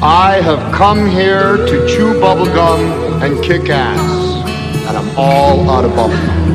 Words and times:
I 0.00 0.40
have 0.42 0.72
come 0.72 1.06
here 1.08 1.56
to 1.56 1.88
chew 1.88 2.14
bubblegum 2.20 3.20
and 3.20 3.42
kick 3.44 3.68
ass, 3.68 3.98
and 4.86 4.96
I'm 4.96 5.18
all 5.18 5.68
out 5.68 5.84
of 5.84 5.90
bubblegum. 5.90 6.46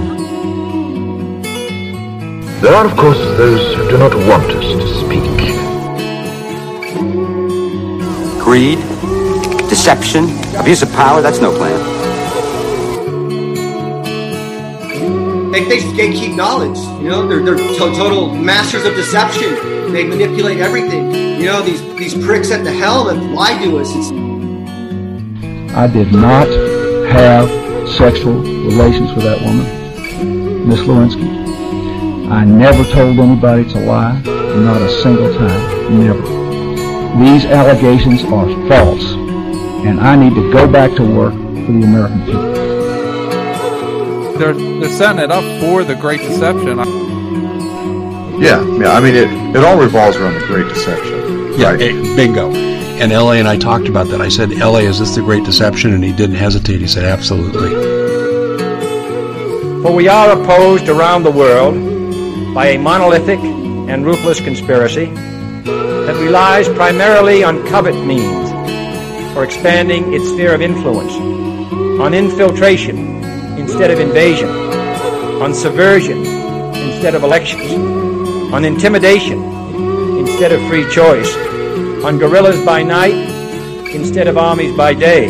There 2.61 2.73
are, 2.73 2.85
of 2.85 2.95
course, 2.95 3.17
those 3.37 3.75
who 3.75 3.89
do 3.89 3.97
not 3.97 4.15
want 4.15 4.45
us 4.45 4.63
to 4.63 4.87
speak. 5.03 5.23
Greed, 8.41 8.79
deception, 9.67 10.23
abuse 10.55 10.81
of 10.81 10.89
power, 10.93 11.21
that's 11.21 11.41
no 11.41 11.51
plan. 11.53 11.81
They, 15.51 15.65
they 15.65 15.79
gatekeep 15.79 16.37
knowledge. 16.37 16.77
You 17.03 17.09
know, 17.09 17.27
they're, 17.27 17.43
they're 17.43 17.55
to- 17.57 17.77
total 17.97 18.33
masters 18.33 18.85
of 18.85 18.95
deception. 18.95 19.72
They 19.93 20.05
manipulate 20.05 20.57
everything. 20.57 21.13
You 21.13 21.45
know, 21.45 21.61
these, 21.61 21.81
these 21.97 22.25
pricks 22.25 22.49
at 22.49 22.63
the 22.63 22.71
helm 22.71 23.05
that 23.07 23.23
lie 23.31 23.63
to 23.63 23.77
us. 23.77 23.91
It's, 23.95 24.11
I 25.71 25.85
did 25.85 26.11
not 26.11 26.47
have 27.11 27.47
sexual 27.95 28.41
relations 28.41 29.13
with 29.13 29.23
that 29.25 29.39
woman, 29.41 30.67
Miss 30.67 30.79
Lewinsky. 30.79 31.29
I 32.31 32.43
never 32.43 32.83
told 32.85 33.19
anybody 33.19 33.69
to 33.69 33.79
lie, 33.81 34.19
not 34.21 34.81
a 34.81 34.89
single 35.03 35.31
time, 35.37 35.99
never. 35.99 36.21
These 37.23 37.45
allegations 37.45 38.23
are 38.23 38.47
false, 38.67 39.13
and 39.85 39.99
I 39.99 40.15
need 40.15 40.33
to 40.33 40.51
go 40.51 40.67
back 40.67 40.95
to 40.95 41.03
work 41.03 41.33
for 41.33 41.71
the 41.71 41.83
American 41.83 42.25
people. 42.25 42.53
They're 44.39 44.55
they're 44.55 44.89
setting 44.89 45.21
it 45.21 45.29
up 45.29 45.43
for 45.61 45.83
the 45.83 45.93
Great 45.93 46.21
Deception. 46.21 47.02
Yeah, 48.43 48.61
yeah. 48.77 48.91
I 48.91 48.99
mean, 48.99 49.15
it, 49.15 49.55
it 49.55 49.63
all 49.63 49.79
revolves 49.79 50.17
around 50.17 50.33
the 50.33 50.45
Great 50.47 50.67
Deception. 50.67 51.57
Yeah, 51.57 51.71
right? 51.71 51.81
eh, 51.81 52.15
bingo. 52.15 52.51
And 52.51 53.11
LA 53.11 53.33
and 53.33 53.47
I 53.47 53.57
talked 53.57 53.87
about 53.87 54.07
that. 54.09 54.21
I 54.21 54.29
said, 54.29 54.51
LA, 54.51 54.79
is 54.79 54.99
this 54.99 55.15
the 55.15 55.21
Great 55.21 55.45
Deception? 55.45 55.93
And 55.93 56.03
he 56.03 56.11
didn't 56.11 56.35
hesitate. 56.35 56.81
He 56.81 56.87
said, 56.87 57.05
absolutely. 57.05 57.69
For 59.81 59.91
we 59.93 60.07
are 60.07 60.39
opposed 60.39 60.89
around 60.89 61.23
the 61.23 61.31
world 61.31 61.75
by 62.53 62.67
a 62.67 62.77
monolithic 62.77 63.39
and 63.39 64.05
ruthless 64.05 64.39
conspiracy 64.39 65.05
that 65.05 66.15
relies 66.21 66.67
primarily 66.69 67.43
on 67.43 67.65
covert 67.67 67.95
means 68.05 68.49
for 69.33 69.43
expanding 69.43 70.13
its 70.13 70.27
sphere 70.29 70.53
of 70.53 70.61
influence, 70.61 71.13
on 71.99 72.13
infiltration 72.13 73.23
instead 73.57 73.89
of 73.89 73.99
invasion, 73.99 74.49
on 75.41 75.53
subversion 75.53 76.25
instead 76.25 77.15
of 77.15 77.23
elections, 77.23 77.92
on 78.53 78.63
intimidation 78.65 79.41
instead 80.19 80.51
of 80.51 80.61
free 80.69 80.87
choice, 80.91 81.35
on 82.05 82.19
guerrillas 82.19 82.63
by 82.63 82.83
night 82.83 83.15
instead 83.95 84.27
of 84.27 84.37
armies 84.37 84.71
by 84.77 84.93
day. 84.93 85.27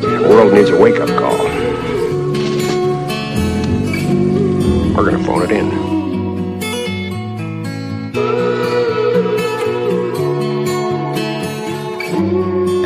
The 0.00 0.28
world 0.30 0.52
needs 0.52 0.70
a 0.70 0.80
wake-up 0.80 1.08
call. 1.18 1.36
We're 4.94 5.10
gonna 5.10 5.24
phone 5.24 5.42
it 5.42 5.50
in. 5.50 5.72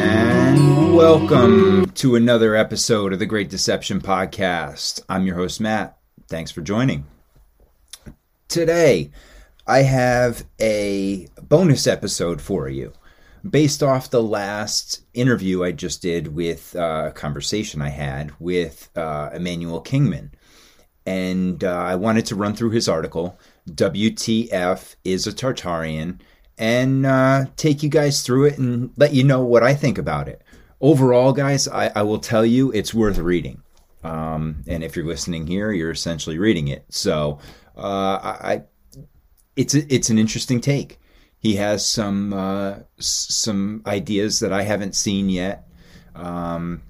And 0.01 0.97
welcome 0.97 1.91
to 1.97 2.17
another 2.17 2.57
episode 2.57 3.13
of 3.13 3.19
the 3.19 3.27
Great 3.27 3.51
Deception 3.51 4.01
Podcast. 4.01 5.03
I'm 5.07 5.27
your 5.27 5.37
host, 5.37 5.61
Matt. 5.61 5.99
Thanks 6.29 6.51
for 6.51 6.63
joining. 6.63 7.05
Today, 8.49 9.11
I 9.67 9.83
have 9.83 10.47
a 10.59 11.29
bonus 11.43 11.87
episode 11.87 12.41
for 12.41 12.67
you 12.67 12.95
based 13.49 13.83
off 13.83 14.09
the 14.09 14.23
last 14.23 15.03
interview 15.13 15.63
I 15.63 15.73
just 15.73 16.01
did 16.01 16.29
with 16.29 16.75
uh, 16.75 17.09
a 17.09 17.13
conversation 17.13 17.83
I 17.83 17.91
had 17.91 18.33
with 18.41 18.89
uh, 18.97 19.29
Immanuel 19.35 19.83
Kingman. 19.83 20.31
And 21.05 21.63
uh, 21.63 21.77
I 21.77 21.97
wanted 21.97 22.25
to 22.27 22.37
run 22.37 22.55
through 22.55 22.71
his 22.71 22.89
article, 22.89 23.39
WTF 23.69 24.97
is 25.05 25.27
a 25.27 25.33
Tartarian, 25.33 26.19
and 26.57 27.05
uh, 27.05 27.47
take 27.57 27.83
you 27.83 27.91
guys 27.91 28.23
through 28.23 28.47
it 28.47 28.57
and 28.57 28.95
let 28.97 29.13
you 29.13 29.25
know 29.25 29.43
what 29.43 29.63
I 29.63 29.75
think 29.75 29.99
about 29.99 30.27
it. 30.27 30.41
Overall, 30.81 31.35
guys, 31.35 31.69
I, 31.69 31.93
I 31.95 32.01
will 32.01 32.19
tell 32.19 32.47
you 32.47 32.73
it's 32.73 32.95
worth 32.95 33.19
reading. 33.19 33.63
Um, 34.05 34.63
and 34.67 34.83
if 34.83 34.97
you're 34.97 35.05
listening 35.05 35.47
here, 35.47 35.73
you're 35.73 35.91
essentially 35.91 36.39
reading 36.39 36.69
it. 36.69 36.85
So 36.89 37.41
I, 37.85 38.63
it's 39.57 39.75
a, 39.75 39.93
it's 39.93 40.11
an 40.11 40.19
interesting 40.19 40.61
take. 40.61 40.99
He 41.39 41.57
has 41.57 41.87
some 41.87 42.33
uh, 42.33 42.77
some 42.99 43.83
ideas 43.87 44.41
that 44.41 44.53
I 44.53 44.63
haven't 44.63 44.97
seen 44.97 45.29
yet. 45.29 45.69
Um, 46.15 46.83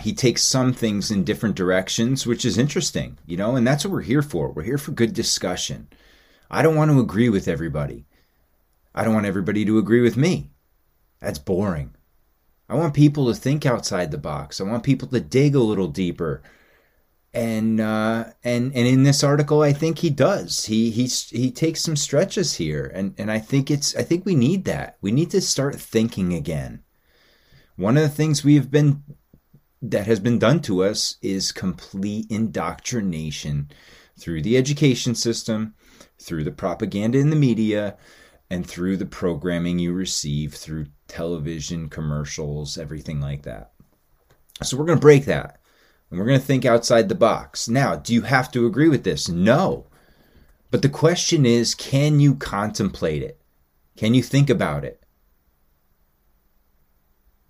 he 0.00 0.12
takes 0.12 0.42
some 0.42 0.72
things 0.72 1.10
in 1.10 1.24
different 1.24 1.56
directions, 1.56 2.26
which 2.26 2.44
is 2.44 2.58
interesting, 2.58 3.18
you 3.26 3.36
know, 3.36 3.56
and 3.56 3.66
that's 3.66 3.84
what 3.84 3.92
we're 3.92 4.02
here 4.02 4.22
for. 4.22 4.50
We're 4.50 4.62
here 4.62 4.78
for 4.78 4.92
good 4.92 5.14
discussion. 5.14 5.88
I 6.50 6.62
don't 6.62 6.76
want 6.76 6.90
to 6.90 7.00
agree 7.00 7.28
with 7.28 7.48
everybody. 7.48 8.06
I 8.94 9.04
don't 9.04 9.14
want 9.14 9.26
everybody 9.26 9.64
to 9.64 9.78
agree 9.78 10.00
with 10.00 10.16
me. 10.16 10.50
That's 11.20 11.38
boring. 11.38 11.94
I 12.68 12.74
want 12.74 12.94
people 12.94 13.26
to 13.26 13.34
think 13.34 13.64
outside 13.64 14.10
the 14.10 14.18
box. 14.18 14.60
I 14.60 14.64
want 14.64 14.82
people 14.82 15.08
to 15.08 15.20
dig 15.20 15.54
a 15.54 15.60
little 15.60 15.88
deeper. 15.88 16.42
And 17.36 17.82
uh, 17.82 18.30
and 18.44 18.74
and 18.74 18.86
in 18.86 19.02
this 19.02 19.22
article, 19.22 19.60
I 19.60 19.74
think 19.74 19.98
he 19.98 20.08
does. 20.08 20.64
He 20.64 20.90
he's 20.90 21.28
he 21.28 21.50
takes 21.50 21.82
some 21.82 21.94
stretches 21.94 22.54
here, 22.54 22.90
and 22.94 23.14
and 23.18 23.30
I 23.30 23.40
think 23.40 23.70
it's 23.70 23.94
I 23.94 24.02
think 24.04 24.24
we 24.24 24.34
need 24.34 24.64
that. 24.64 24.96
We 25.02 25.12
need 25.12 25.30
to 25.32 25.42
start 25.42 25.74
thinking 25.74 26.32
again. 26.32 26.82
One 27.76 27.98
of 27.98 28.02
the 28.02 28.08
things 28.08 28.42
we 28.42 28.54
have 28.54 28.70
been 28.70 29.02
that 29.82 30.06
has 30.06 30.18
been 30.18 30.38
done 30.38 30.60
to 30.62 30.82
us 30.82 31.16
is 31.20 31.52
complete 31.52 32.24
indoctrination 32.30 33.70
through 34.18 34.40
the 34.40 34.56
education 34.56 35.14
system, 35.14 35.74
through 36.18 36.44
the 36.44 36.50
propaganda 36.50 37.18
in 37.18 37.28
the 37.28 37.36
media, 37.36 37.98
and 38.48 38.66
through 38.66 38.96
the 38.96 39.04
programming 39.04 39.78
you 39.78 39.92
receive 39.92 40.54
through 40.54 40.86
television, 41.06 41.90
commercials, 41.90 42.78
everything 42.78 43.20
like 43.20 43.42
that. 43.42 43.72
So 44.62 44.78
we're 44.78 44.86
going 44.86 44.98
to 44.98 45.02
break 45.02 45.26
that 45.26 45.60
and 46.10 46.18
we're 46.18 46.26
going 46.26 46.38
to 46.38 46.44
think 46.44 46.64
outside 46.64 47.08
the 47.08 47.14
box. 47.14 47.68
Now, 47.68 47.96
do 47.96 48.14
you 48.14 48.22
have 48.22 48.50
to 48.52 48.66
agree 48.66 48.88
with 48.88 49.04
this? 49.04 49.28
No. 49.28 49.86
But 50.70 50.82
the 50.82 50.88
question 50.88 51.46
is 51.46 51.74
can 51.74 52.20
you 52.20 52.34
contemplate 52.34 53.22
it? 53.22 53.40
Can 53.96 54.14
you 54.14 54.22
think 54.22 54.50
about 54.50 54.84
it? 54.84 55.02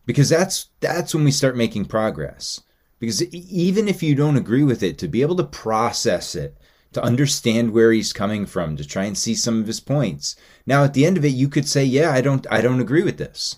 Because 0.05 0.29
that's 0.29 0.69
that's 0.81 1.15
when 1.15 1.25
we 1.25 1.33
start 1.33 1.57
making 1.57 1.87
progress. 1.87 2.61
Because 2.99 3.23
even 3.23 3.89
if 3.89 4.03
you 4.03 4.15
don't 4.15 4.37
agree 4.37 4.63
with 4.63 4.83
it, 4.83 4.97
to 4.99 5.09
be 5.09 5.21
able 5.21 5.37
to 5.37 5.45
process 5.45 6.35
it, 6.35 6.57
to 6.93 7.03
understand 7.03 7.73
where 7.73 7.93
he's 7.93 8.13
coming 8.13 8.47
from, 8.47 8.77
to 8.77 8.87
try 8.87 9.05
and 9.05 9.19
see 9.19 9.35
some 9.35 9.61
of 9.61 9.67
his 9.67 9.81
points. 9.81 10.37
Now 10.65 10.85
at 10.85 10.95
the 10.95 11.05
end 11.05 11.17
of 11.17 11.25
it 11.25 11.35
you 11.35 11.49
could 11.49 11.69
say, 11.69 11.85
"Yeah, 11.85 12.13
I 12.13 12.21
don't 12.21 12.47
I 12.51 12.61
don't 12.61 12.81
agree 12.81 13.03
with 13.03 13.19
this." 13.19 13.57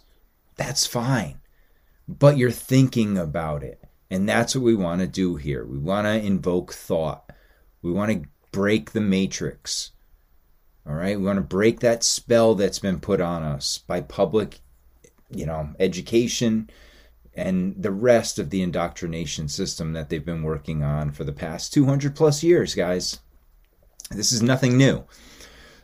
That's 0.56 0.86
fine. 0.86 1.38
But 2.08 2.38
you're 2.38 2.50
thinking 2.50 3.18
about 3.18 3.62
it. 3.62 3.84
And 4.10 4.28
that's 4.28 4.54
what 4.54 4.64
we 4.64 4.74
want 4.74 5.00
to 5.00 5.06
do 5.06 5.36
here. 5.36 5.64
We 5.64 5.78
want 5.78 6.06
to 6.06 6.14
invoke 6.14 6.72
thought. 6.72 7.30
We 7.82 7.92
want 7.92 8.10
to 8.12 8.28
break 8.52 8.92
the 8.92 9.00
matrix. 9.00 9.92
All 10.86 10.94
right? 10.94 11.18
We 11.18 11.26
want 11.26 11.36
to 11.36 11.42
break 11.42 11.80
that 11.80 12.02
spell 12.02 12.54
that's 12.54 12.78
been 12.78 13.00
put 13.00 13.20
on 13.20 13.42
us 13.42 13.78
by 13.78 14.00
public, 14.00 14.60
you 15.30 15.44
know, 15.44 15.70
education 15.78 16.70
and 17.34 17.74
the 17.80 17.92
rest 17.92 18.38
of 18.38 18.50
the 18.50 18.62
indoctrination 18.62 19.48
system 19.48 19.92
that 19.92 20.08
they've 20.08 20.24
been 20.24 20.42
working 20.42 20.82
on 20.82 21.12
for 21.12 21.22
the 21.22 21.32
past 21.32 21.72
200 21.72 22.16
plus 22.16 22.42
years, 22.42 22.74
guys. 22.74 23.20
This 24.10 24.32
is 24.32 24.42
nothing 24.42 24.76
new. 24.76 25.04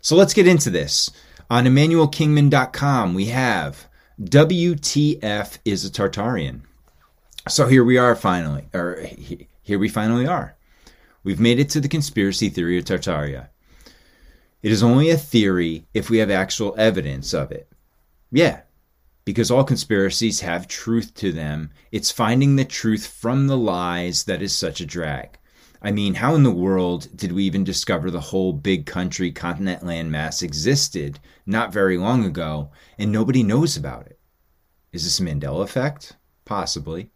So 0.00 0.16
let's 0.16 0.34
get 0.34 0.48
into 0.48 0.70
this. 0.70 1.10
On 1.50 1.64
ImmanuelKingman.com, 1.64 3.14
we 3.14 3.26
have 3.26 3.86
WTF 4.20 5.58
is 5.64 5.84
a 5.84 5.90
Tartarian. 5.90 6.62
So 7.46 7.66
here 7.66 7.84
we 7.84 7.98
are 7.98 8.16
finally, 8.16 8.68
or 8.72 9.06
here 9.62 9.78
we 9.78 9.88
finally 9.88 10.26
are. 10.26 10.56
We've 11.24 11.40
made 11.40 11.58
it 11.58 11.68
to 11.70 11.80
the 11.80 11.88
conspiracy 11.88 12.48
theory 12.48 12.78
of 12.78 12.84
Tartaria. 12.84 13.48
It 14.62 14.72
is 14.72 14.82
only 14.82 15.10
a 15.10 15.18
theory 15.18 15.86
if 15.92 16.08
we 16.08 16.18
have 16.18 16.30
actual 16.30 16.74
evidence 16.78 17.34
of 17.34 17.52
it. 17.52 17.68
Yeah, 18.32 18.62
because 19.26 19.50
all 19.50 19.62
conspiracies 19.62 20.40
have 20.40 20.68
truth 20.68 21.12
to 21.14 21.32
them. 21.32 21.70
It's 21.92 22.10
finding 22.10 22.56
the 22.56 22.64
truth 22.64 23.06
from 23.06 23.46
the 23.46 23.58
lies 23.58 24.24
that 24.24 24.40
is 24.40 24.56
such 24.56 24.80
a 24.80 24.86
drag. 24.86 25.38
I 25.82 25.92
mean, 25.92 26.14
how 26.14 26.34
in 26.34 26.44
the 26.44 26.50
world 26.50 27.08
did 27.14 27.32
we 27.32 27.44
even 27.44 27.62
discover 27.62 28.10
the 28.10 28.20
whole 28.20 28.54
big 28.54 28.86
country 28.86 29.30
continent 29.30 29.82
landmass 29.82 30.42
existed 30.42 31.20
not 31.44 31.74
very 31.74 31.98
long 31.98 32.24
ago 32.24 32.70
and 32.96 33.12
nobody 33.12 33.42
knows 33.42 33.76
about 33.76 34.06
it? 34.06 34.18
Is 34.92 35.04
this 35.04 35.20
a 35.20 35.22
Mandela 35.22 35.62
effect? 35.62 36.16
Possibly. 36.46 37.10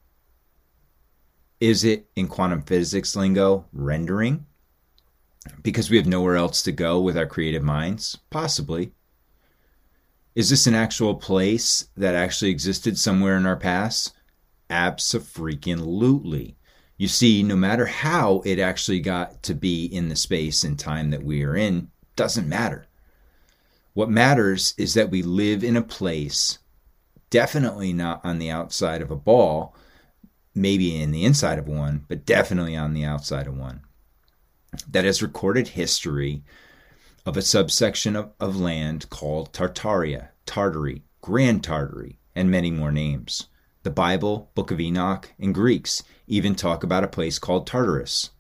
Is 1.61 1.83
it, 1.85 2.09
in 2.15 2.29
quantum 2.29 2.63
physics 2.63 3.17
lingo, 3.17 3.67
rendering? 3.73 4.47
Because 5.63 5.91
we 5.91 5.97
have 5.97 6.07
nowhere 6.07 6.37
else 6.37 6.63
to 6.63 6.73
go 6.73 7.01
with 7.01 7.17
our 7.17 7.27
creative 7.27 7.63
minds? 7.63 8.19
Possibly. 8.31 8.93
Is 10.35 10.51
this 10.51 10.69
an 10.69 10.75
actual 10.75 11.17
place 11.17 11.89
that 11.97 12.15
actually 12.15 12.51
existed 12.53 12.97
somewhere 12.99 13.37
in 13.37 13.47
our 13.47 13.57
past? 13.57 14.13
Abso-freaking-lutely. 14.71 16.57
You 16.97 17.09
see, 17.09 17.43
no 17.43 17.57
matter 17.57 17.87
how 17.87 18.43
it 18.45 18.59
actually 18.59 19.01
got 19.01 19.43
to 19.45 19.55
be 19.55 19.87
in 19.87 20.09
the 20.09 20.17
space 20.17 20.63
and 20.63 20.79
time 20.79 21.11
that 21.11 21.25
we 21.25 21.43
are 21.45 21.57
in, 21.57 21.91
doesn't 22.15 22.49
matter. 22.49 22.87
What 23.95 24.11
matters 24.11 24.75
is 24.79 24.95
that 24.95 25.11
we 25.11 25.23
live 25.23 25.65
in 25.65 25.77
a 25.77 25.83
place, 25.83 26.59
definitely 27.31 27.93
not 27.93 28.25
on 28.25 28.39
the 28.39 28.51
outside 28.51 29.03
of 29.03 29.11
a 29.11 29.17
ball, 29.17 29.75
maybe 30.61 31.01
in 31.01 31.11
the 31.11 31.25
inside 31.25 31.59
of 31.59 31.69
one, 31.69 32.05
but 32.09 32.27
definitely 32.27 32.77
on 32.77 32.95
the 32.95 33.05
outside 33.05 33.47
of 33.47 33.57
one, 33.57 33.81
that 34.91 35.05
has 35.05 35.23
recorded 35.23 35.69
history 35.69 36.43
of 37.25 37.37
a 37.37 37.43
subsection 37.43 38.17
of, 38.17 38.31
of 38.41 38.57
land 38.57 39.09
called 39.11 39.53
Tartaria, 39.53 40.29
Tartary, 40.47 41.03
Grand 41.21 41.63
Tartary, 41.63 42.19
and 42.35 42.51
many 42.51 42.71
more 42.71 42.93
names. 42.93 43.49
The 43.83 43.91
Bible, 43.91 44.51
Book 44.55 44.71
of 44.71 44.81
Enoch, 44.81 45.33
and 45.39 45.55
Greeks 45.55 46.03
even 46.27 46.55
talk 46.55 46.83
about 46.83 47.05
a 47.05 47.09
place 47.09 47.39
called 47.39 47.67
Tartarus. 47.67 48.31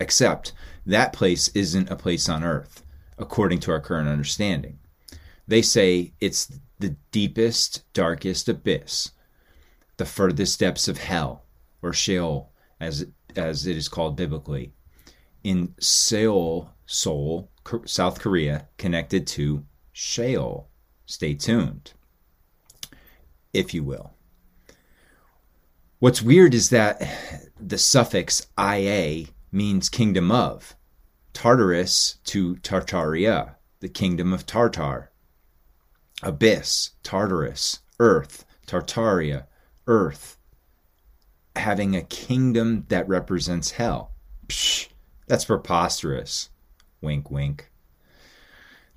Except 0.00 0.52
that 0.86 1.12
place 1.12 1.48
isn't 1.48 1.90
a 1.90 1.96
place 1.96 2.28
on 2.28 2.42
earth, 2.42 2.82
according 3.18 3.60
to 3.60 3.70
our 3.70 3.80
current 3.80 4.08
understanding. 4.08 4.78
They 5.46 5.62
say 5.62 6.12
it's 6.20 6.50
the 6.78 6.96
deepest, 7.10 7.84
darkest 7.92 8.48
abyss, 8.48 9.10
the 9.96 10.04
furthest 10.04 10.60
depths 10.60 10.88
of 10.88 10.98
hell, 10.98 11.44
or 11.82 11.92
Sheol, 11.92 12.50
as, 12.80 13.06
as 13.36 13.66
it 13.66 13.76
is 13.76 13.88
called 13.88 14.16
biblically, 14.16 14.72
in 15.42 15.74
Seoul, 15.78 16.70
Seoul, 16.86 17.50
South 17.84 18.20
Korea, 18.20 18.68
connected 18.78 19.26
to 19.28 19.64
Sheol. 19.92 20.68
Stay 21.06 21.34
tuned, 21.34 21.92
if 23.52 23.74
you 23.74 23.82
will. 23.82 24.14
What's 25.98 26.22
weird 26.22 26.54
is 26.54 26.70
that 26.70 27.00
the 27.60 27.78
suffix 27.78 28.46
ia 28.58 29.26
means 29.52 29.88
kingdom 29.88 30.30
of. 30.30 30.74
Tartarus 31.32 32.18
to 32.24 32.56
Tartaria, 32.56 33.56
the 33.80 33.88
kingdom 33.88 34.32
of 34.32 34.46
Tartar. 34.46 35.10
Abyss, 36.22 36.90
Tartarus, 37.02 37.80
earth, 37.98 38.44
Tartaria, 38.66 39.46
earth. 39.86 40.38
Having 41.56 41.96
a 41.96 42.02
kingdom 42.02 42.84
that 42.88 43.08
represents 43.08 43.72
hell. 43.72 44.12
Psh, 44.48 44.88
that's 45.26 45.44
preposterous. 45.44 46.50
Wink, 47.00 47.30
wink. 47.30 47.70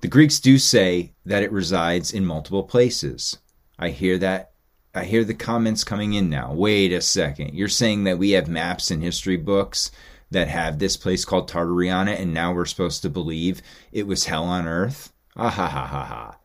The 0.00 0.08
Greeks 0.08 0.38
do 0.38 0.58
say 0.58 1.14
that 1.26 1.42
it 1.42 1.52
resides 1.52 2.12
in 2.12 2.24
multiple 2.24 2.62
places. 2.62 3.38
I 3.78 3.90
hear 3.90 4.18
that. 4.18 4.52
I 4.94 5.04
hear 5.04 5.24
the 5.24 5.34
comments 5.34 5.84
coming 5.84 6.14
in 6.14 6.30
now. 6.30 6.52
Wait 6.52 6.92
a 6.92 7.00
second. 7.00 7.54
You're 7.54 7.68
saying 7.68 8.04
that 8.04 8.18
we 8.18 8.30
have 8.30 8.48
maps 8.48 8.90
and 8.90 9.02
history 9.02 9.36
books 9.36 9.90
that 10.30 10.48
have 10.48 10.78
this 10.78 10.96
place 10.96 11.24
called 11.24 11.50
it, 11.50 12.20
and 12.20 12.34
now 12.34 12.52
we're 12.52 12.64
supposed 12.64 13.02
to 13.02 13.10
believe 13.10 13.62
it 13.92 14.06
was 14.06 14.24
hell 14.26 14.44
on 14.44 14.66
earth? 14.66 15.12
Ah 15.36 15.50
ha 15.50 15.68
ha 15.68 15.86
ha 15.86 16.04
ha. 16.04 16.38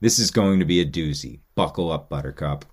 This 0.00 0.18
is 0.18 0.30
going 0.30 0.58
to 0.58 0.64
be 0.64 0.80
a 0.80 0.86
doozy. 0.86 1.40
Buckle 1.54 1.90
up, 1.90 2.08
Buttercup. 2.08 2.64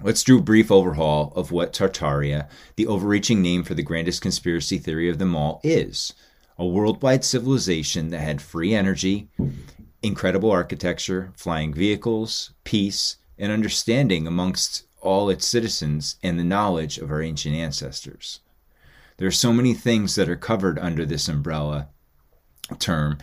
Let's 0.00 0.22
do 0.22 0.38
a 0.38 0.42
brief 0.42 0.70
overhaul 0.70 1.32
of 1.34 1.50
what 1.50 1.72
Tartaria, 1.72 2.48
the 2.76 2.86
overreaching 2.86 3.42
name 3.42 3.64
for 3.64 3.74
the 3.74 3.82
grandest 3.82 4.22
conspiracy 4.22 4.78
theory 4.78 5.10
of 5.10 5.18
them 5.18 5.34
all, 5.34 5.60
is 5.64 6.14
a 6.56 6.64
worldwide 6.64 7.24
civilization 7.24 8.10
that 8.10 8.20
had 8.20 8.40
free 8.40 8.72
energy, 8.72 9.28
incredible 10.00 10.50
architecture, 10.50 11.32
flying 11.36 11.74
vehicles, 11.74 12.52
peace, 12.62 13.16
and 13.36 13.50
understanding 13.50 14.26
amongst 14.26 14.84
all 15.00 15.28
its 15.28 15.46
citizens, 15.46 16.16
and 16.22 16.38
the 16.38 16.44
knowledge 16.44 16.98
of 16.98 17.10
our 17.10 17.22
ancient 17.22 17.56
ancestors. 17.56 18.40
There 19.16 19.28
are 19.28 19.32
so 19.32 19.52
many 19.52 19.74
things 19.74 20.14
that 20.14 20.28
are 20.28 20.36
covered 20.36 20.78
under 20.78 21.04
this 21.04 21.28
umbrella 21.28 21.88
term 22.78 23.18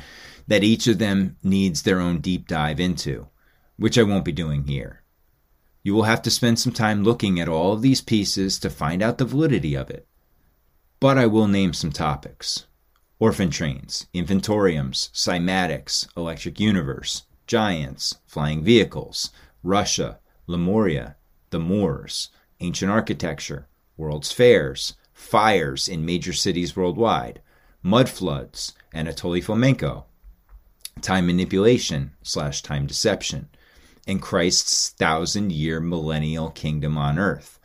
that 0.47 0.63
each 0.63 0.85
of 0.87 0.99
them 0.99 1.37
needs 1.41 1.83
their 1.83 2.01
own 2.01 2.19
deep 2.19 2.47
dive 2.47 2.79
into, 2.79 3.27
which 3.77 3.97
I 3.97 4.03
won't 4.03 4.25
be 4.25 4.31
doing 4.31 4.65
here. 4.65 5.01
You 5.87 5.93
will 5.93 6.03
have 6.03 6.21
to 6.23 6.29
spend 6.29 6.59
some 6.59 6.73
time 6.73 7.05
looking 7.05 7.39
at 7.39 7.47
all 7.47 7.71
of 7.71 7.81
these 7.81 8.01
pieces 8.01 8.59
to 8.59 8.69
find 8.69 9.01
out 9.01 9.19
the 9.19 9.23
validity 9.23 9.73
of 9.73 9.89
it. 9.89 10.05
But 10.99 11.17
I 11.17 11.27
will 11.27 11.47
name 11.47 11.71
some 11.71 11.93
topics 11.93 12.65
orphan 13.19 13.49
trains, 13.49 14.05
inventoriums, 14.13 15.09
cymatics, 15.13 16.05
electric 16.17 16.59
universe, 16.59 17.23
giants, 17.45 18.17
flying 18.25 18.65
vehicles, 18.65 19.31
Russia, 19.63 20.19
Lemuria, 20.45 21.15
the 21.51 21.59
Moors, 21.59 22.31
ancient 22.59 22.91
architecture, 22.91 23.69
world's 23.95 24.33
fairs, 24.33 24.97
fires 25.13 25.87
in 25.87 26.05
major 26.05 26.33
cities 26.33 26.75
worldwide, 26.75 27.41
mud 27.81 28.09
floods, 28.09 28.73
Anatoly 28.93 29.41
Fomenko, 29.41 30.03
time 30.99 31.27
manipulation 31.27 32.11
slash 32.23 32.61
time 32.61 32.87
deception, 32.87 33.47
and 34.07 34.21
Christ's 34.21 34.89
thousand 34.89 35.51
year 35.51 35.79
millennial 35.79 36.49
kingdom 36.49 36.97
on 36.97 37.19
earth. 37.19 37.59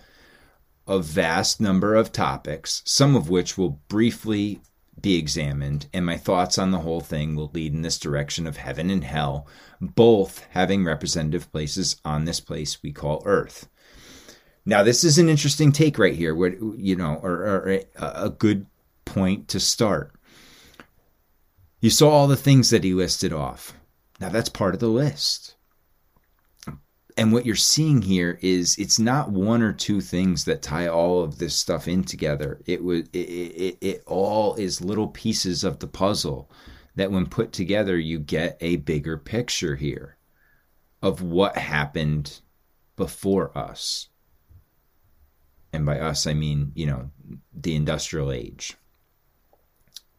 A 0.88 0.98
vast 0.98 1.60
number 1.60 1.94
of 1.94 2.12
topics, 2.12 2.82
some 2.84 3.14
of 3.14 3.30
which 3.30 3.56
will 3.56 3.80
briefly 3.88 4.60
be 5.00 5.16
examined, 5.16 5.86
and 5.92 6.04
my 6.04 6.16
thoughts 6.16 6.58
on 6.58 6.70
the 6.70 6.80
whole 6.80 7.00
thing 7.00 7.34
will 7.34 7.50
lead 7.54 7.72
in 7.72 7.82
this 7.82 7.98
direction 7.98 8.46
of 8.46 8.56
heaven 8.56 8.90
and 8.90 9.04
hell, 9.04 9.46
both 9.80 10.44
having 10.50 10.84
representative 10.84 11.50
places 11.50 11.96
on 12.04 12.24
this 12.24 12.40
place 12.40 12.82
we 12.82 12.92
call 12.92 13.22
Earth. 13.24 13.68
Now, 14.66 14.82
this 14.82 15.02
is 15.02 15.18
an 15.18 15.28
interesting 15.28 15.72
take 15.72 15.98
right 15.98 16.14
here, 16.14 16.34
where 16.34 16.54
you 16.76 16.94
know, 16.94 17.18
or, 17.22 17.32
or 17.32 17.80
a 17.96 18.30
good 18.30 18.66
point 19.04 19.48
to 19.48 19.60
start. 19.60 20.12
You 21.80 21.90
saw 21.90 22.10
all 22.10 22.28
the 22.28 22.36
things 22.36 22.70
that 22.70 22.84
he 22.84 22.94
listed 22.94 23.32
off. 23.32 23.74
Now, 24.20 24.28
that's 24.28 24.48
part 24.48 24.74
of 24.74 24.80
the 24.80 24.88
list 24.88 25.56
and 27.16 27.32
what 27.32 27.46
you're 27.46 27.56
seeing 27.56 28.02
here 28.02 28.38
is 28.42 28.76
it's 28.78 28.98
not 28.98 29.30
one 29.30 29.62
or 29.62 29.72
two 29.72 30.00
things 30.00 30.44
that 30.44 30.62
tie 30.62 30.88
all 30.88 31.22
of 31.22 31.38
this 31.38 31.54
stuff 31.54 31.88
in 31.88 32.04
together. 32.04 32.60
It 32.66 32.82
was 32.82 33.02
it, 33.12 33.18
it, 33.18 33.78
it 33.80 34.02
all 34.06 34.54
is 34.54 34.80
little 34.80 35.08
pieces 35.08 35.64
of 35.64 35.78
the 35.78 35.86
puzzle 35.86 36.50
that 36.96 37.10
when 37.10 37.26
put 37.26 37.52
together 37.52 37.98
you 37.98 38.18
get 38.18 38.56
a 38.60 38.76
bigger 38.76 39.16
picture 39.16 39.76
here 39.76 40.16
of 41.02 41.22
what 41.22 41.56
happened 41.56 42.40
before 42.96 43.56
us. 43.56 44.08
And 45.72 45.86
by 45.86 45.98
us 45.98 46.26
i 46.26 46.34
mean 46.34 46.72
you 46.74 46.86
know 46.86 47.10
the 47.54 47.74
industrial 47.74 48.30
age. 48.30 48.76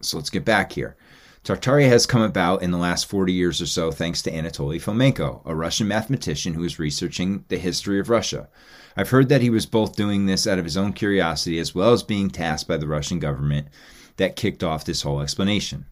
So 0.01 0.17
let's 0.17 0.29
get 0.29 0.45
back 0.45 0.71
here 0.71 0.97
Tartaria 1.43 1.89
has 1.89 2.05
come 2.05 2.21
about 2.21 2.63
in 2.63 2.71
the 2.71 2.77
last 2.77 3.05
40 3.05 3.33
years 3.33 3.61
or 3.61 3.65
so 3.65 3.91
thanks 3.91 4.21
to 4.21 4.31
Anatoly 4.31 4.81
Fomenko, 4.81 5.41
a 5.43 5.53
Russian 5.53 5.89
mathematician 5.89 6.53
who 6.53 6.63
is 6.63 6.79
researching 6.79 7.43
the 7.49 7.57
history 7.57 7.99
of 7.99 8.09
Russia. 8.09 8.47
I've 8.95 9.09
heard 9.09 9.27
that 9.27 9.41
he 9.41 9.49
was 9.49 9.65
both 9.65 9.97
doing 9.97 10.25
this 10.25 10.47
out 10.47 10.57
of 10.57 10.63
his 10.63 10.77
own 10.77 10.93
curiosity 10.93 11.59
as 11.59 11.75
well 11.75 11.91
as 11.91 12.01
being 12.01 12.29
tasked 12.29 12.69
by 12.69 12.77
the 12.77 12.87
Russian 12.87 13.19
government 13.19 13.67
that 14.15 14.37
kicked 14.37 14.63
off 14.63 14.85
this 14.85 15.01
whole 15.01 15.19
explanation. 15.19 15.85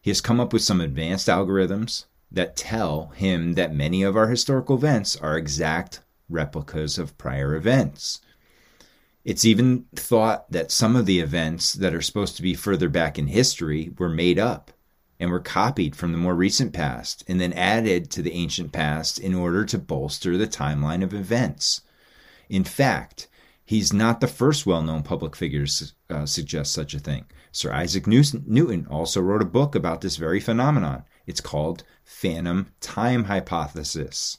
He 0.00 0.10
has 0.10 0.20
come 0.20 0.38
up 0.38 0.52
with 0.52 0.62
some 0.62 0.80
advanced 0.80 1.26
algorithms 1.26 2.04
that 2.30 2.54
tell 2.54 3.08
him 3.08 3.54
that 3.54 3.74
many 3.74 4.04
of 4.04 4.16
our 4.16 4.28
historical 4.28 4.76
events 4.76 5.16
are 5.16 5.36
exact 5.36 6.00
replicas 6.28 6.96
of 6.96 7.18
prior 7.18 7.56
events. 7.56 8.20
It's 9.24 9.44
even 9.44 9.86
thought 9.96 10.48
that 10.52 10.70
some 10.70 10.94
of 10.94 11.06
the 11.06 11.18
events 11.18 11.72
that 11.72 11.92
are 11.92 12.02
supposed 12.02 12.36
to 12.36 12.42
be 12.42 12.54
further 12.54 12.88
back 12.88 13.18
in 13.18 13.26
history 13.26 13.92
were 13.98 14.08
made 14.08 14.38
up 14.38 14.71
and 15.22 15.30
were 15.30 15.38
copied 15.38 15.94
from 15.94 16.10
the 16.10 16.18
more 16.18 16.34
recent 16.34 16.72
past 16.72 17.22
and 17.28 17.40
then 17.40 17.52
added 17.52 18.10
to 18.10 18.22
the 18.22 18.32
ancient 18.32 18.72
past 18.72 19.20
in 19.20 19.36
order 19.36 19.64
to 19.64 19.78
bolster 19.78 20.36
the 20.36 20.48
timeline 20.48 21.00
of 21.00 21.14
events. 21.14 21.82
In 22.48 22.64
fact, 22.64 23.28
he's 23.64 23.92
not 23.92 24.20
the 24.20 24.26
first 24.26 24.66
well 24.66 24.82
known 24.82 25.04
public 25.04 25.36
figure 25.36 25.64
to 25.64 25.92
uh, 26.10 26.26
suggest 26.26 26.72
such 26.72 26.92
a 26.92 26.98
thing. 26.98 27.24
Sir 27.52 27.72
Isaac 27.72 28.08
Newton 28.08 28.88
also 28.90 29.20
wrote 29.20 29.42
a 29.42 29.44
book 29.44 29.76
about 29.76 30.00
this 30.00 30.16
very 30.16 30.40
phenomenon. 30.40 31.04
It's 31.24 31.40
called 31.40 31.84
Phantom 32.02 32.72
Time 32.80 33.24
Hypothesis. 33.24 34.38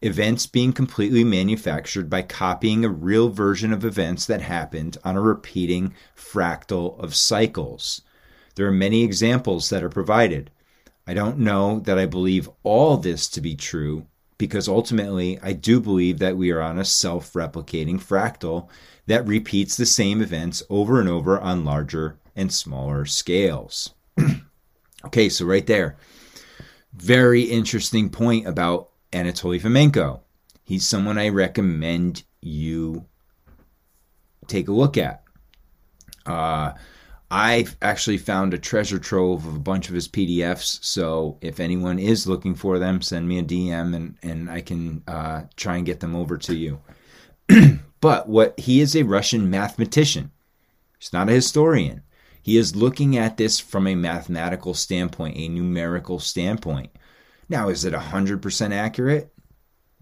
Events 0.00 0.46
being 0.46 0.72
completely 0.72 1.22
manufactured 1.22 2.08
by 2.08 2.22
copying 2.22 2.82
a 2.82 2.88
real 2.88 3.28
version 3.28 3.74
of 3.74 3.84
events 3.84 4.24
that 4.24 4.40
happened 4.40 4.96
on 5.04 5.16
a 5.16 5.20
repeating 5.20 5.92
fractal 6.16 6.98
of 6.98 7.14
cycles. 7.14 8.00
There 8.54 8.66
are 8.66 8.72
many 8.72 9.02
examples 9.02 9.70
that 9.70 9.82
are 9.82 9.88
provided. 9.88 10.50
I 11.06 11.14
don't 11.14 11.38
know 11.38 11.80
that 11.80 11.98
I 11.98 12.06
believe 12.06 12.48
all 12.62 12.96
this 12.96 13.28
to 13.28 13.40
be 13.40 13.56
true 13.56 14.06
because 14.38 14.68
ultimately 14.68 15.38
I 15.40 15.52
do 15.52 15.80
believe 15.80 16.18
that 16.18 16.36
we 16.36 16.50
are 16.50 16.60
on 16.60 16.78
a 16.78 16.84
self 16.84 17.32
replicating 17.32 18.02
fractal 18.02 18.68
that 19.06 19.26
repeats 19.26 19.76
the 19.76 19.86
same 19.86 20.22
events 20.22 20.62
over 20.68 21.00
and 21.00 21.08
over 21.08 21.40
on 21.40 21.64
larger 21.64 22.18
and 22.36 22.52
smaller 22.52 23.04
scales. 23.04 23.94
okay, 25.04 25.28
so 25.28 25.44
right 25.44 25.66
there. 25.66 25.96
Very 26.92 27.42
interesting 27.42 28.10
point 28.10 28.46
about 28.46 28.90
Anatoly 29.12 29.60
Fomenko. 29.60 30.20
He's 30.64 30.86
someone 30.86 31.18
I 31.18 31.28
recommend 31.28 32.22
you 32.40 33.06
take 34.46 34.68
a 34.68 34.72
look 34.72 34.96
at. 34.96 35.22
Uh, 36.26 36.72
I 37.34 37.64
actually 37.80 38.18
found 38.18 38.52
a 38.52 38.58
treasure 38.58 38.98
trove 38.98 39.46
of 39.46 39.56
a 39.56 39.58
bunch 39.58 39.88
of 39.88 39.94
his 39.94 40.06
PDFs. 40.06 40.84
So 40.84 41.38
if 41.40 41.60
anyone 41.60 41.98
is 41.98 42.26
looking 42.26 42.54
for 42.54 42.78
them, 42.78 43.00
send 43.00 43.26
me 43.26 43.38
a 43.38 43.42
DM 43.42 43.96
and, 43.96 44.18
and 44.22 44.50
I 44.50 44.60
can 44.60 45.02
uh, 45.08 45.44
try 45.56 45.76
and 45.76 45.86
get 45.86 46.00
them 46.00 46.14
over 46.14 46.36
to 46.36 46.54
you. 46.54 46.82
but 48.02 48.28
what 48.28 48.60
he 48.60 48.82
is 48.82 48.94
a 48.94 49.04
Russian 49.04 49.48
mathematician. 49.48 50.30
He's 50.98 51.14
not 51.14 51.30
a 51.30 51.32
historian. 51.32 52.02
He 52.42 52.58
is 52.58 52.76
looking 52.76 53.16
at 53.16 53.38
this 53.38 53.58
from 53.58 53.86
a 53.86 53.94
mathematical 53.94 54.74
standpoint, 54.74 55.38
a 55.38 55.48
numerical 55.48 56.18
standpoint. 56.18 56.90
Now, 57.48 57.70
is 57.70 57.86
it 57.86 57.94
100% 57.94 58.72
accurate? 58.72 59.32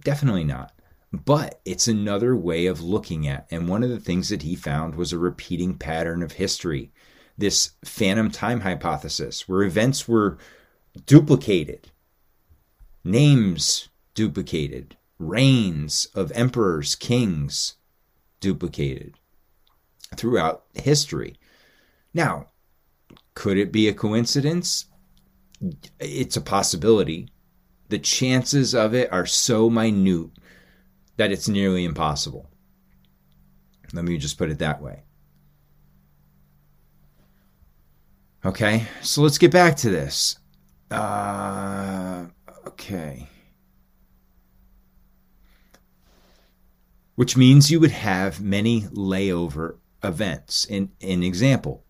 Definitely 0.03 0.45
not. 0.45 0.73
But 1.13 1.61
it's 1.65 1.87
another 1.87 2.35
way 2.35 2.67
of 2.67 2.83
looking 2.83 3.29
at. 3.29 3.47
And 3.53 3.69
one 3.69 3.85
of 3.85 3.91
the 3.91 4.01
things 4.01 4.31
that 4.31 4.43
he 4.43 4.57
found 4.57 4.97
was 4.97 5.13
a 5.13 5.19
repeating 5.19 5.79
pattern 5.79 6.25
of 6.25 6.33
history 6.33 6.91
this 7.41 7.73
phantom 7.85 8.31
time 8.31 8.61
hypothesis 8.61 9.49
where 9.49 9.63
events 9.63 10.07
were 10.07 10.39
duplicated, 11.07 11.91
names 13.03 13.89
duplicated, 14.15 14.97
reigns 15.19 16.07
of 16.15 16.31
emperors, 16.33 16.95
kings 16.95 17.75
duplicated 18.41 19.15
throughout 20.17 20.65
history. 20.75 21.37
Now, 22.13 22.49
could 23.35 23.57
it 23.57 23.73
be 23.73 23.89
a 23.89 23.95
coincidence? 23.95 24.87
It's 25.99 26.37
a 26.37 26.43
possibility. 26.43 27.29
The 27.89 27.99
chances 27.99 28.75
of 28.75 28.95
it 28.95 29.13
are 29.13 29.27
so 29.27 29.71
minute 29.71 30.31
that 31.17 31.33
it's 31.33 31.49
nearly 31.49 31.85
impossible. 31.85 32.51
Let 33.93 34.05
me 34.05 34.19
just 34.19 34.39
put 34.39 34.51
it 34.51 34.59
that 34.59 34.81
way. 34.81 35.03
Okay, 38.45 38.87
so 39.03 39.21
let's 39.21 39.37
get 39.37 39.53
back 39.53 39.77
to 39.77 39.91
this. 39.91 40.39
Uh, 40.91 42.25
okay. 42.67 43.29
Which 47.17 47.37
means 47.37 47.71
you 47.71 47.81
would 47.81 47.91
have 47.91 48.41
many 48.41 48.83
layover 48.83 49.77
events. 50.03 50.65
In 50.65 50.91
an 51.03 51.23
example, 51.23 51.85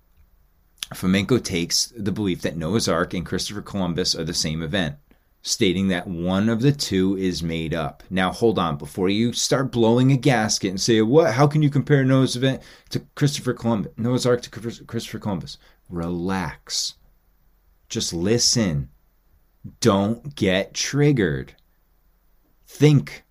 Fomenko 0.93 1.43
takes 1.43 1.93
the 1.97 2.11
belief 2.11 2.43
that 2.43 2.57
Noah's 2.57 2.89
Ark 2.89 3.15
and 3.15 3.25
Christopher 3.25 3.63
Columbus 3.63 4.17
are 4.17 4.25
the 4.25 4.35
same 4.35 4.61
event, 4.61 4.97
stating 5.43 5.87
that 5.89 6.09
one 6.09 6.49
of 6.49 6.63
the 6.63 6.73
two 6.73 7.17
is 7.17 7.45
made 7.45 7.73
up. 7.73 8.03
Now, 8.11 8.33
hold 8.33 8.59
on, 8.59 8.77
before 8.77 9.09
you 9.09 9.33
start 9.33 9.71
blowing 9.71 10.11
a 10.11 10.17
gasket 10.17 10.71
and 10.71 10.81
say, 10.81 11.01
"What? 11.01 11.35
How 11.35 11.47
can 11.47 11.63
you 11.63 11.71
compare 11.71 12.05
Noah's 12.05 12.35
event 12.35 12.61
to 12.89 12.99
Christopher 13.15 13.53
Columbus? 13.53 13.93
Noah's 13.97 14.27
Ark 14.27 14.43
to 14.43 14.51
Christopher 14.51 15.21
Columbus?" 15.21 15.57
Relax. 15.91 16.95
Just 17.89 18.13
listen. 18.13 18.91
Don't 19.81 20.35
get 20.35 20.75
triggered. 20.75 21.55
Think. 22.67 23.25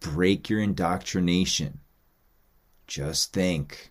Break 0.00 0.50
your 0.50 0.60
indoctrination. 0.60 1.80
Just 2.86 3.32
think. 3.32 3.90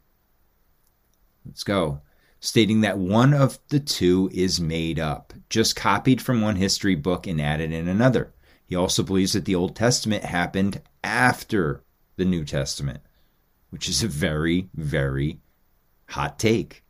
Let's 1.46 1.64
go. 1.64 2.02
Stating 2.40 2.82
that 2.82 2.98
one 2.98 3.34
of 3.34 3.58
the 3.70 3.80
two 3.80 4.30
is 4.32 4.60
made 4.60 5.00
up, 5.00 5.34
just 5.50 5.76
copied 5.76 6.22
from 6.22 6.42
one 6.42 6.58
history 6.58 6.96
book 6.96 7.26
and 7.26 7.42
added 7.42 7.72
in 7.72 7.88
another. 7.88 8.34
He 8.68 8.76
also 8.76 9.04
believes 9.04 9.34
that 9.34 9.46
the 9.46 9.56
Old 9.56 9.76
Testament 9.76 10.24
happened 10.24 10.82
after 11.04 11.84
the 12.18 12.26
New 12.26 12.46
Testament, 12.46 13.02
which 13.70 13.90
is 13.90 14.04
a 14.04 14.08
very, 14.08 14.70
very 14.76 15.40
hot 16.10 16.38
take. 16.40 16.85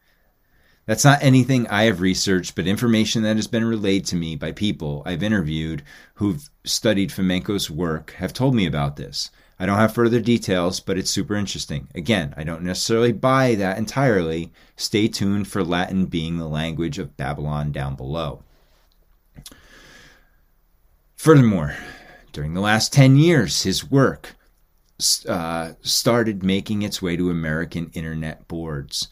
That's 0.85 1.03
not 1.05 1.23
anything 1.23 1.67
I 1.67 1.83
have 1.83 1.99
researched, 1.99 2.55
but 2.55 2.67
information 2.67 3.23
that 3.23 3.37
has 3.37 3.47
been 3.47 3.65
relayed 3.65 4.05
to 4.05 4.15
me 4.15 4.35
by 4.35 4.51
people 4.51 5.01
I've 5.05 5.23
interviewed 5.23 5.81
who've 6.15 6.47
studied 6.63 7.09
Fomenko's 7.09 7.71
work 7.71 8.11
have 8.17 8.33
told 8.33 8.53
me 8.53 8.67
about 8.67 8.95
this. 8.95 9.31
I 9.57 9.65
don't 9.65 9.77
have 9.77 9.93
further 9.93 10.19
details, 10.19 10.79
but 10.79 10.97
it's 10.97 11.09
super 11.09 11.35
interesting. 11.35 11.87
Again, 11.95 12.33
I 12.37 12.43
don't 12.43 12.61
necessarily 12.61 13.13
buy 13.13 13.55
that 13.55 13.77
entirely. 13.77 14.51
Stay 14.75 15.07
tuned 15.07 15.47
for 15.47 15.63
Latin 15.63 16.05
being 16.05 16.37
the 16.37 16.47
language 16.47 16.99
of 16.99 17.17
Babylon 17.17 17.71
down 17.71 17.95
below. 17.95 18.43
Furthermore, 21.15 21.75
during 22.33 22.53
the 22.53 22.61
last 22.61 22.93
10 22.93 23.15
years, 23.15 23.63
his 23.63 23.89
work 23.89 24.35
uh, 25.27 25.71
started 25.81 26.43
making 26.43 26.81
its 26.81 27.01
way 27.01 27.15
to 27.15 27.31
American 27.31 27.89
internet 27.93 28.47
boards. 28.47 29.07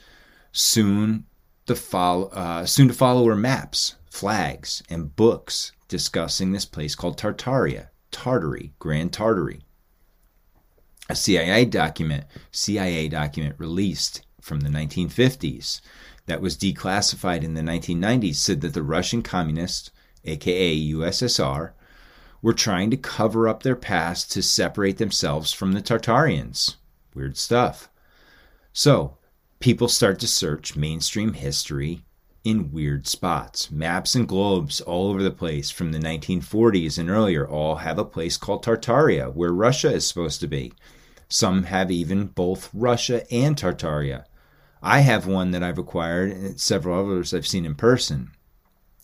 Soon, 0.52 1.26
the 1.66 1.76
follow, 1.76 2.28
uh, 2.30 2.66
soon 2.66 2.88
to 2.88 2.94
follow 2.94 3.24
were 3.24 3.36
maps, 3.36 3.96
flags, 4.10 4.84
and 4.90 5.16
books 5.16 5.72
discussing 5.88 6.52
this 6.52 6.66
place 6.66 6.96
called 6.96 7.18
Tartaria, 7.18 7.90
Tartary, 8.12 8.74
Grand 8.80 9.14
Tartary. 9.14 9.62
A 11.10 11.16
CIA 11.16 11.66
document, 11.66 12.26
CIA 12.52 13.08
document 13.08 13.56
released 13.58 14.26
from 14.42 14.62
the 14.62 14.70
1950s 14.70 15.82
that 16.26 16.42
was 16.42 16.58
declassified 16.58 17.44
in 17.44 17.54
the 17.54 17.62
1990s 17.62 18.36
said 18.36 18.62
that 18.62 18.74
the 18.74 18.84
Russian 18.84 19.22
communists, 19.22 19.92
aka 20.24 20.78
USSR, 20.92 21.74
were 22.42 22.54
trying 22.54 22.92
to 22.92 22.98
cover 22.98 23.48
up 23.48 23.64
their 23.64 23.76
past 23.76 24.32
to 24.32 24.42
separate 24.42 24.98
themselves 24.98 25.54
from 25.54 25.74
the 25.74 25.82
Tartarians. 25.82 26.76
Weird 27.14 27.38
stuff. 27.38 27.90
So, 28.72 29.18
people 29.64 29.88
start 29.88 30.20
to 30.20 30.28
search 30.28 30.76
mainstream 30.76 31.32
history 31.32 32.04
in 32.44 32.70
weird 32.74 33.08
spots. 33.08 33.72
Maps 33.72 34.14
and 34.14 34.28
globes 34.28 34.82
all 34.82 35.10
over 35.10 35.24
the 35.24 35.32
place 35.32 35.72
from 35.72 35.94
the 35.94 36.00
1940s 36.00 36.98
and 36.98 37.10
earlier 37.10 37.48
all 37.48 37.76
have 37.76 37.98
a 37.98 38.04
place 38.04 38.36
called 38.36 38.62
Tartaria, 38.62 39.34
where 39.34 39.54
Russia 39.54 39.90
is 39.90 40.06
supposed 40.06 40.42
to 40.42 40.48
be. 40.48 40.74
Some 41.30 41.64
have 41.64 41.90
even 41.92 42.26
both 42.26 42.70
Russia 42.74 43.26
and 43.34 43.56
Tartaria. 43.56 44.26
I 44.82 45.00
have 45.00 45.28
one 45.28 45.52
that 45.52 45.64
I've 45.64 45.80
acquired, 45.80 46.32
and 46.32 46.60
several 46.60 47.00
others 47.00 47.34
I've 47.34 47.48
seen 47.48 47.66
in 47.66 47.76
person, 47.76 48.32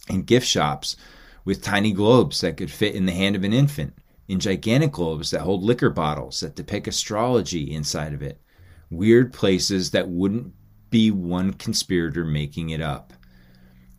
in 0.09 0.23
gift 0.23 0.45
shops 0.45 0.97
with 1.45 1.63
tiny 1.63 1.93
globes 1.93 2.41
that 2.41 2.57
could 2.57 2.69
fit 2.69 2.95
in 2.95 3.05
the 3.05 3.13
hand 3.13 3.37
of 3.37 3.45
an 3.45 3.53
infant, 3.53 3.93
in 4.27 4.41
gigantic 4.41 4.91
globes 4.91 5.31
that 5.31 5.39
hold 5.39 5.63
liquor 5.63 5.89
bottles 5.89 6.41
that 6.41 6.57
depict 6.57 6.89
astrology 6.89 7.71
inside 7.71 8.13
of 8.13 8.21
it 8.21 8.41
weird 8.89 9.33
places 9.33 9.91
that 9.91 10.09
wouldn't 10.09 10.53
be 10.89 11.11
one 11.11 11.53
conspirator 11.53 12.25
making 12.25 12.69
it 12.69 12.81
up. 12.81 13.13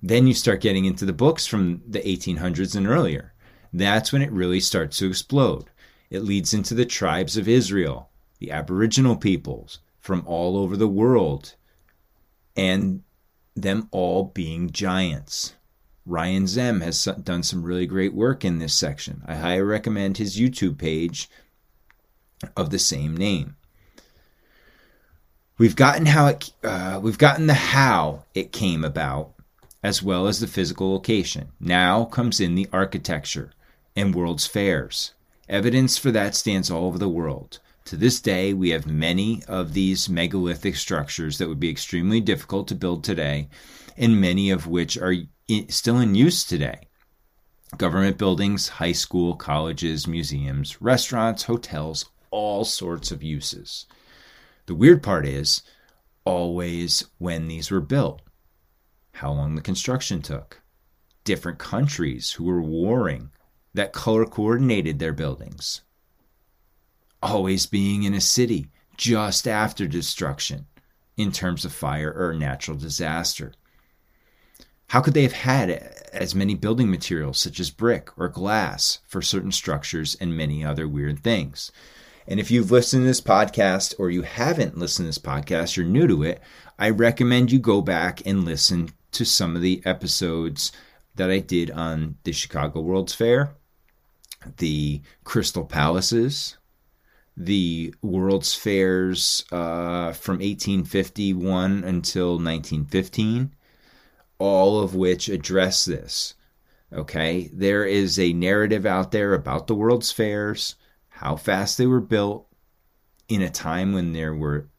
Then 0.02 0.26
you 0.26 0.34
start 0.34 0.60
getting 0.60 0.86
into 0.86 1.04
the 1.04 1.12
books 1.12 1.46
from 1.46 1.82
the 1.86 2.00
1800s 2.00 2.74
and 2.74 2.86
earlier. 2.86 3.34
That's 3.72 4.12
when 4.12 4.22
it 4.22 4.32
really 4.32 4.60
starts 4.60 4.98
to 4.98 5.06
explode. 5.06 5.70
It 6.08 6.24
leads 6.24 6.52
into 6.52 6.74
the 6.74 6.86
tribes 6.86 7.36
of 7.36 7.48
Israel, 7.48 8.10
the 8.38 8.50
Aboriginal 8.50 9.16
peoples 9.16 9.80
from 10.00 10.24
all 10.26 10.56
over 10.56 10.76
the 10.76 10.88
world, 10.88 11.54
and 12.56 13.02
them 13.54 13.88
all 13.92 14.24
being 14.24 14.70
giants. 14.70 15.54
Ryan 16.06 16.46
Zem 16.46 16.80
has 16.80 17.04
done 17.22 17.42
some 17.42 17.62
really 17.62 17.86
great 17.86 18.14
work 18.14 18.44
in 18.44 18.58
this 18.58 18.74
section. 18.74 19.22
I 19.26 19.36
highly 19.36 19.62
recommend 19.62 20.16
his 20.16 20.38
YouTube 20.38 20.78
page 20.78 21.28
of 22.56 22.70
the 22.70 22.78
same 22.78 23.16
name. 23.16 23.56
We've 25.60 25.76
gotten 25.76 26.06
how 26.06 26.28
it, 26.28 26.52
uh, 26.64 27.00
we've 27.02 27.18
gotten 27.18 27.46
the 27.46 27.52
how 27.52 28.24
it 28.32 28.50
came 28.50 28.82
about, 28.82 29.34
as 29.82 30.02
well 30.02 30.26
as 30.26 30.40
the 30.40 30.46
physical 30.46 30.90
location. 30.90 31.48
Now 31.60 32.06
comes 32.06 32.40
in 32.40 32.54
the 32.54 32.66
architecture 32.72 33.52
and 33.94 34.14
World's 34.14 34.46
Fairs. 34.46 35.12
Evidence 35.50 35.98
for 35.98 36.10
that 36.12 36.34
stands 36.34 36.70
all 36.70 36.86
over 36.86 36.96
the 36.96 37.10
world. 37.10 37.58
To 37.84 37.96
this 37.98 38.22
day, 38.22 38.54
we 38.54 38.70
have 38.70 38.86
many 38.86 39.42
of 39.48 39.74
these 39.74 40.08
megalithic 40.08 40.76
structures 40.76 41.36
that 41.36 41.48
would 41.48 41.60
be 41.60 41.68
extremely 41.68 42.22
difficult 42.22 42.66
to 42.68 42.74
build 42.74 43.04
today, 43.04 43.50
and 43.98 44.18
many 44.18 44.48
of 44.48 44.66
which 44.66 44.96
are 44.96 45.14
still 45.68 45.98
in 45.98 46.14
use 46.14 46.42
today. 46.42 46.88
Government 47.76 48.16
buildings, 48.16 48.66
high 48.66 48.92
school, 48.92 49.34
colleges, 49.36 50.06
museums, 50.06 50.80
restaurants, 50.80 51.42
hotels, 51.42 52.06
all 52.30 52.64
sorts 52.64 53.10
of 53.10 53.22
uses. 53.22 53.84
The 54.70 54.76
weird 54.76 55.02
part 55.02 55.26
is 55.26 55.62
always 56.24 57.04
when 57.18 57.48
these 57.48 57.72
were 57.72 57.80
built, 57.80 58.22
how 59.14 59.32
long 59.32 59.56
the 59.56 59.60
construction 59.60 60.22
took, 60.22 60.62
different 61.24 61.58
countries 61.58 62.30
who 62.30 62.44
were 62.44 62.62
warring 62.62 63.32
that 63.74 63.92
color 63.92 64.24
coordinated 64.24 65.00
their 65.00 65.12
buildings, 65.12 65.80
always 67.20 67.66
being 67.66 68.04
in 68.04 68.14
a 68.14 68.20
city 68.20 68.68
just 68.96 69.48
after 69.48 69.88
destruction 69.88 70.68
in 71.16 71.32
terms 71.32 71.64
of 71.64 71.72
fire 71.72 72.12
or 72.12 72.32
natural 72.32 72.76
disaster. 72.76 73.52
How 74.90 75.00
could 75.00 75.14
they 75.14 75.24
have 75.24 75.32
had 75.32 75.70
as 76.12 76.36
many 76.36 76.54
building 76.54 76.88
materials 76.88 77.38
such 77.38 77.58
as 77.58 77.70
brick 77.70 78.16
or 78.16 78.28
glass 78.28 79.00
for 79.08 79.20
certain 79.20 79.50
structures 79.50 80.14
and 80.20 80.36
many 80.36 80.64
other 80.64 80.86
weird 80.86 81.18
things. 81.24 81.72
And 82.30 82.38
if 82.38 82.48
you've 82.48 82.70
listened 82.70 83.02
to 83.02 83.06
this 83.08 83.20
podcast 83.20 83.92
or 83.98 84.08
you 84.08 84.22
haven't 84.22 84.78
listened 84.78 85.06
to 85.06 85.08
this 85.08 85.18
podcast, 85.18 85.76
you're 85.76 85.84
new 85.84 86.06
to 86.06 86.22
it, 86.22 86.40
I 86.78 86.90
recommend 86.90 87.50
you 87.50 87.58
go 87.58 87.82
back 87.82 88.24
and 88.24 88.44
listen 88.44 88.90
to 89.10 89.24
some 89.24 89.56
of 89.56 89.62
the 89.62 89.82
episodes 89.84 90.70
that 91.16 91.28
I 91.28 91.40
did 91.40 91.72
on 91.72 92.18
the 92.22 92.30
Chicago 92.30 92.82
World's 92.82 93.14
Fair, 93.14 93.56
the 94.58 95.02
Crystal 95.24 95.64
Palaces, 95.64 96.56
the 97.36 97.92
World's 98.00 98.54
Fairs 98.54 99.44
uh, 99.50 100.12
from 100.12 100.36
1851 100.36 101.82
until 101.82 102.34
1915, 102.34 103.52
all 104.38 104.80
of 104.80 104.94
which 104.94 105.28
address 105.28 105.84
this. 105.84 106.34
Okay, 106.92 107.50
there 107.52 107.84
is 107.84 108.20
a 108.20 108.32
narrative 108.32 108.86
out 108.86 109.10
there 109.10 109.34
about 109.34 109.66
the 109.66 109.74
World's 109.74 110.12
Fairs, 110.12 110.76
how 111.20 111.36
fast 111.36 111.76
they 111.76 111.86
were 111.86 112.00
built 112.00 112.46
in 113.28 113.42
a 113.42 113.50
time 113.50 113.92
when 113.92 114.14
there 114.14 114.34
were 114.34 114.70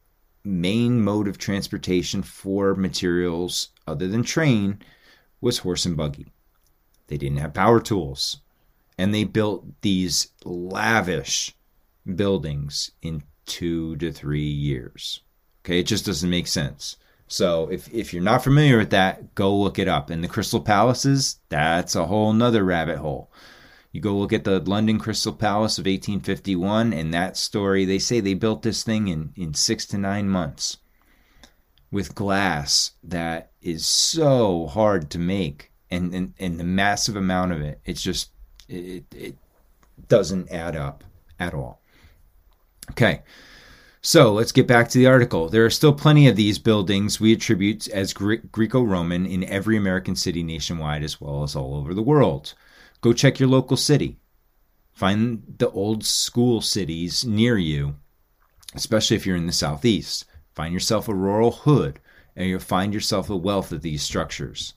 main 0.42 1.00
mode 1.00 1.28
of 1.28 1.38
transportation 1.38 2.20
for 2.20 2.74
materials 2.74 3.68
other 3.86 4.08
than 4.08 4.24
train 4.24 4.76
was 5.40 5.58
horse 5.58 5.86
and 5.86 5.96
buggy. 5.96 6.26
They 7.06 7.16
didn't 7.16 7.38
have 7.38 7.54
power 7.54 7.78
tools. 7.78 8.40
And 8.98 9.14
they 9.14 9.22
built 9.22 9.64
these 9.82 10.32
lavish 10.44 11.54
buildings 12.16 12.90
in 13.02 13.22
two 13.46 13.94
to 13.98 14.10
three 14.10 14.40
years. 14.40 15.20
Okay, 15.64 15.78
it 15.78 15.86
just 15.86 16.06
doesn't 16.06 16.28
make 16.28 16.48
sense. 16.48 16.96
So 17.28 17.68
if, 17.70 17.88
if 17.94 18.12
you're 18.12 18.20
not 18.20 18.42
familiar 18.42 18.78
with 18.78 18.90
that, 18.90 19.36
go 19.36 19.56
look 19.56 19.78
it 19.78 19.86
up. 19.86 20.10
And 20.10 20.24
the 20.24 20.28
Crystal 20.28 20.60
Palaces, 20.60 21.38
that's 21.50 21.94
a 21.94 22.06
whole 22.06 22.32
nother 22.32 22.64
rabbit 22.64 22.98
hole. 22.98 23.30
You 23.92 24.00
go 24.00 24.16
look 24.16 24.32
at 24.32 24.44
the 24.44 24.58
London 24.60 24.98
Crystal 24.98 25.34
Palace 25.34 25.76
of 25.76 25.84
1851, 25.84 26.94
and 26.94 27.12
that 27.12 27.36
story, 27.36 27.84
they 27.84 27.98
say 27.98 28.20
they 28.20 28.34
built 28.34 28.62
this 28.62 28.82
thing 28.82 29.08
in, 29.08 29.32
in 29.36 29.52
six 29.52 29.84
to 29.86 29.98
nine 29.98 30.30
months 30.30 30.78
with 31.90 32.14
glass 32.14 32.92
that 33.04 33.52
is 33.60 33.84
so 33.84 34.66
hard 34.66 35.10
to 35.10 35.18
make 35.18 35.70
and, 35.90 36.14
and, 36.14 36.32
and 36.38 36.58
the 36.58 36.64
massive 36.64 37.16
amount 37.16 37.52
of 37.52 37.60
it. 37.60 37.80
It's 37.84 38.02
just, 38.02 38.30
it, 38.66 39.04
it 39.14 39.36
doesn't 40.08 40.50
add 40.50 40.74
up 40.74 41.04
at 41.38 41.52
all. 41.52 41.82
Okay. 42.92 43.22
So 44.00 44.32
let's 44.32 44.52
get 44.52 44.66
back 44.66 44.88
to 44.88 44.98
the 44.98 45.06
article. 45.06 45.48
There 45.48 45.66
are 45.66 45.70
still 45.70 45.92
plenty 45.92 46.26
of 46.26 46.34
these 46.34 46.58
buildings 46.58 47.20
we 47.20 47.32
attribute 47.32 47.88
as 47.88 48.12
Greco 48.14 48.82
Roman 48.82 49.26
in 49.26 49.44
every 49.44 49.76
American 49.76 50.16
city 50.16 50.42
nationwide 50.42 51.04
as 51.04 51.20
well 51.20 51.42
as 51.44 51.54
all 51.54 51.76
over 51.76 51.94
the 51.94 52.02
world. 52.02 52.54
Go 53.02 53.12
check 53.12 53.40
your 53.40 53.48
local 53.48 53.76
city. 53.76 54.16
Find 54.92 55.42
the 55.58 55.68
old 55.70 56.04
school 56.04 56.60
cities 56.60 57.24
near 57.24 57.58
you, 57.58 57.96
especially 58.74 59.16
if 59.16 59.26
you're 59.26 59.36
in 59.36 59.46
the 59.46 59.52
southeast. 59.52 60.24
Find 60.54 60.72
yourself 60.72 61.08
a 61.08 61.14
rural 61.14 61.50
hood, 61.50 61.98
and 62.36 62.48
you'll 62.48 62.60
find 62.60 62.94
yourself 62.94 63.28
a 63.28 63.36
wealth 63.36 63.72
of 63.72 63.82
these 63.82 64.02
structures. 64.02 64.74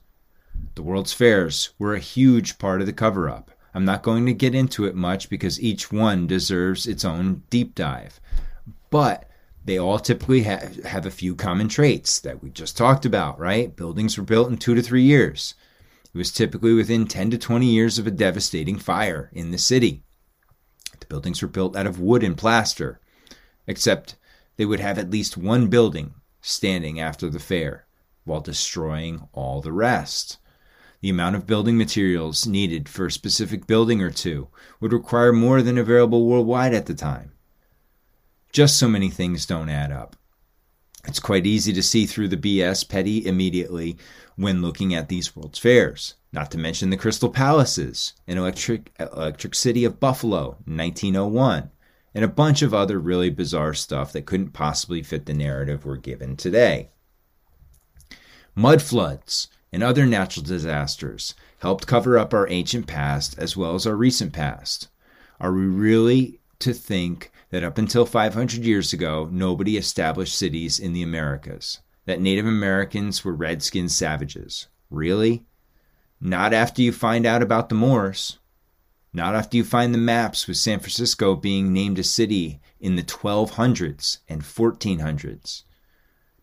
The 0.74 0.82
World's 0.82 1.12
Fairs 1.12 1.70
were 1.78 1.94
a 1.94 2.00
huge 2.00 2.58
part 2.58 2.80
of 2.80 2.88
the 2.88 2.92
cover 2.92 3.30
up. 3.30 3.52
I'm 3.72 3.84
not 3.84 4.02
going 4.02 4.26
to 4.26 4.34
get 4.34 4.56
into 4.56 4.86
it 4.86 4.96
much 4.96 5.30
because 5.30 5.60
each 5.60 5.92
one 5.92 6.26
deserves 6.26 6.86
its 6.86 7.04
own 7.04 7.44
deep 7.48 7.76
dive. 7.76 8.20
But 8.90 9.30
they 9.64 9.78
all 9.78 10.00
typically 10.00 10.42
have, 10.42 10.82
have 10.84 11.06
a 11.06 11.10
few 11.12 11.36
common 11.36 11.68
traits 11.68 12.18
that 12.20 12.42
we 12.42 12.50
just 12.50 12.76
talked 12.76 13.04
about, 13.04 13.38
right? 13.38 13.76
Buildings 13.76 14.18
were 14.18 14.24
built 14.24 14.48
in 14.48 14.56
two 14.56 14.74
to 14.74 14.82
three 14.82 15.02
years. 15.02 15.54
It 16.16 16.24
was 16.24 16.32
typically 16.32 16.72
within 16.72 17.06
10 17.06 17.32
to 17.32 17.36
20 17.36 17.66
years 17.66 17.98
of 17.98 18.06
a 18.06 18.10
devastating 18.10 18.78
fire 18.78 19.28
in 19.34 19.50
the 19.50 19.58
city. 19.58 20.02
The 20.98 21.04
buildings 21.04 21.42
were 21.42 21.48
built 21.48 21.76
out 21.76 21.86
of 21.86 22.00
wood 22.00 22.22
and 22.22 22.38
plaster, 22.38 23.00
except 23.66 24.16
they 24.56 24.64
would 24.64 24.80
have 24.80 24.96
at 24.96 25.10
least 25.10 25.36
one 25.36 25.66
building 25.66 26.14
standing 26.40 26.98
after 26.98 27.28
the 27.28 27.38
fair, 27.38 27.84
while 28.24 28.40
destroying 28.40 29.28
all 29.34 29.60
the 29.60 29.74
rest. 29.74 30.38
The 31.02 31.10
amount 31.10 31.36
of 31.36 31.46
building 31.46 31.76
materials 31.76 32.46
needed 32.46 32.88
for 32.88 33.04
a 33.04 33.12
specific 33.12 33.66
building 33.66 34.00
or 34.00 34.10
two 34.10 34.48
would 34.80 34.94
require 34.94 35.34
more 35.34 35.60
than 35.60 35.76
available 35.76 36.24
worldwide 36.24 36.72
at 36.72 36.86
the 36.86 36.94
time. 36.94 37.32
Just 38.52 38.78
so 38.78 38.88
many 38.88 39.10
things 39.10 39.44
don't 39.44 39.68
add 39.68 39.92
up. 39.92 40.16
It's 41.06 41.20
quite 41.20 41.46
easy 41.46 41.72
to 41.72 41.82
see 41.82 42.04
through 42.04 42.28
the 42.28 42.36
BS 42.36 42.88
petty 42.88 43.24
immediately 43.26 43.96
when 44.34 44.60
looking 44.60 44.94
at 44.94 45.08
these 45.08 45.34
World's 45.36 45.58
Fairs, 45.58 46.14
not 46.32 46.50
to 46.50 46.58
mention 46.58 46.90
the 46.90 46.96
Crystal 46.96 47.30
Palaces, 47.30 48.14
an 48.26 48.38
electric, 48.38 48.92
electric 48.98 49.54
City 49.54 49.84
of 49.84 50.00
Buffalo, 50.00 50.56
1901, 50.66 51.70
and 52.14 52.24
a 52.24 52.28
bunch 52.28 52.62
of 52.62 52.74
other 52.74 52.98
really 52.98 53.30
bizarre 53.30 53.74
stuff 53.74 54.12
that 54.12 54.26
couldn't 54.26 54.52
possibly 54.52 55.02
fit 55.02 55.26
the 55.26 55.34
narrative 55.34 55.84
we're 55.84 55.96
given 55.96 56.36
today. 56.36 56.90
Mud 58.54 58.82
floods 58.82 59.48
and 59.72 59.82
other 59.82 60.06
natural 60.06 60.44
disasters 60.44 61.34
helped 61.58 61.86
cover 61.86 62.18
up 62.18 62.34
our 62.34 62.48
ancient 62.48 62.86
past 62.86 63.38
as 63.38 63.56
well 63.56 63.74
as 63.74 63.86
our 63.86 63.94
recent 63.94 64.32
past. 64.32 64.88
Are 65.38 65.52
we 65.52 65.66
really 65.66 66.40
to 66.60 66.72
think 66.72 67.30
that 67.56 67.64
up 67.64 67.78
until 67.78 68.04
500 68.04 68.66
years 68.66 68.92
ago, 68.92 69.30
nobody 69.32 69.78
established 69.78 70.36
cities 70.36 70.78
in 70.78 70.92
the 70.92 71.02
Americas, 71.02 71.80
that 72.04 72.20
Native 72.20 72.44
Americans 72.44 73.24
were 73.24 73.34
redskin 73.34 73.88
savages. 73.88 74.68
Really? 74.90 75.46
Not 76.20 76.52
after 76.52 76.82
you 76.82 76.92
find 76.92 77.24
out 77.24 77.40
about 77.42 77.70
the 77.70 77.74
Moors. 77.74 78.38
Not 79.14 79.34
after 79.34 79.56
you 79.56 79.64
find 79.64 79.94
the 79.94 79.98
maps 79.98 80.46
with 80.46 80.58
San 80.58 80.80
Francisco 80.80 81.34
being 81.34 81.72
named 81.72 81.98
a 81.98 82.02
city 82.02 82.60
in 82.78 82.96
the 82.96 83.02
1200s 83.02 84.18
and 84.28 84.42
1400s. 84.42 85.62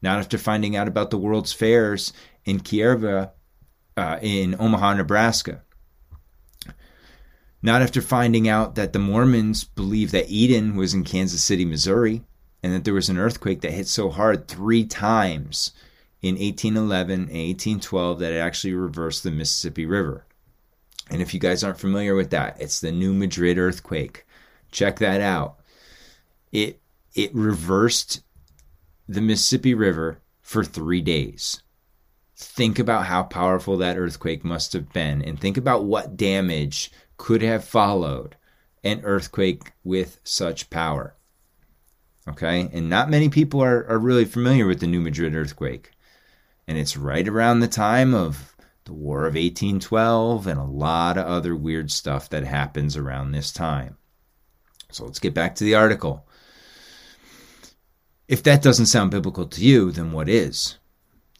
Not 0.02 0.18
after 0.18 0.40
finding 0.40 0.76
out 0.76 0.88
about 0.88 1.12
the 1.12 1.20
World's 1.20 1.54
Fairs 1.54 2.12
in 2.44 2.60
Kierva 2.60 3.34
uh, 3.96 4.18
in 4.20 4.56
Omaha, 4.60 4.96
Nebraska. 4.96 5.62
Not 7.64 7.82
after 7.82 8.02
finding 8.02 8.50
out 8.50 8.76
that 8.76 8.92
the 8.92 9.00
Mormons 9.00 9.64
believe 9.64 10.12
that 10.12 10.30
Eden 10.30 10.76
was 10.76 10.94
in 10.94 11.06
Kansas 11.06 11.42
City, 11.42 11.64
Missouri, 11.64 12.22
and 12.62 12.74
that 12.74 12.84
there 12.84 12.94
was 12.94 13.08
an 13.08 13.18
earthquake 13.18 13.62
that 13.62 13.72
hit 13.72 13.88
so 13.88 14.10
hard 14.10 14.48
three 14.48 14.86
times 14.86 15.72
in 16.22 16.36
1811 16.36 17.14
and 17.14 17.30
1812 17.30 18.20
that 18.20 18.34
it 18.34 18.38
actually 18.38 18.74
reversed 18.74 19.24
the 19.24 19.32
Mississippi 19.32 19.86
River. 19.86 20.26
And 21.10 21.22
if 21.22 21.34
you 21.34 21.40
guys 21.40 21.64
aren't 21.64 21.80
familiar 21.80 22.16
with 22.16 22.32
that, 22.32 22.60
it's 22.60 22.82
the 22.82 22.92
New 22.92 23.14
Madrid 23.14 23.58
earthquake. 23.58 24.26
Check 24.72 25.00
that 25.00 25.22
out. 25.22 25.60
It 26.52 26.82
it 27.14 27.34
reversed 27.34 28.24
the 29.08 29.22
Mississippi 29.22 29.74
River 29.74 30.20
for 30.42 30.64
3 30.64 31.02
days. 31.02 31.62
Think 32.36 32.80
about 32.80 33.06
how 33.06 33.24
powerful 33.24 33.78
that 33.78 33.98
earthquake 33.98 34.44
must 34.44 34.74
have 34.74 34.92
been 34.92 35.22
and 35.22 35.40
think 35.40 35.58
about 35.58 35.86
what 35.86 36.18
damage 36.18 36.92
could 37.24 37.42
have 37.42 37.64
followed 37.64 38.36
an 38.84 39.00
earthquake 39.06 39.72
with 39.82 40.20
such 40.26 40.70
power. 40.70 41.16
Okay, 42.28 42.70
and 42.74 42.90
not 42.90 43.10
many 43.10 43.30
people 43.30 43.64
are, 43.64 43.88
are 43.88 43.98
really 43.98 44.26
familiar 44.26 44.68
with 44.68 44.82
the 44.82 44.88
New 44.88 45.00
Madrid 45.00 45.34
earthquake. 45.34 45.92
And 46.68 46.78
it's 46.78 46.98
right 46.98 47.26
around 47.26 47.62
the 47.62 47.70
time 47.70 48.14
of 48.14 48.58
the 48.84 48.92
War 48.92 49.20
of 49.20 49.36
1812 49.36 50.48
and 50.48 50.60
a 50.60 50.66
lot 50.66 51.18
of 51.18 51.26
other 51.26 51.56
weird 51.56 51.92
stuff 51.92 52.28
that 52.28 52.44
happens 52.44 52.98
around 52.98 53.32
this 53.32 53.54
time. 53.54 53.96
So 54.92 55.06
let's 55.06 55.20
get 55.20 55.34
back 55.34 55.56
to 55.56 55.64
the 55.64 55.76
article. 55.76 56.28
If 58.28 58.44
that 58.44 58.62
doesn't 58.62 58.88
sound 58.88 59.12
biblical 59.12 59.46
to 59.46 59.64
you, 59.64 59.92
then 59.92 60.12
what 60.12 60.28
is? 60.28 60.78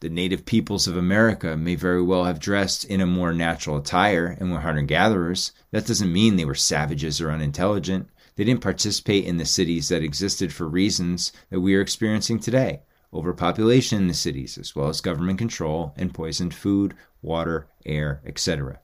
The 0.04 0.10
native 0.10 0.44
peoples 0.44 0.86
of 0.86 0.98
America 0.98 1.56
may 1.56 1.76
very 1.76 2.04
well 2.04 2.26
have 2.26 2.38
dressed 2.38 2.84
in 2.84 3.00
a 3.00 3.06
more 3.06 3.32
natural 3.32 3.78
attire 3.78 4.36
and 4.38 4.52
were 4.52 4.60
hunter 4.60 4.82
gatherers. 4.82 5.54
That 5.72 5.86
doesn't 5.86 6.12
mean 6.12 6.36
they 6.36 6.44
were 6.44 6.56
savages 6.56 7.22
or 7.22 7.32
unintelligent. 7.32 8.10
They 8.36 8.44
didn't 8.44 8.64
participate 8.64 9.24
in 9.24 9.38
the 9.38 9.46
cities 9.46 9.88
that 9.88 10.04
existed 10.04 10.52
for 10.52 10.68
reasons 10.68 11.32
that 11.50 11.62
we 11.62 11.74
are 11.76 11.80
experiencing 11.80 12.40
today 12.40 12.82
overpopulation 13.14 13.98
in 14.00 14.08
the 14.10 14.14
cities, 14.14 14.58
as 14.58 14.76
well 14.76 14.90
as 14.90 15.00
government 15.00 15.38
control 15.38 15.94
and 15.96 16.14
poisoned 16.14 16.54
food, 16.54 16.96
water, 17.22 17.70
air, 17.86 18.22
etc. 18.26 18.82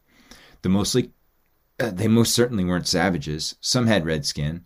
The 0.62 0.70
mostly, 0.70 1.12
uh, 1.82 1.92
they 1.92 2.08
most 2.08 2.34
certainly 2.34 2.64
weren't 2.64 2.88
savages. 2.88 3.56
Some 3.60 3.88
had 3.88 4.06
red 4.06 4.26
skin, 4.26 4.64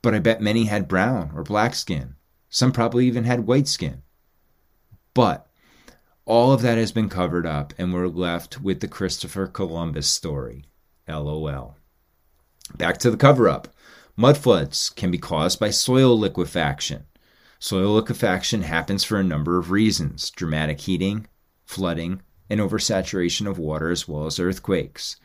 but 0.00 0.14
I 0.14 0.18
bet 0.18 0.40
many 0.40 0.64
had 0.64 0.88
brown 0.88 1.32
or 1.34 1.42
black 1.42 1.74
skin. 1.74 2.14
Some 2.48 2.72
probably 2.72 3.06
even 3.06 3.24
had 3.24 3.46
white 3.46 3.68
skin. 3.68 4.02
But 5.16 5.48
all 6.26 6.52
of 6.52 6.60
that 6.60 6.76
has 6.76 6.92
been 6.92 7.08
covered 7.08 7.46
up, 7.46 7.72
and 7.78 7.94
we're 7.94 8.06
left 8.06 8.60
with 8.60 8.80
the 8.80 8.86
Christopher 8.86 9.46
Columbus 9.46 10.06
story. 10.06 10.66
LOL. 11.08 11.74
Back 12.76 12.98
to 12.98 13.10
the 13.10 13.16
cover 13.16 13.48
up. 13.48 13.74
Mud 14.14 14.36
floods 14.36 14.90
can 14.90 15.10
be 15.10 15.16
caused 15.16 15.58
by 15.58 15.70
soil 15.70 16.18
liquefaction. 16.18 17.06
Soil 17.58 17.94
liquefaction 17.94 18.60
happens 18.60 19.04
for 19.04 19.18
a 19.18 19.24
number 19.24 19.56
of 19.56 19.70
reasons 19.70 20.28
dramatic 20.28 20.82
heating, 20.82 21.26
flooding, 21.64 22.20
and 22.50 22.60
oversaturation 22.60 23.46
of 23.46 23.58
water 23.58 23.88
as 23.88 24.06
well 24.06 24.26
as 24.26 24.38
earthquakes. 24.38 25.16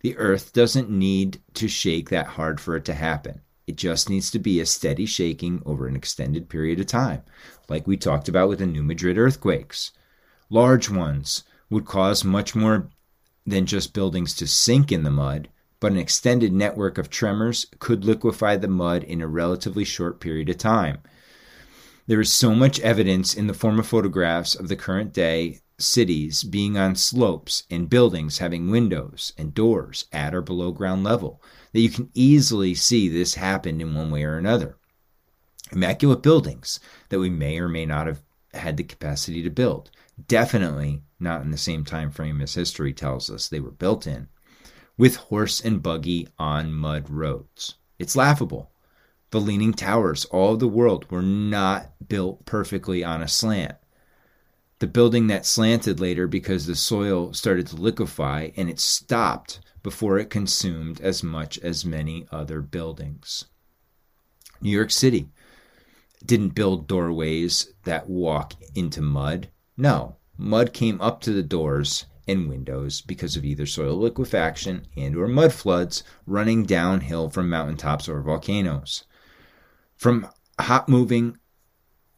The 0.00 0.16
earth 0.16 0.54
doesn't 0.54 0.90
need 0.90 1.40
to 1.54 1.68
shake 1.68 2.10
that 2.10 2.26
hard 2.26 2.60
for 2.60 2.74
it 2.74 2.84
to 2.86 2.94
happen. 2.94 3.42
It 3.66 3.76
just 3.76 4.08
needs 4.08 4.30
to 4.30 4.38
be 4.38 4.60
a 4.60 4.66
steady 4.66 5.06
shaking 5.06 5.60
over 5.66 5.88
an 5.88 5.96
extended 5.96 6.48
period 6.48 6.78
of 6.78 6.86
time, 6.86 7.22
like 7.68 7.86
we 7.86 7.96
talked 7.96 8.28
about 8.28 8.48
with 8.48 8.60
the 8.60 8.66
New 8.66 8.84
Madrid 8.84 9.18
earthquakes. 9.18 9.90
Large 10.48 10.88
ones 10.88 11.42
would 11.68 11.84
cause 11.84 12.24
much 12.24 12.54
more 12.54 12.88
than 13.44 13.66
just 13.66 13.92
buildings 13.92 14.34
to 14.34 14.46
sink 14.46 14.92
in 14.92 15.02
the 15.02 15.10
mud, 15.10 15.48
but 15.80 15.90
an 15.90 15.98
extended 15.98 16.52
network 16.52 16.96
of 16.96 17.10
tremors 17.10 17.66
could 17.80 18.04
liquefy 18.04 18.56
the 18.56 18.68
mud 18.68 19.02
in 19.02 19.20
a 19.20 19.26
relatively 19.26 19.84
short 19.84 20.20
period 20.20 20.48
of 20.48 20.58
time. 20.58 20.98
There 22.06 22.20
is 22.20 22.32
so 22.32 22.54
much 22.54 22.78
evidence 22.80 23.34
in 23.34 23.48
the 23.48 23.54
form 23.54 23.80
of 23.80 23.86
photographs 23.88 24.54
of 24.54 24.68
the 24.68 24.76
current 24.76 25.12
day 25.12 25.58
cities 25.76 26.44
being 26.44 26.78
on 26.78 26.94
slopes 26.94 27.64
and 27.68 27.90
buildings 27.90 28.38
having 28.38 28.70
windows 28.70 29.32
and 29.36 29.52
doors 29.52 30.06
at 30.12 30.36
or 30.36 30.40
below 30.40 30.70
ground 30.70 31.02
level 31.02 31.42
that 31.76 31.82
you 31.82 31.90
can 31.90 32.08
easily 32.14 32.74
see 32.74 33.06
this 33.06 33.34
happen 33.34 33.82
in 33.82 33.94
one 33.94 34.10
way 34.10 34.24
or 34.24 34.38
another. 34.38 34.78
Immaculate 35.70 36.22
buildings 36.22 36.80
that 37.10 37.18
we 37.18 37.28
may 37.28 37.58
or 37.58 37.68
may 37.68 37.84
not 37.84 38.06
have 38.06 38.22
had 38.54 38.78
the 38.78 38.82
capacity 38.82 39.42
to 39.42 39.50
build. 39.50 39.90
Definitely 40.26 41.02
not 41.20 41.42
in 41.42 41.50
the 41.50 41.58
same 41.58 41.84
time 41.84 42.10
frame 42.10 42.40
as 42.40 42.54
history 42.54 42.94
tells 42.94 43.28
us 43.28 43.46
they 43.46 43.60
were 43.60 43.70
built 43.70 44.06
in, 44.06 44.28
with 44.96 45.16
horse 45.16 45.60
and 45.60 45.82
buggy 45.82 46.26
on 46.38 46.72
mud 46.72 47.10
roads. 47.10 47.74
It's 47.98 48.16
laughable. 48.16 48.70
The 49.30 49.38
leaning 49.38 49.74
towers 49.74 50.24
all 50.24 50.54
of 50.54 50.60
the 50.60 50.68
world 50.68 51.10
were 51.10 51.20
not 51.20 51.92
built 52.08 52.46
perfectly 52.46 53.04
on 53.04 53.20
a 53.20 53.28
slant. 53.28 53.74
The 54.78 54.86
building 54.86 55.26
that 55.26 55.44
slanted 55.44 56.00
later 56.00 56.26
because 56.26 56.64
the 56.64 56.74
soil 56.74 57.34
started 57.34 57.66
to 57.66 57.76
liquefy 57.76 58.52
and 58.56 58.70
it 58.70 58.80
stopped 58.80 59.60
before 59.86 60.18
it 60.18 60.30
consumed 60.30 61.00
as 61.00 61.22
much 61.22 61.60
as 61.60 61.84
many 61.84 62.26
other 62.32 62.60
buildings. 62.60 63.44
New 64.60 64.72
York 64.72 64.90
City 64.90 65.28
didn't 66.24 66.56
build 66.56 66.88
doorways 66.88 67.72
that 67.84 68.08
walk 68.08 68.54
into 68.74 69.00
mud. 69.00 69.48
No, 69.76 70.16
mud 70.36 70.72
came 70.72 71.00
up 71.00 71.20
to 71.20 71.32
the 71.32 71.44
doors 71.44 72.06
and 72.26 72.48
windows 72.48 73.00
because 73.00 73.36
of 73.36 73.44
either 73.44 73.64
soil 73.64 73.96
liquefaction 73.96 74.88
and 74.96 75.14
or 75.14 75.28
mud 75.28 75.52
floods 75.52 76.02
running 76.26 76.64
downhill 76.64 77.30
from 77.30 77.48
mountaintops 77.48 78.08
or 78.08 78.20
volcanoes. 78.22 79.04
From 79.94 80.26
hot 80.58 80.88
moving 80.88 81.38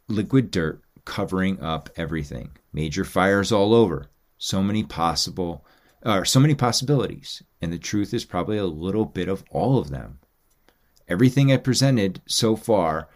liquid 0.09 0.51
dirt 0.51 0.81
covering 1.05 1.61
up 1.61 1.91
everything. 1.97 2.53
Major 2.73 3.05
fires 3.05 3.53
all 3.53 3.75
over. 3.75 4.09
So 4.39 4.63
many 4.63 4.85
possible 4.85 5.67
are 6.05 6.25
so 6.25 6.41
many 6.41 6.55
possibilities, 6.55 7.43
and 7.61 7.73
the 7.73 7.79
truth 7.79 8.15
is 8.15 8.25
probably 8.25 8.59
a 8.59 8.67
little 8.67 9.05
bit 9.05 9.29
of 9.29 9.45
all 9.51 9.79
of 9.79 9.91
them. 9.91 10.21
Everything 11.09 11.51
I 11.51 11.57
presented 11.57 12.21
so 12.27 12.55
far 12.55 13.09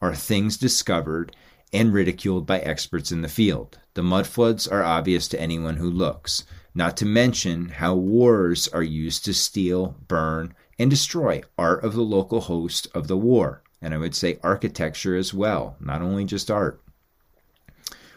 are 0.00 0.14
things 0.14 0.56
discovered 0.56 1.34
and 1.72 1.92
ridiculed 1.92 2.46
by 2.46 2.60
experts 2.60 3.12
in 3.12 3.22
the 3.22 3.28
field. 3.28 3.78
The 3.94 4.02
mud 4.02 4.26
floods 4.26 4.66
are 4.66 4.82
obvious 4.82 5.28
to 5.28 5.40
anyone 5.40 5.76
who 5.76 5.90
looks, 5.90 6.44
not 6.74 6.96
to 6.98 7.06
mention 7.06 7.68
how 7.68 7.94
wars 7.94 8.68
are 8.68 8.82
used 8.82 9.24
to 9.24 9.34
steal, 9.34 9.96
burn, 10.08 10.54
and 10.78 10.88
destroy 10.88 11.42
art 11.58 11.84
of 11.84 11.94
the 11.94 12.02
local 12.02 12.40
host 12.40 12.88
of 12.94 13.08
the 13.08 13.16
war, 13.16 13.62
and 13.82 13.92
I 13.92 13.98
would 13.98 14.14
say 14.14 14.38
architecture 14.42 15.16
as 15.16 15.34
well, 15.34 15.76
not 15.80 16.02
only 16.02 16.24
just 16.24 16.50
art. 16.50 16.82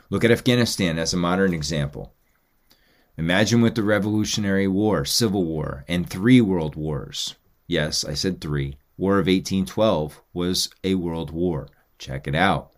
Look 0.10 0.24
at 0.24 0.32
Afghanistan 0.32 1.00
as 1.00 1.14
a 1.14 1.18
modern 1.18 1.54
example. 1.54 2.14
Imagine 3.17 3.62
with 3.62 3.76
the 3.76 3.84
Revolutionary 3.84 4.67
War, 4.67 5.06
Civil 5.06 5.45
War, 5.45 5.86
and 5.88 6.10
three 6.10 6.41
world 6.41 6.76
wars. 6.76 7.36
Yes, 7.67 8.04
I 8.04 8.15
said 8.15 8.41
three. 8.41 8.78
War 8.97 9.13
of 9.13 9.28
1812 9.28 10.19
was 10.34 10.69
a 10.84 10.95
world 10.95 11.30
war. 11.30 11.67
Check 11.99 12.28
it 12.28 12.34
out. 12.34 12.71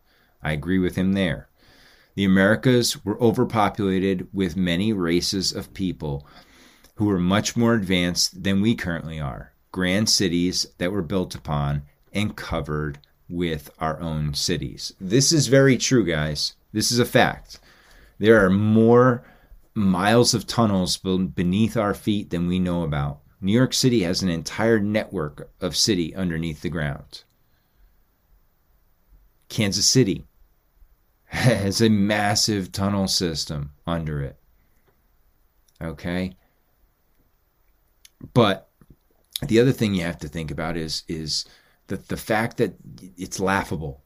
I 0.43 0.51
agree 0.51 0.79
with 0.79 0.97
him 0.97 1.13
there. 1.13 1.47
The 2.15 2.25
Americas 2.25 3.03
were 3.05 3.21
overpopulated 3.21 4.27
with 4.33 4.57
many 4.57 4.91
races 4.91 5.53
of 5.53 5.73
people 5.73 6.27
who 6.95 7.05
were 7.05 7.19
much 7.19 7.55
more 7.55 7.73
advanced 7.73 8.43
than 8.43 8.61
we 8.61 8.75
currently 8.75 9.19
are. 9.19 9.53
Grand 9.71 10.09
cities 10.09 10.67
that 10.77 10.91
were 10.91 11.01
built 11.01 11.33
upon 11.33 11.83
and 12.13 12.35
covered 12.35 12.99
with 13.29 13.69
our 13.79 13.99
own 13.99 14.33
cities. 14.33 14.93
This 14.99 15.31
is 15.31 15.47
very 15.47 15.77
true, 15.77 16.05
guys. 16.05 16.55
This 16.71 16.91
is 16.91 16.99
a 16.99 17.05
fact. 17.05 17.59
There 18.19 18.45
are 18.45 18.49
more 18.49 19.23
miles 19.75 20.33
of 20.33 20.47
tunnels 20.47 20.97
beneath 20.97 21.77
our 21.77 21.93
feet 21.93 22.29
than 22.29 22.47
we 22.47 22.57
know 22.59 22.83
about. 22.83 23.19
New 23.41 23.51
York 23.51 23.73
City 23.73 24.01
has 24.03 24.23
an 24.23 24.29
entire 24.29 24.79
network 24.79 25.51
of 25.61 25.75
city 25.75 26.15
underneath 26.15 26.61
the 26.61 26.69
ground. 26.69 27.23
Kansas 29.49 29.87
City 29.87 30.25
has 31.25 31.81
a 31.81 31.89
massive 31.89 32.71
tunnel 32.71 33.07
system 33.07 33.71
under 33.85 34.21
it. 34.21 34.37
Okay? 35.81 36.35
But 38.33 38.69
the 39.41 39.59
other 39.59 39.73
thing 39.73 39.93
you 39.93 40.03
have 40.03 40.17
to 40.19 40.27
think 40.27 40.49
about 40.49 40.77
is 40.77 41.03
is 41.07 41.45
the 41.87 41.97
the 41.97 42.17
fact 42.17 42.57
that 42.57 42.75
it's 43.17 43.39
laughable 43.39 44.01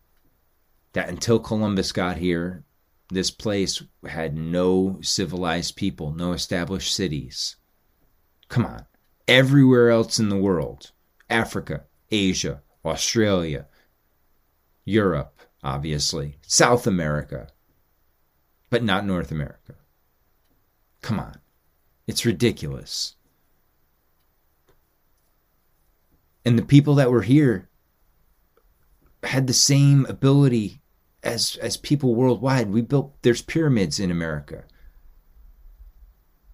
that 0.93 1.07
until 1.07 1.39
Columbus 1.39 1.91
got 1.91 2.17
here, 2.17 2.63
this 3.09 3.31
place 3.31 3.81
had 4.07 4.37
no 4.37 4.99
civilized 5.01 5.75
people, 5.75 6.13
no 6.13 6.31
established 6.33 6.93
cities. 6.93 7.55
Come 8.47 8.65
on. 8.65 8.85
Everywhere 9.27 9.89
else 9.89 10.19
in 10.19 10.29
the 10.29 10.37
world 10.37 10.91
Africa, 11.29 11.83
Asia, 12.11 12.61
Australia, 12.83 13.67
Europe, 14.85 15.41
obviously, 15.63 16.37
South 16.41 16.87
America, 16.87 17.49
but 18.69 18.83
not 18.83 19.05
North 19.05 19.31
America. 19.31 19.75
Come 21.01 21.19
on. 21.19 21.39
It's 22.07 22.25
ridiculous. 22.25 23.15
And 26.43 26.57
the 26.57 26.63
people 26.63 26.95
that 26.95 27.11
were 27.11 27.21
here 27.21 27.69
had 29.23 29.45
the 29.45 29.53
same 29.53 30.05
ability 30.05 30.78
as 31.23 31.57
as 31.57 31.77
people 31.77 32.15
worldwide. 32.15 32.71
We 32.71 32.81
built 32.81 33.13
there's 33.21 33.41
pyramids 33.41 33.99
in 33.99 34.11
America. 34.11 34.63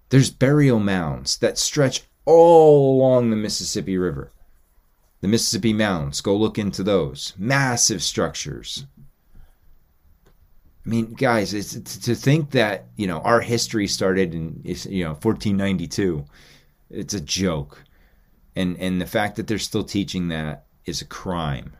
There's 0.08 0.30
burial 0.30 0.78
mounds 0.78 1.38
that 1.38 1.58
stretch 1.58 2.02
all 2.24 2.96
along 2.96 3.30
the 3.30 3.36
Mississippi 3.36 3.96
River. 3.96 4.32
The 5.20 5.28
Mississippi 5.28 5.72
Mounds, 5.72 6.20
go 6.20 6.36
look 6.36 6.58
into 6.58 6.82
those. 6.82 7.32
Massive 7.38 8.02
structures. 8.02 8.86
I 10.84 10.88
mean, 10.88 11.14
guys, 11.14 11.52
it's, 11.52 11.74
to 11.98 12.14
think 12.14 12.52
that, 12.52 12.86
you 12.96 13.08
know, 13.08 13.18
our 13.20 13.40
history 13.40 13.88
started 13.88 14.34
in, 14.34 14.60
you 14.64 15.02
know, 15.02 15.10
1492, 15.10 16.24
it's 16.90 17.14
a 17.14 17.20
joke. 17.20 17.82
And, 18.54 18.78
and 18.78 19.00
the 19.00 19.06
fact 19.06 19.36
that 19.36 19.48
they're 19.48 19.58
still 19.58 19.82
teaching 19.82 20.28
that 20.28 20.66
is 20.84 21.00
a 21.00 21.06
crime. 21.06 21.72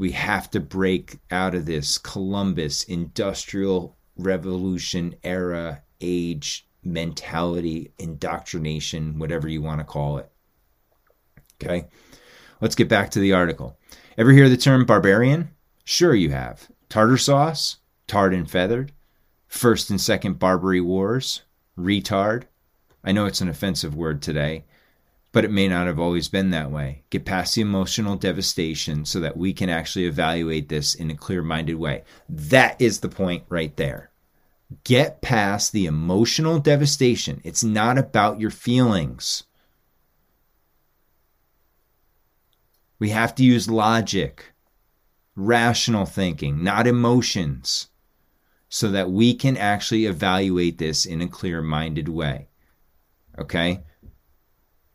We 0.00 0.12
have 0.12 0.50
to 0.52 0.60
break 0.60 1.18
out 1.30 1.54
of 1.54 1.66
this 1.66 1.98
Columbus 1.98 2.84
industrial 2.84 3.98
revolution 4.16 5.14
era 5.22 5.82
age 6.00 6.66
mentality, 6.82 7.92
indoctrination, 7.98 9.18
whatever 9.18 9.46
you 9.46 9.60
want 9.60 9.80
to 9.80 9.84
call 9.84 10.16
it. 10.16 10.32
Okay, 11.62 11.86
let's 12.62 12.74
get 12.74 12.88
back 12.88 13.10
to 13.10 13.18
the 13.18 13.34
article. 13.34 13.78
Ever 14.16 14.32
hear 14.32 14.48
the 14.48 14.56
term 14.56 14.86
barbarian? 14.86 15.50
Sure, 15.84 16.14
you 16.14 16.30
have. 16.30 16.70
Tartar 16.88 17.18
sauce, 17.18 17.76
tarred 18.06 18.32
and 18.32 18.50
feathered, 18.50 18.92
First 19.48 19.90
and 19.90 20.00
Second 20.00 20.38
Barbary 20.38 20.80
Wars, 20.80 21.42
retard. 21.78 22.44
I 23.04 23.12
know 23.12 23.26
it's 23.26 23.42
an 23.42 23.50
offensive 23.50 23.94
word 23.94 24.22
today, 24.22 24.64
but 25.32 25.44
it 25.44 25.50
may 25.50 25.68
not 25.68 25.86
have 25.86 25.98
always 25.98 26.28
been 26.28 26.50
that 26.50 26.70
way. 26.70 27.04
Get 27.10 27.24
past 27.24 27.54
the 27.54 27.60
emotional 27.60 28.16
devastation 28.16 29.04
so 29.04 29.20
that 29.20 29.36
we 29.36 29.52
can 29.52 29.68
actually 29.68 30.06
evaluate 30.06 30.68
this 30.68 30.94
in 30.94 31.10
a 31.10 31.16
clear 31.16 31.42
minded 31.42 31.76
way. 31.76 32.02
That 32.28 32.80
is 32.80 33.00
the 33.00 33.08
point 33.08 33.44
right 33.48 33.76
there. 33.76 34.10
Get 34.84 35.20
past 35.22 35.72
the 35.72 35.86
emotional 35.86 36.58
devastation. 36.58 37.40
It's 37.44 37.64
not 37.64 37.98
about 37.98 38.40
your 38.40 38.50
feelings. 38.50 39.44
We 42.98 43.10
have 43.10 43.34
to 43.36 43.44
use 43.44 43.70
logic, 43.70 44.52
rational 45.34 46.06
thinking, 46.06 46.62
not 46.62 46.86
emotions, 46.86 47.88
so 48.68 48.90
that 48.90 49.10
we 49.10 49.34
can 49.34 49.56
actually 49.56 50.06
evaluate 50.06 50.78
this 50.78 51.04
in 51.04 51.20
a 51.20 51.28
clear 51.28 51.62
minded 51.62 52.08
way. 52.08 52.48
Okay? 53.38 53.82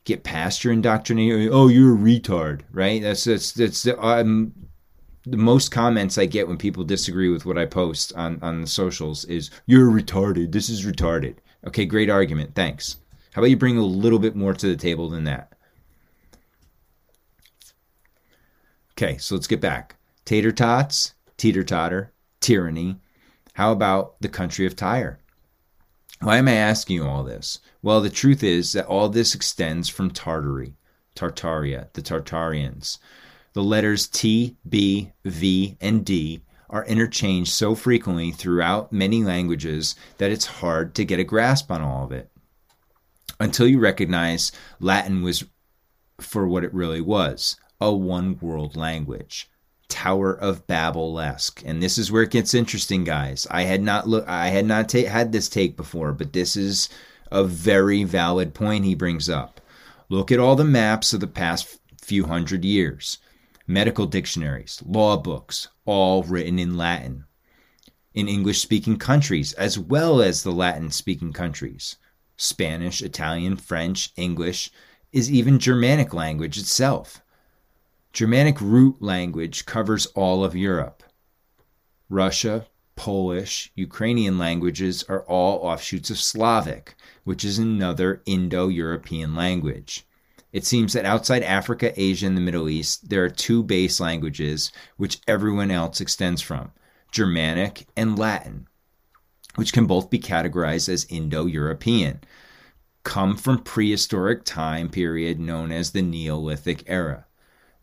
Get 0.06 0.24
past 0.24 0.63
your 0.63 0.72
indoctrination. 0.72 1.50
Oh, 1.52 1.68
you're 1.68 1.96
a 1.96 1.98
retard, 1.98 2.62
right? 2.72 3.02
That's 3.02 3.26
that's 3.26 3.52
that's 3.52 3.84
the, 3.84 4.02
um, 4.02 4.54
the 5.26 5.38
most 5.38 5.70
comments 5.72 6.18
I 6.18 6.28
get 6.28 6.48
when 6.48 6.58
people 6.58 6.84
disagree 6.84 7.30
with 7.30 7.46
what 7.46 7.58
I 7.58 7.65
post 7.65 8.13
on, 8.15 8.39
on 8.41 8.62
the 8.62 8.68
socials 8.68 9.26
is, 9.26 9.50
You're 9.65 9.89
retarded. 9.89 10.52
This 10.52 10.70
is 10.70 10.86
retarded. 10.86 11.38
Okay, 11.68 11.86
great 11.86 12.10
argument. 12.10 12.54
Thanks. 12.54 12.98
How 13.34 13.41
about 13.41 13.50
you 13.50 13.58
bring 13.58 13.78
a 13.78 13.84
little 13.84 14.20
bit 14.20 14.36
more 14.36 14.54
to 14.54 14.68
the 14.68 14.76
table 14.76 15.10
than 15.10 15.24
that? 15.26 15.52
Okay, 18.91 19.18
so 19.18 19.36
let's 19.36 19.48
get 19.48 19.60
back. 19.60 19.96
Tater 20.24 20.52
tots, 20.52 21.15
teeter 21.38 21.63
totter, 21.63 22.13
tyranny. 22.39 22.98
How 23.54 23.72
about 23.72 24.22
the 24.22 24.30
country 24.30 24.65
of 24.65 24.76
Tyre? 24.76 25.20
Why 26.22 26.38
am 26.38 26.48
I 26.48 26.54
asking 26.54 26.96
you 26.96 27.06
all 27.06 27.24
this? 27.24 27.60
Well, 27.86 28.02
the 28.02 28.10
truth 28.10 28.41
is 28.41 28.74
that 28.74 28.88
all 28.88 29.10
this 29.10 29.36
extends 29.36 29.89
from 29.89 30.10
Tartary, 30.10 30.74
Tartaria, 31.15 31.93
the 31.93 32.02
Tartarians. 32.02 32.98
The 33.54 33.62
letters 33.62 34.08
T, 34.08 34.58
B, 34.67 35.12
V, 35.24 35.78
and 35.80 36.04
D 36.04 36.41
are 36.67 36.84
interchanged 36.86 37.52
so 37.52 37.76
frequently 37.76 38.32
throughout 38.32 38.91
many 38.91 39.24
languages 39.24 39.93
that 40.17 40.32
it's 40.32 40.48
hard 40.48 40.95
to 40.95 41.06
get 41.06 41.19
a 41.19 41.24
grasp 41.24 41.69
on 41.69 41.84
all 41.84 42.06
of 42.06 42.12
it. 42.12 42.32
Until 43.39 43.67
you 43.67 43.78
recognize 43.78 44.52
Latin 44.80 45.21
was 45.21 45.43
for 46.19 46.48
what 46.48 46.63
it 46.63 46.74
really 46.74 47.02
was 47.02 47.56
a 47.80 47.93
one 47.93 48.39
world 48.41 48.76
language. 48.76 49.48
Tower 49.89 50.34
of 50.34 50.65
Babel 50.65 51.19
esque, 51.19 51.62
and 51.63 51.84
this 51.84 52.00
is 52.00 52.12
where 52.12 52.24
it 52.24 52.32
gets 52.32 52.56
interesting, 52.56 53.04
guys. 53.04 53.45
I 53.52 53.62
had 53.62 53.84
not 53.84 54.08
look, 54.08 54.28
I 54.28 54.48
had 54.48 54.65
not 54.65 54.89
ta- 54.89 55.06
had 55.06 55.32
this 55.32 55.48
take 55.48 55.78
before, 55.78 56.13
but 56.13 56.34
this 56.34 56.58
is 56.58 56.89
a 57.32 57.44
very 57.44 58.04
valid 58.04 58.54
point 58.54 58.86
he 58.86 58.96
brings 58.96 59.30
up. 59.30 59.62
Look 60.10 60.32
at 60.32 60.40
all 60.40 60.56
the 60.56 60.64
maps 60.64 61.14
of 61.14 61.20
the 61.20 61.28
past 61.28 61.80
few 62.02 62.26
hundred 62.26 62.64
years, 62.64 63.18
medical 63.68 64.06
dictionaries, 64.06 64.82
law 64.86 65.18
books, 65.18 65.68
all 65.86 66.24
written 66.24 66.60
in 66.60 66.78
Latin, 66.78 67.26
in 68.14 68.28
English 68.28 68.60
speaking 68.60 68.98
countries 68.98 69.54
as 69.54 69.78
well 69.80 70.22
as 70.22 70.44
the 70.44 70.52
Latin 70.52 70.92
speaking 70.92 71.34
countries. 71.34 71.98
Spanish, 72.38 73.02
Italian, 73.02 73.56
French, 73.56 74.12
English 74.16 74.70
is 75.12 75.32
even 75.32 75.58
Germanic 75.58 76.14
language 76.14 76.58
itself. 76.58 77.22
Germanic 78.14 78.62
root 78.62 79.02
language 79.02 79.66
covers 79.66 80.06
all 80.08 80.44
of 80.44 80.56
Europe. 80.56 81.04
Russia, 82.10 82.68
Polish, 82.96 83.72
Ukrainian 83.76 84.38
languages 84.38 85.04
are 85.10 85.24
all 85.24 85.60
offshoots 85.60 86.10
of 86.10 86.18
Slavic, 86.18 86.96
which 87.24 87.44
is 87.44 87.60
another 87.60 88.22
Indo 88.26 88.68
European 88.68 89.36
language. 89.36 90.06
It 90.54 90.66
seems 90.66 90.94
that 90.94 91.06
outside 91.06 91.44
Africa, 91.44 91.92
Asia, 92.00 92.28
and 92.28 92.38
the 92.38 92.42
Middle 92.42 92.70
East, 92.70 93.10
there 93.10 93.24
are 93.24 93.30
two 93.30 93.62
base 93.64 94.00
languages 94.00 94.72
which 94.96 95.20
everyone 95.28 95.72
else 95.72 96.00
extends 96.00 96.42
from 96.42 96.72
Germanic 97.12 97.88
and 97.98 98.18
Latin, 98.18 98.68
which 99.56 99.74
can 99.74 99.86
both 99.86 100.10
be 100.10 100.20
categorized 100.20 100.90
as 100.90 101.06
Indo 101.06 101.46
European, 101.46 102.22
come 103.04 103.38
from 103.38 103.64
prehistoric 103.64 104.44
time 104.44 104.90
period 104.90 105.40
known 105.40 105.72
as 105.72 105.92
the 105.92 106.02
Neolithic 106.02 106.84
era. 106.88 107.26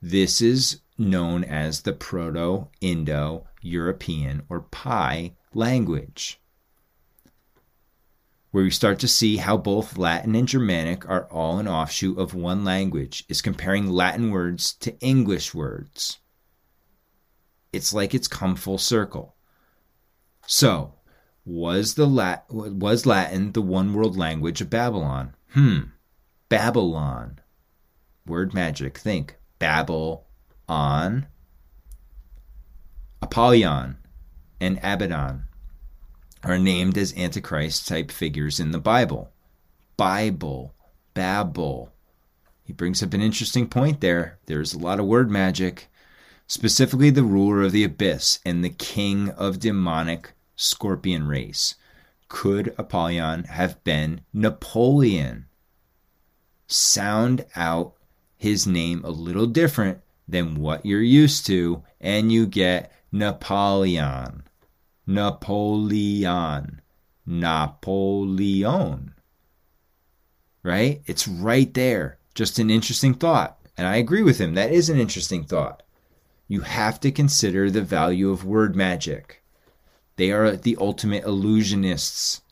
This 0.00 0.42
is 0.42 0.81
known 0.98 1.44
as 1.44 1.82
the 1.82 1.92
Proto 1.92 2.68
Indo 2.80 3.46
European 3.60 4.42
or 4.48 4.60
PIE 4.60 5.34
language, 5.54 6.40
where 8.50 8.64
we 8.64 8.70
start 8.70 8.98
to 9.00 9.08
see 9.08 9.38
how 9.38 9.56
both 9.56 9.96
Latin 9.96 10.34
and 10.34 10.46
Germanic 10.46 11.08
are 11.08 11.24
all 11.30 11.58
an 11.58 11.68
offshoot 11.68 12.18
of 12.18 12.34
one 12.34 12.64
language, 12.64 13.24
is 13.28 13.42
comparing 13.42 13.88
Latin 13.88 14.30
words 14.30 14.74
to 14.74 14.98
English 15.00 15.54
words. 15.54 16.18
It's 17.72 17.94
like 17.94 18.14
it's 18.14 18.28
come 18.28 18.54
full 18.56 18.78
circle. 18.78 19.34
So, 20.46 20.94
was 21.44 21.94
the 21.94 22.06
Lat- 22.06 22.44
was 22.50 23.06
Latin 23.06 23.52
the 23.52 23.62
one 23.62 23.94
world 23.94 24.16
language 24.16 24.60
of 24.60 24.68
Babylon? 24.68 25.34
Hmm. 25.52 25.80
Babylon. 26.48 27.40
Word 28.26 28.52
magic. 28.52 28.98
Think. 28.98 29.36
Babel 29.58 30.26
on 30.72 31.26
Apollyon 33.20 33.98
and 34.58 34.80
Abaddon 34.82 35.44
are 36.42 36.58
named 36.58 36.96
as 36.96 37.14
Antichrist 37.14 37.86
type 37.86 38.10
figures 38.10 38.58
in 38.58 38.70
the 38.70 38.78
Bible. 38.78 39.30
Bible, 39.98 40.72
Babel. 41.12 41.92
He 42.64 42.72
brings 42.72 43.02
up 43.02 43.12
an 43.12 43.20
interesting 43.20 43.68
point 43.68 44.00
there. 44.00 44.38
There's 44.46 44.72
a 44.72 44.78
lot 44.78 44.98
of 44.98 45.04
word 45.04 45.30
magic, 45.30 45.88
specifically 46.46 47.10
the 47.10 47.22
ruler 47.22 47.60
of 47.60 47.72
the 47.72 47.84
abyss 47.84 48.38
and 48.46 48.64
the 48.64 48.70
king 48.70 49.28
of 49.28 49.60
demonic 49.60 50.32
scorpion 50.56 51.26
race. 51.26 51.74
Could 52.28 52.74
Apollyon 52.78 53.44
have 53.44 53.84
been 53.84 54.22
Napoleon? 54.32 55.48
Sound 56.66 57.44
out 57.56 57.92
his 58.38 58.66
name 58.66 59.04
a 59.04 59.10
little 59.10 59.46
different 59.46 60.00
than 60.32 60.56
what 60.56 60.84
you're 60.84 61.00
used 61.00 61.46
to, 61.46 61.84
and 62.00 62.32
you 62.32 62.46
get 62.46 62.90
Napoleon. 63.12 64.42
Napoleon. 65.06 66.80
Napoleon. 67.26 69.14
Right? 70.62 71.02
It's 71.06 71.28
right 71.28 71.72
there. 71.74 72.18
Just 72.34 72.58
an 72.58 72.70
interesting 72.70 73.14
thought. 73.14 73.58
And 73.76 73.86
I 73.86 73.96
agree 73.96 74.22
with 74.22 74.38
him. 74.38 74.54
That 74.54 74.72
is 74.72 74.88
an 74.88 74.98
interesting 74.98 75.44
thought. 75.44 75.82
You 76.48 76.62
have 76.62 77.00
to 77.00 77.10
consider 77.10 77.70
the 77.70 77.82
value 77.82 78.30
of 78.30 78.44
word 78.44 78.74
magic. 78.76 79.42
They 80.16 80.30
are 80.30 80.56
the 80.56 80.76
ultimate 80.80 81.24
illusionists. 81.24 82.42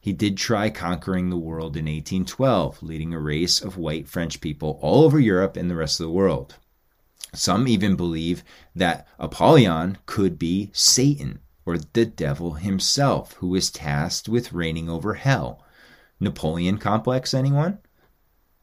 He 0.00 0.12
did 0.12 0.36
try 0.36 0.70
conquering 0.70 1.30
the 1.30 1.36
world 1.36 1.76
in 1.76 1.84
1812, 1.84 2.82
leading 2.82 3.12
a 3.12 3.20
race 3.20 3.60
of 3.60 3.76
white 3.76 4.08
French 4.08 4.40
people 4.40 4.78
all 4.80 5.04
over 5.04 5.20
Europe 5.20 5.56
and 5.56 5.70
the 5.70 5.76
rest 5.76 6.00
of 6.00 6.06
the 6.06 6.12
world. 6.12 6.56
Some 7.32 7.68
even 7.68 7.96
believe 7.96 8.42
that 8.74 9.06
Apollyon 9.18 9.98
could 10.06 10.38
be 10.38 10.70
Satan 10.72 11.40
or 11.64 11.78
the 11.78 12.06
devil 12.06 12.54
himself, 12.54 13.34
who 13.34 13.48
was 13.48 13.70
tasked 13.70 14.28
with 14.28 14.52
reigning 14.52 14.88
over 14.88 15.14
hell. 15.14 15.64
Napoleon 16.18 16.78
complex, 16.78 17.32
anyone? 17.32 17.78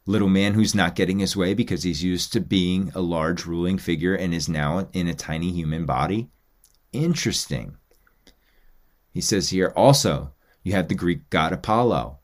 Little 0.06 0.30
man 0.30 0.53
who's 0.53 0.75
not 0.75 0.95
getting 0.95 1.19
his 1.19 1.36
way 1.36 1.53
because 1.53 1.84
he's 1.84 2.03
used 2.03 2.32
to 2.34 2.39
being 2.39 2.91
a 2.93 3.01
large 3.01 3.45
ruling 3.45 3.77
figure 3.77 4.15
and 4.15 4.34
is 4.34 4.47
now 4.47 4.88
in 4.93 5.08
a 5.08 5.13
tiny 5.13 5.51
human 5.51 5.86
body? 5.86 6.30
Interesting. 6.93 7.77
He 9.12 9.21
says 9.21 9.49
here 9.49 9.73
also, 9.75 10.34
you 10.63 10.73
have 10.73 10.88
the 10.88 10.95
Greek 10.95 11.30
god 11.30 11.53
Apollo. 11.53 12.19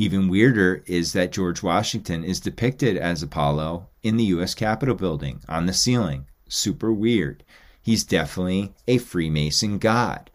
Even 0.00 0.28
weirder 0.28 0.84
is 0.86 1.12
that 1.12 1.32
George 1.32 1.60
Washington 1.60 2.22
is 2.22 2.38
depicted 2.38 2.96
as 2.96 3.20
Apollo 3.20 3.88
in 4.04 4.16
the 4.16 4.26
U.S. 4.26 4.54
Capitol 4.54 4.94
building 4.94 5.42
on 5.48 5.66
the 5.66 5.72
ceiling. 5.72 6.26
Super 6.48 6.92
weird. 6.92 7.42
He's 7.82 8.04
definitely 8.04 8.72
a 8.86 8.98
Freemason 8.98 9.78
god. 9.78 10.30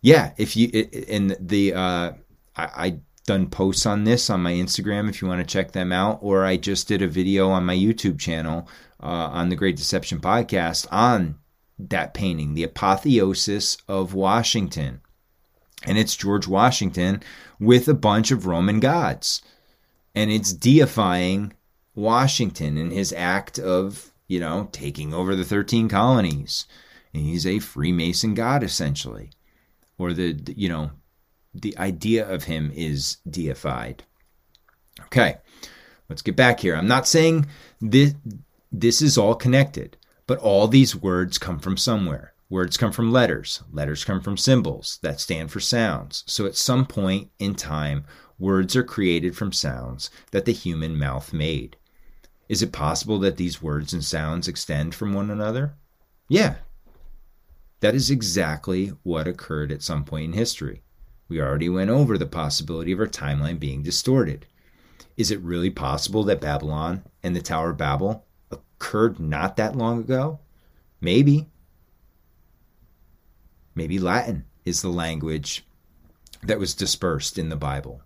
Yeah, 0.00 0.32
if 0.38 0.56
you 0.56 0.68
in 0.68 1.36
the 1.38 1.74
uh, 1.74 2.12
I, 2.56 2.64
I 2.86 3.00
done 3.26 3.50
posts 3.50 3.84
on 3.84 4.04
this 4.04 4.30
on 4.30 4.40
my 4.40 4.52
Instagram 4.52 5.10
if 5.10 5.20
you 5.20 5.28
want 5.28 5.46
to 5.46 5.52
check 5.52 5.72
them 5.72 5.92
out, 5.92 6.20
or 6.22 6.46
I 6.46 6.56
just 6.56 6.88
did 6.88 7.02
a 7.02 7.06
video 7.06 7.50
on 7.50 7.66
my 7.66 7.76
YouTube 7.76 8.18
channel 8.18 8.66
uh, 9.02 9.06
on 9.06 9.50
the 9.50 9.56
Great 9.56 9.76
Deception 9.76 10.20
podcast 10.20 10.86
on 10.90 11.36
that 11.78 12.14
painting, 12.14 12.54
the 12.54 12.64
apotheosis 12.64 13.76
of 13.88 14.14
Washington 14.14 15.02
and 15.86 15.98
it's 15.98 16.16
George 16.16 16.46
Washington 16.46 17.22
with 17.58 17.88
a 17.88 17.94
bunch 17.94 18.30
of 18.30 18.46
Roman 18.46 18.80
gods. 18.80 19.42
And 20.14 20.30
it's 20.30 20.52
deifying 20.52 21.54
Washington 21.94 22.76
in 22.76 22.90
his 22.90 23.12
act 23.12 23.58
of, 23.58 24.12
you 24.28 24.40
know, 24.40 24.68
taking 24.72 25.14
over 25.14 25.34
the 25.34 25.44
13 25.44 25.88
colonies. 25.88 26.66
And 27.14 27.22
he's 27.22 27.46
a 27.46 27.58
Freemason 27.58 28.34
god, 28.34 28.62
essentially. 28.62 29.30
Or 29.98 30.12
the, 30.12 30.38
you 30.56 30.68
know, 30.68 30.90
the 31.54 31.76
idea 31.78 32.28
of 32.28 32.44
him 32.44 32.72
is 32.74 33.18
deified. 33.28 34.04
Okay, 35.04 35.36
let's 36.08 36.22
get 36.22 36.36
back 36.36 36.60
here. 36.60 36.74
I'm 36.74 36.88
not 36.88 37.08
saying 37.08 37.46
this, 37.80 38.14
this 38.70 39.02
is 39.02 39.18
all 39.18 39.34
connected, 39.34 39.96
but 40.26 40.38
all 40.38 40.68
these 40.68 40.96
words 40.96 41.38
come 41.38 41.58
from 41.58 41.76
somewhere. 41.76 42.31
Words 42.52 42.76
come 42.76 42.92
from 42.92 43.10
letters. 43.10 43.62
Letters 43.72 44.04
come 44.04 44.20
from 44.20 44.36
symbols 44.36 44.98
that 45.00 45.20
stand 45.20 45.50
for 45.50 45.58
sounds. 45.58 46.22
So 46.26 46.44
at 46.44 46.54
some 46.54 46.84
point 46.84 47.30
in 47.38 47.54
time, 47.54 48.04
words 48.38 48.76
are 48.76 48.84
created 48.84 49.34
from 49.34 49.52
sounds 49.52 50.10
that 50.32 50.44
the 50.44 50.52
human 50.52 50.98
mouth 50.98 51.32
made. 51.32 51.78
Is 52.50 52.60
it 52.60 52.70
possible 52.70 53.18
that 53.20 53.38
these 53.38 53.62
words 53.62 53.94
and 53.94 54.04
sounds 54.04 54.48
extend 54.48 54.94
from 54.94 55.14
one 55.14 55.30
another? 55.30 55.76
Yeah. 56.28 56.56
That 57.80 57.94
is 57.94 58.10
exactly 58.10 58.88
what 59.02 59.26
occurred 59.26 59.72
at 59.72 59.80
some 59.80 60.04
point 60.04 60.26
in 60.26 60.32
history. 60.34 60.82
We 61.30 61.40
already 61.40 61.70
went 61.70 61.88
over 61.88 62.18
the 62.18 62.26
possibility 62.26 62.92
of 62.92 63.00
our 63.00 63.06
timeline 63.06 63.60
being 63.60 63.82
distorted. 63.82 64.44
Is 65.16 65.30
it 65.30 65.40
really 65.40 65.70
possible 65.70 66.22
that 66.24 66.42
Babylon 66.42 67.04
and 67.22 67.34
the 67.34 67.40
Tower 67.40 67.70
of 67.70 67.78
Babel 67.78 68.26
occurred 68.50 69.18
not 69.18 69.56
that 69.56 69.74
long 69.74 70.00
ago? 70.00 70.40
Maybe. 71.00 71.48
Maybe 73.74 73.98
Latin 73.98 74.44
is 74.64 74.82
the 74.82 74.88
language 74.88 75.64
that 76.42 76.58
was 76.58 76.74
dispersed 76.74 77.38
in 77.38 77.48
the 77.48 77.56
Bible. 77.56 78.02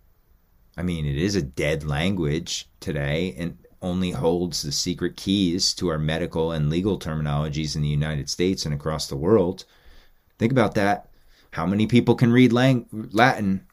I 0.77 0.83
mean, 0.83 1.05
it 1.05 1.17
is 1.17 1.35
a 1.35 1.41
dead 1.41 1.83
language 1.83 2.69
today 2.79 3.35
and 3.37 3.57
only 3.81 4.11
holds 4.11 4.61
the 4.61 4.71
secret 4.71 5.17
keys 5.17 5.73
to 5.75 5.89
our 5.89 5.97
medical 5.97 6.51
and 6.51 6.69
legal 6.69 6.99
terminologies 6.99 7.75
in 7.75 7.81
the 7.81 7.87
United 7.87 8.29
States 8.29 8.65
and 8.65 8.73
across 8.73 9.07
the 9.07 9.15
world. 9.15 9.65
Think 10.37 10.51
about 10.51 10.75
that. 10.75 11.09
How 11.51 11.65
many 11.65 11.87
people 11.87 12.15
can 12.15 12.31
read 12.31 12.53
lang- 12.53 12.87
Latin? 12.91 13.65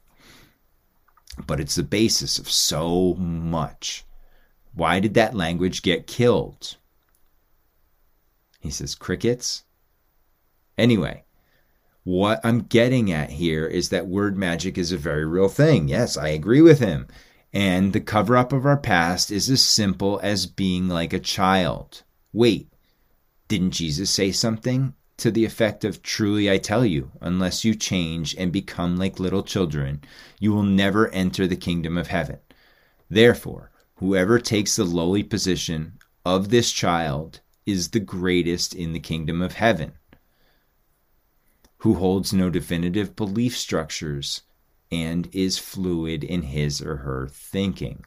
But 1.46 1.60
it's 1.60 1.74
the 1.74 1.82
basis 1.82 2.38
of 2.38 2.50
so 2.50 3.14
much. 3.14 4.04
Why 4.72 5.00
did 5.00 5.14
that 5.14 5.34
language 5.34 5.82
get 5.82 6.06
killed? 6.06 6.76
He 8.60 8.70
says, 8.70 8.94
crickets? 8.94 9.64
Anyway, 10.78 11.24
what 12.04 12.40
I'm 12.44 12.60
getting 12.60 13.10
at 13.10 13.30
here 13.30 13.66
is 13.66 13.88
that 13.88 14.06
word 14.06 14.36
magic 14.36 14.76
is 14.76 14.92
a 14.92 14.98
very 14.98 15.24
real 15.24 15.48
thing. 15.48 15.88
Yes, 15.88 16.16
I 16.16 16.28
agree 16.28 16.60
with 16.60 16.78
him. 16.78 17.08
And 17.52 17.92
the 17.92 18.00
cover 18.00 18.36
up 18.36 18.52
of 18.52 18.66
our 18.66 18.76
past 18.76 19.30
is 19.30 19.48
as 19.48 19.62
simple 19.62 20.20
as 20.22 20.46
being 20.46 20.88
like 20.88 21.12
a 21.12 21.18
child. 21.18 22.02
Wait, 22.32 22.68
didn't 23.48 23.70
Jesus 23.70 24.10
say 24.10 24.32
something 24.32 24.94
to 25.16 25.30
the 25.30 25.44
effect 25.44 25.84
of, 25.84 26.02
Truly 26.02 26.50
I 26.50 26.58
tell 26.58 26.84
you, 26.84 27.10
unless 27.20 27.64
you 27.64 27.74
change 27.74 28.34
and 28.36 28.52
become 28.52 28.96
like 28.96 29.20
little 29.20 29.42
children, 29.42 30.02
you 30.38 30.52
will 30.52 30.62
never 30.62 31.08
enter 31.10 31.46
the 31.46 31.56
kingdom 31.56 31.96
of 31.96 32.08
heaven. 32.08 32.38
Therefore, 33.08 33.70
whoever 33.96 34.38
takes 34.38 34.76
the 34.76 34.84
lowly 34.84 35.22
position 35.22 35.98
of 36.26 36.50
this 36.50 36.72
child 36.72 37.40
is 37.64 37.90
the 37.90 38.00
greatest 38.00 38.74
in 38.74 38.92
the 38.92 39.00
kingdom 39.00 39.40
of 39.40 39.54
heaven. 39.54 39.92
Who 41.84 41.96
holds 41.96 42.32
no 42.32 42.48
definitive 42.48 43.14
belief 43.14 43.54
structures 43.54 44.40
and 44.90 45.28
is 45.34 45.58
fluid 45.58 46.24
in 46.24 46.40
his 46.40 46.80
or 46.80 46.96
her 46.96 47.28
thinking. 47.28 48.06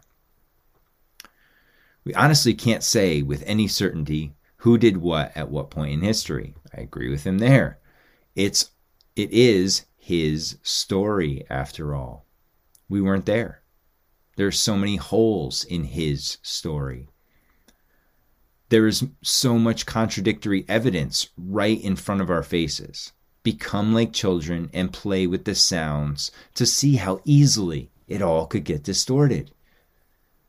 We 2.04 2.12
honestly 2.16 2.56
can't 2.56 2.82
say 2.82 3.22
with 3.22 3.44
any 3.46 3.68
certainty 3.68 4.34
who 4.62 4.80
did 4.80 4.98
what 4.98 5.32
at 5.38 5.52
what 5.52 5.70
point 5.70 5.94
in 5.94 6.02
history. 6.02 6.56
I 6.76 6.82
agree 6.82 7.08
with 7.08 7.24
him 7.24 7.38
there. 7.38 7.78
It's 8.36 8.72
it 9.16 9.30
is 9.32 9.86
his 9.96 10.58
story 10.64 11.46
after 11.48 11.94
all. 11.94 12.26
We 12.90 13.00
weren't 13.00 13.28
there. 13.28 13.62
There 14.38 14.48
are 14.48 14.52
so 14.52 14.76
many 14.76 14.96
holes 14.96 15.64
in 15.64 15.84
his 15.84 16.40
story. 16.42 17.10
There 18.70 18.88
is 18.88 19.06
so 19.22 19.60
much 19.60 19.86
contradictory 19.86 20.66
evidence 20.68 21.30
right 21.38 21.80
in 21.80 21.96
front 21.96 22.22
of 22.22 22.32
our 22.32 22.42
faces 22.42 23.14
become 23.48 23.94
like 23.94 24.12
children 24.12 24.70
and 24.74 24.92
play 24.92 25.26
with 25.26 25.46
the 25.46 25.56
sounds 25.56 26.32
to 26.54 26.66
see 26.66 26.98
how 26.98 27.22
easily 27.24 27.90
it 28.06 28.22
all 28.22 28.46
could 28.46 28.66
get 28.66 28.84
distorted. 28.84 29.50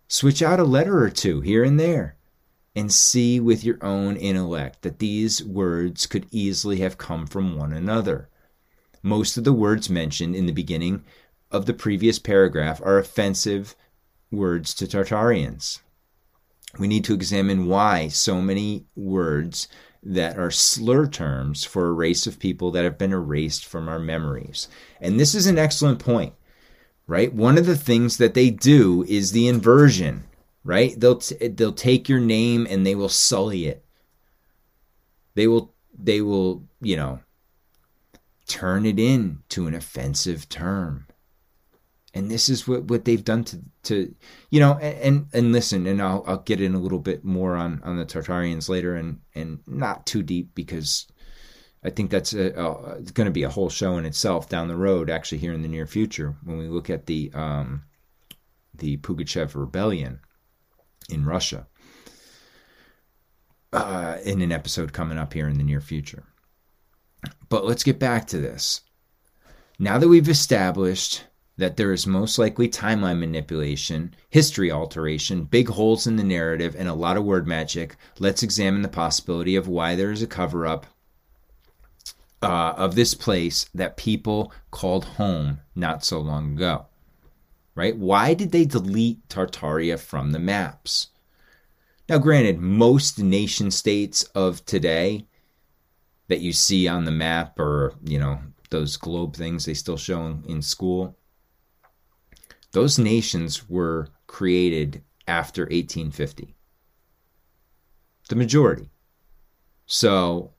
Switch 0.08 0.42
out 0.42 0.58
a 0.58 0.64
letter 0.64 1.00
or 1.00 1.08
two 1.08 1.40
here 1.40 1.62
and 1.62 1.78
there 1.78 2.16
and 2.74 2.92
see 2.92 3.38
with 3.38 3.62
your 3.62 3.78
own 3.84 4.16
intellect 4.16 4.82
that 4.82 4.98
these 4.98 5.44
words 5.44 6.06
could 6.06 6.26
easily 6.32 6.80
have 6.80 6.98
come 6.98 7.24
from 7.24 7.56
one 7.56 7.72
another. 7.72 8.28
Most 9.00 9.36
of 9.36 9.44
the 9.44 9.52
words 9.52 9.88
mentioned 9.88 10.34
in 10.34 10.46
the 10.46 10.52
beginning 10.52 11.04
of 11.52 11.66
the 11.66 11.74
previous 11.74 12.18
paragraph 12.18 12.80
are 12.82 12.98
offensive 12.98 13.76
words 14.32 14.74
to 14.74 14.88
Tartarians. 14.88 15.78
We 16.80 16.88
need 16.88 17.04
to 17.04 17.14
examine 17.14 17.66
why 17.66 18.08
so 18.08 18.42
many 18.42 18.86
words 18.96 19.68
that 20.02 20.38
are 20.38 20.50
slur 20.50 21.06
terms 21.06 21.64
for 21.64 21.86
a 21.86 21.92
race 21.92 22.26
of 22.26 22.38
people 22.38 22.70
that 22.70 22.84
have 22.84 22.98
been 22.98 23.12
erased 23.12 23.66
from 23.66 23.88
our 23.88 23.98
memories. 23.98 24.68
And 25.00 25.18
this 25.18 25.34
is 25.34 25.46
an 25.46 25.58
excellent 25.58 25.98
point, 25.98 26.34
right? 27.06 27.32
One 27.32 27.58
of 27.58 27.66
the 27.66 27.76
things 27.76 28.16
that 28.18 28.34
they 28.34 28.50
do 28.50 29.04
is 29.08 29.32
the 29.32 29.48
inversion, 29.48 30.24
right? 30.62 30.98
They'll 30.98 31.16
t- 31.16 31.48
they'll 31.48 31.72
take 31.72 32.08
your 32.08 32.20
name 32.20 32.66
and 32.70 32.86
they 32.86 32.94
will 32.94 33.08
sully 33.08 33.66
it. 33.66 33.84
They 35.34 35.46
will 35.48 35.74
they 35.98 36.20
will, 36.20 36.64
you 36.80 36.96
know, 36.96 37.20
turn 38.46 38.86
it 38.86 39.00
into 39.00 39.66
an 39.66 39.74
offensive 39.74 40.48
term 40.48 41.07
and 42.14 42.30
this 42.30 42.48
is 42.48 42.66
what, 42.66 42.84
what 42.84 43.04
they've 43.04 43.24
done 43.24 43.44
to, 43.44 43.60
to 43.84 44.14
you 44.50 44.60
know 44.60 44.74
and, 44.78 45.26
and, 45.32 45.52
listen 45.52 45.86
and 45.86 46.00
I'll, 46.00 46.24
I'll 46.26 46.38
get 46.38 46.60
in 46.60 46.74
a 46.74 46.78
little 46.78 46.98
bit 46.98 47.24
more 47.24 47.54
on 47.54 47.82
on 47.84 47.96
the 47.96 48.06
Tartarians 48.06 48.68
later 48.68 48.94
and 48.94 49.20
and 49.34 49.60
not 49.66 50.06
too 50.06 50.22
deep 50.22 50.54
because 50.54 51.06
I 51.84 51.90
think 51.90 52.10
that's 52.10 52.32
a, 52.32 52.48
a, 52.50 53.00
going 53.12 53.26
to 53.26 53.30
be 53.30 53.44
a 53.44 53.50
whole 53.50 53.70
show 53.70 53.96
in 53.98 54.04
itself 54.04 54.48
down 54.48 54.68
the 54.68 54.76
road 54.76 55.10
actually 55.10 55.38
here 55.38 55.52
in 55.52 55.62
the 55.62 55.68
near 55.68 55.86
future 55.86 56.36
when 56.44 56.58
we 56.58 56.68
look 56.68 56.90
at 56.90 57.06
the 57.06 57.30
um, 57.34 57.84
the 58.74 58.96
Pugachev 58.98 59.54
rebellion 59.54 60.20
in 61.08 61.24
Russia. 61.24 61.66
Uh, 63.70 64.16
in 64.24 64.40
an 64.40 64.50
episode 64.50 64.94
coming 64.94 65.18
up 65.18 65.34
here 65.34 65.46
in 65.46 65.58
the 65.58 65.62
near 65.62 65.82
future. 65.82 66.24
But 67.50 67.66
let's 67.66 67.84
get 67.84 67.98
back 67.98 68.26
to 68.28 68.38
this. 68.38 68.80
Now 69.78 69.98
that 69.98 70.08
we've 70.08 70.28
established 70.28 71.24
that 71.58 71.76
there 71.76 71.92
is 71.92 72.06
most 72.06 72.38
likely 72.38 72.68
timeline 72.68 73.18
manipulation, 73.18 74.14
history 74.30 74.70
alteration, 74.70 75.42
big 75.42 75.68
holes 75.68 76.06
in 76.06 76.16
the 76.16 76.24
narrative, 76.24 76.74
and 76.78 76.88
a 76.88 76.94
lot 76.94 77.16
of 77.16 77.24
word 77.24 77.46
magic, 77.46 77.96
let's 78.20 78.44
examine 78.44 78.82
the 78.82 78.88
possibility 78.88 79.56
of 79.56 79.68
why 79.68 79.96
there 79.96 80.12
is 80.12 80.22
a 80.22 80.26
cover 80.26 80.66
up 80.66 80.86
uh, 82.40 82.74
of 82.76 82.94
this 82.94 83.12
place 83.14 83.68
that 83.74 83.96
people 83.96 84.52
called 84.70 85.04
home 85.04 85.58
not 85.74 86.04
so 86.04 86.20
long 86.20 86.52
ago. 86.52 86.86
Right? 87.74 87.96
Why 87.96 88.34
did 88.34 88.52
they 88.52 88.64
delete 88.64 89.28
Tartaria 89.28 89.98
from 89.98 90.30
the 90.30 90.38
maps? 90.38 91.08
Now, 92.08 92.18
granted, 92.18 92.60
most 92.60 93.18
nation 93.18 93.70
states 93.72 94.22
of 94.34 94.64
today 94.64 95.26
that 96.28 96.40
you 96.40 96.52
see 96.52 96.86
on 96.86 97.04
the 97.04 97.10
map 97.10 97.58
or, 97.58 97.94
you 98.04 98.18
know, 98.18 98.38
those 98.70 98.96
globe 98.96 99.34
things 99.34 99.64
they 99.64 99.74
still 99.74 99.96
show 99.96 100.38
in 100.46 100.62
school, 100.62 101.16
those 102.72 102.98
nations 102.98 103.68
were 103.68 104.08
created 104.26 105.02
after 105.26 105.62
1850. 105.62 106.54
The 108.28 108.36
majority. 108.36 108.90
So 109.86 110.52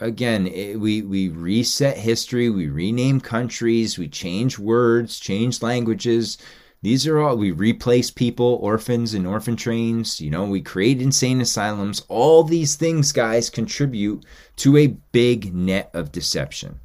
again, 0.00 0.48
it, 0.48 0.78
we 0.80 1.02
we 1.02 1.28
reset 1.28 1.96
history, 1.96 2.50
we 2.50 2.68
rename 2.68 3.20
countries, 3.20 3.96
we 3.96 4.08
change 4.08 4.58
words, 4.58 5.20
change 5.20 5.62
languages. 5.62 6.38
These 6.82 7.06
are 7.06 7.20
all 7.20 7.36
we 7.36 7.52
replace 7.52 8.10
people, 8.10 8.58
orphans 8.60 9.14
and 9.14 9.24
orphan 9.24 9.54
trains, 9.54 10.20
you 10.20 10.30
know, 10.30 10.44
we 10.44 10.60
create 10.60 11.00
insane 11.00 11.40
asylums. 11.40 12.02
All 12.08 12.42
these 12.42 12.74
things, 12.74 13.12
guys, 13.12 13.48
contribute 13.48 14.24
to 14.56 14.76
a 14.76 14.88
big 15.12 15.54
net 15.54 15.90
of 15.94 16.10
deception. 16.10 16.80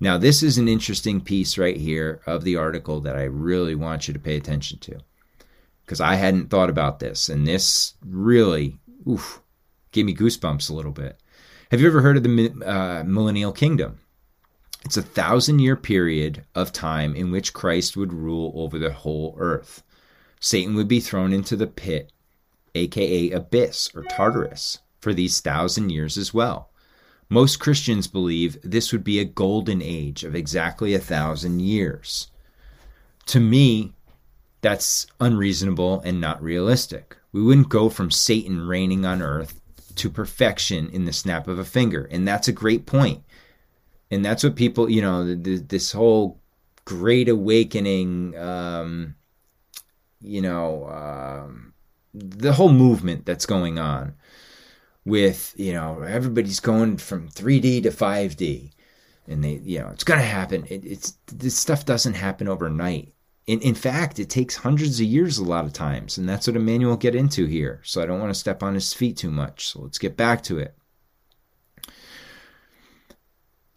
Now, 0.00 0.16
this 0.16 0.42
is 0.42 0.58
an 0.58 0.68
interesting 0.68 1.20
piece 1.20 1.58
right 1.58 1.76
here 1.76 2.20
of 2.26 2.44
the 2.44 2.56
article 2.56 3.00
that 3.00 3.16
I 3.16 3.24
really 3.24 3.74
want 3.74 4.06
you 4.06 4.14
to 4.14 4.20
pay 4.20 4.36
attention 4.36 4.78
to 4.80 5.00
because 5.84 6.00
I 6.00 6.14
hadn't 6.14 6.50
thought 6.50 6.70
about 6.70 7.00
this, 7.00 7.28
and 7.28 7.46
this 7.46 7.94
really 8.04 8.78
oof, 9.08 9.40
gave 9.90 10.04
me 10.04 10.14
goosebumps 10.14 10.68
a 10.68 10.74
little 10.74 10.92
bit. 10.92 11.18
Have 11.70 11.80
you 11.80 11.86
ever 11.86 12.02
heard 12.02 12.16
of 12.16 12.22
the 12.22 12.62
uh, 12.64 13.04
millennial 13.04 13.52
kingdom? 13.52 13.98
It's 14.84 14.96
a 14.96 15.02
thousand 15.02 15.58
year 15.58 15.76
period 15.76 16.44
of 16.54 16.72
time 16.72 17.16
in 17.16 17.30
which 17.30 17.52
Christ 17.52 17.96
would 17.96 18.12
rule 18.12 18.52
over 18.54 18.78
the 18.78 18.92
whole 18.92 19.34
earth. 19.38 19.82
Satan 20.40 20.74
would 20.76 20.88
be 20.88 21.00
thrown 21.00 21.32
into 21.32 21.56
the 21.56 21.66
pit, 21.66 22.12
aka 22.74 23.30
abyss 23.30 23.90
or 23.94 24.04
Tartarus, 24.04 24.78
for 25.00 25.12
these 25.12 25.40
thousand 25.40 25.90
years 25.90 26.16
as 26.16 26.32
well. 26.32 26.67
Most 27.28 27.60
Christians 27.60 28.06
believe 28.06 28.58
this 28.62 28.92
would 28.92 29.04
be 29.04 29.18
a 29.18 29.24
golden 29.24 29.82
age 29.82 30.24
of 30.24 30.34
exactly 30.34 30.94
a 30.94 30.98
thousand 30.98 31.60
years. 31.60 32.28
To 33.26 33.40
me, 33.40 33.92
that's 34.62 35.06
unreasonable 35.20 36.00
and 36.00 36.20
not 36.20 36.42
realistic. 36.42 37.16
We 37.32 37.42
wouldn't 37.42 37.68
go 37.68 37.90
from 37.90 38.10
Satan 38.10 38.66
reigning 38.66 39.04
on 39.04 39.20
earth 39.20 39.60
to 39.96 40.08
perfection 40.08 40.88
in 40.90 41.04
the 41.04 41.12
snap 41.12 41.48
of 41.48 41.58
a 41.58 41.64
finger. 41.64 42.08
And 42.10 42.26
that's 42.26 42.48
a 42.48 42.52
great 42.52 42.86
point. 42.86 43.22
And 44.10 44.24
that's 44.24 44.42
what 44.42 44.56
people, 44.56 44.90
you 44.90 45.02
know, 45.02 45.34
this 45.34 45.92
whole 45.92 46.40
great 46.86 47.28
awakening, 47.28 48.36
um, 48.38 49.16
you 50.22 50.40
know, 50.40 50.88
um, 50.88 51.74
the 52.14 52.54
whole 52.54 52.72
movement 52.72 53.26
that's 53.26 53.44
going 53.44 53.78
on 53.78 54.14
with 55.08 55.54
you 55.56 55.72
know 55.72 56.02
everybody's 56.02 56.60
going 56.60 56.98
from 56.98 57.28
3D 57.30 57.82
to 57.82 57.90
5D, 57.90 58.70
and 59.26 59.42
they 59.42 59.54
you 59.64 59.80
know 59.80 59.88
it's 59.88 60.04
gonna 60.04 60.22
happen. 60.22 60.64
It, 60.68 60.84
it's 60.84 61.14
this 61.26 61.56
stuff 61.56 61.84
doesn't 61.84 62.14
happen 62.14 62.46
overnight. 62.46 63.14
In 63.46 63.60
in 63.60 63.74
fact, 63.74 64.18
it 64.18 64.28
takes 64.28 64.56
hundreds 64.56 65.00
of 65.00 65.06
years 65.06 65.38
a 65.38 65.44
lot 65.44 65.64
of 65.64 65.72
times, 65.72 66.18
and 66.18 66.28
that's 66.28 66.46
what 66.46 66.56
Immanuel 66.56 66.96
get 66.96 67.14
into 67.14 67.46
here. 67.46 67.80
So 67.84 68.02
I 68.02 68.06
don't 68.06 68.20
want 68.20 68.30
to 68.30 68.38
step 68.38 68.62
on 68.62 68.74
his 68.74 68.92
feet 68.92 69.16
too 69.16 69.30
much. 69.30 69.68
So 69.68 69.80
let's 69.80 69.98
get 69.98 70.16
back 70.16 70.42
to 70.44 70.58
it. 70.58 70.76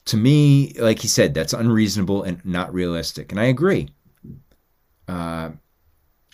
To 0.05 0.17
me, 0.17 0.73
like 0.77 0.99
he 0.99 1.07
said, 1.07 1.33
that's 1.33 1.53
unreasonable 1.53 2.23
and 2.23 2.43
not 2.43 2.73
realistic. 2.73 3.31
And 3.31 3.39
I 3.39 3.45
agree. 3.45 3.89
Uh, 5.07 5.51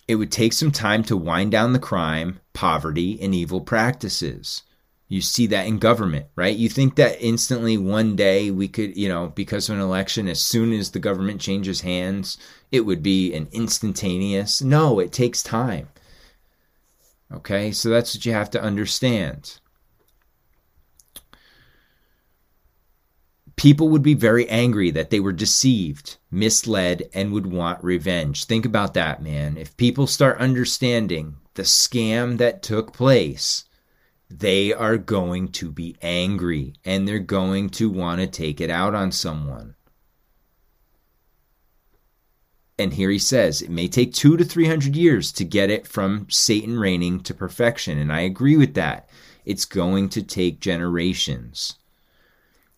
it 0.08 0.16
would 0.16 0.32
take 0.32 0.54
some 0.54 0.72
time 0.72 1.02
to 1.04 1.16
wind 1.16 1.52
down 1.52 1.74
the 1.74 1.78
crime, 1.78 2.40
poverty, 2.54 3.20
and 3.20 3.34
evil 3.34 3.60
practices. 3.60 4.62
You 5.10 5.22
see 5.22 5.46
that 5.46 5.66
in 5.66 5.78
government, 5.78 6.26
right? 6.36 6.54
You 6.54 6.68
think 6.68 6.96
that 6.96 7.20
instantly 7.20 7.78
one 7.78 8.14
day 8.14 8.50
we 8.50 8.68
could, 8.68 8.94
you 8.94 9.08
know, 9.08 9.32
because 9.34 9.68
of 9.68 9.76
an 9.76 9.80
election, 9.80 10.28
as 10.28 10.40
soon 10.40 10.70
as 10.72 10.90
the 10.90 10.98
government 10.98 11.40
changes 11.40 11.80
hands, 11.80 12.36
it 12.70 12.82
would 12.82 13.02
be 13.02 13.32
an 13.32 13.48
instantaneous. 13.50 14.60
No, 14.60 14.98
it 14.98 15.10
takes 15.10 15.42
time. 15.42 15.88
Okay, 17.32 17.72
so 17.72 17.88
that's 17.88 18.14
what 18.14 18.26
you 18.26 18.32
have 18.32 18.50
to 18.50 18.62
understand. 18.62 19.58
People 23.56 23.88
would 23.88 24.02
be 24.02 24.14
very 24.14 24.48
angry 24.48 24.90
that 24.90 25.10
they 25.10 25.20
were 25.20 25.32
deceived, 25.32 26.18
misled, 26.30 27.08
and 27.12 27.32
would 27.32 27.46
want 27.46 27.82
revenge. 27.82 28.44
Think 28.44 28.64
about 28.64 28.94
that, 28.94 29.22
man. 29.22 29.56
If 29.56 29.76
people 29.76 30.06
start 30.06 30.38
understanding 30.38 31.36
the 31.54 31.64
scam 31.64 32.38
that 32.38 32.62
took 32.62 32.92
place, 32.92 33.64
they 34.30 34.72
are 34.72 34.98
going 34.98 35.48
to 35.48 35.70
be 35.70 35.96
angry 36.02 36.74
and 36.84 37.06
they're 37.06 37.18
going 37.18 37.70
to 37.70 37.88
want 37.88 38.20
to 38.20 38.26
take 38.26 38.60
it 38.60 38.70
out 38.70 38.94
on 38.94 39.10
someone. 39.10 39.74
And 42.78 42.92
here 42.92 43.10
he 43.10 43.18
says 43.18 43.60
it 43.60 43.70
may 43.70 43.88
take 43.88 44.12
two 44.12 44.36
to 44.36 44.44
three 44.44 44.66
hundred 44.66 44.94
years 44.94 45.32
to 45.32 45.44
get 45.44 45.70
it 45.70 45.86
from 45.86 46.26
Satan 46.30 46.78
reigning 46.78 47.20
to 47.20 47.34
perfection. 47.34 47.98
And 47.98 48.12
I 48.12 48.20
agree 48.20 48.56
with 48.56 48.74
that. 48.74 49.08
It's 49.44 49.64
going 49.64 50.10
to 50.10 50.22
take 50.22 50.60
generations. 50.60 51.74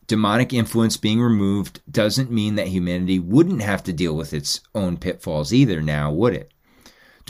Demonic 0.06 0.52
influence 0.52 0.96
being 0.96 1.20
removed 1.20 1.80
doesn't 1.90 2.30
mean 2.30 2.54
that 2.54 2.68
humanity 2.68 3.18
wouldn't 3.18 3.62
have 3.62 3.82
to 3.84 3.92
deal 3.92 4.16
with 4.16 4.32
its 4.32 4.60
own 4.74 4.96
pitfalls 4.96 5.52
either, 5.52 5.82
now, 5.82 6.10
would 6.10 6.34
it? 6.34 6.50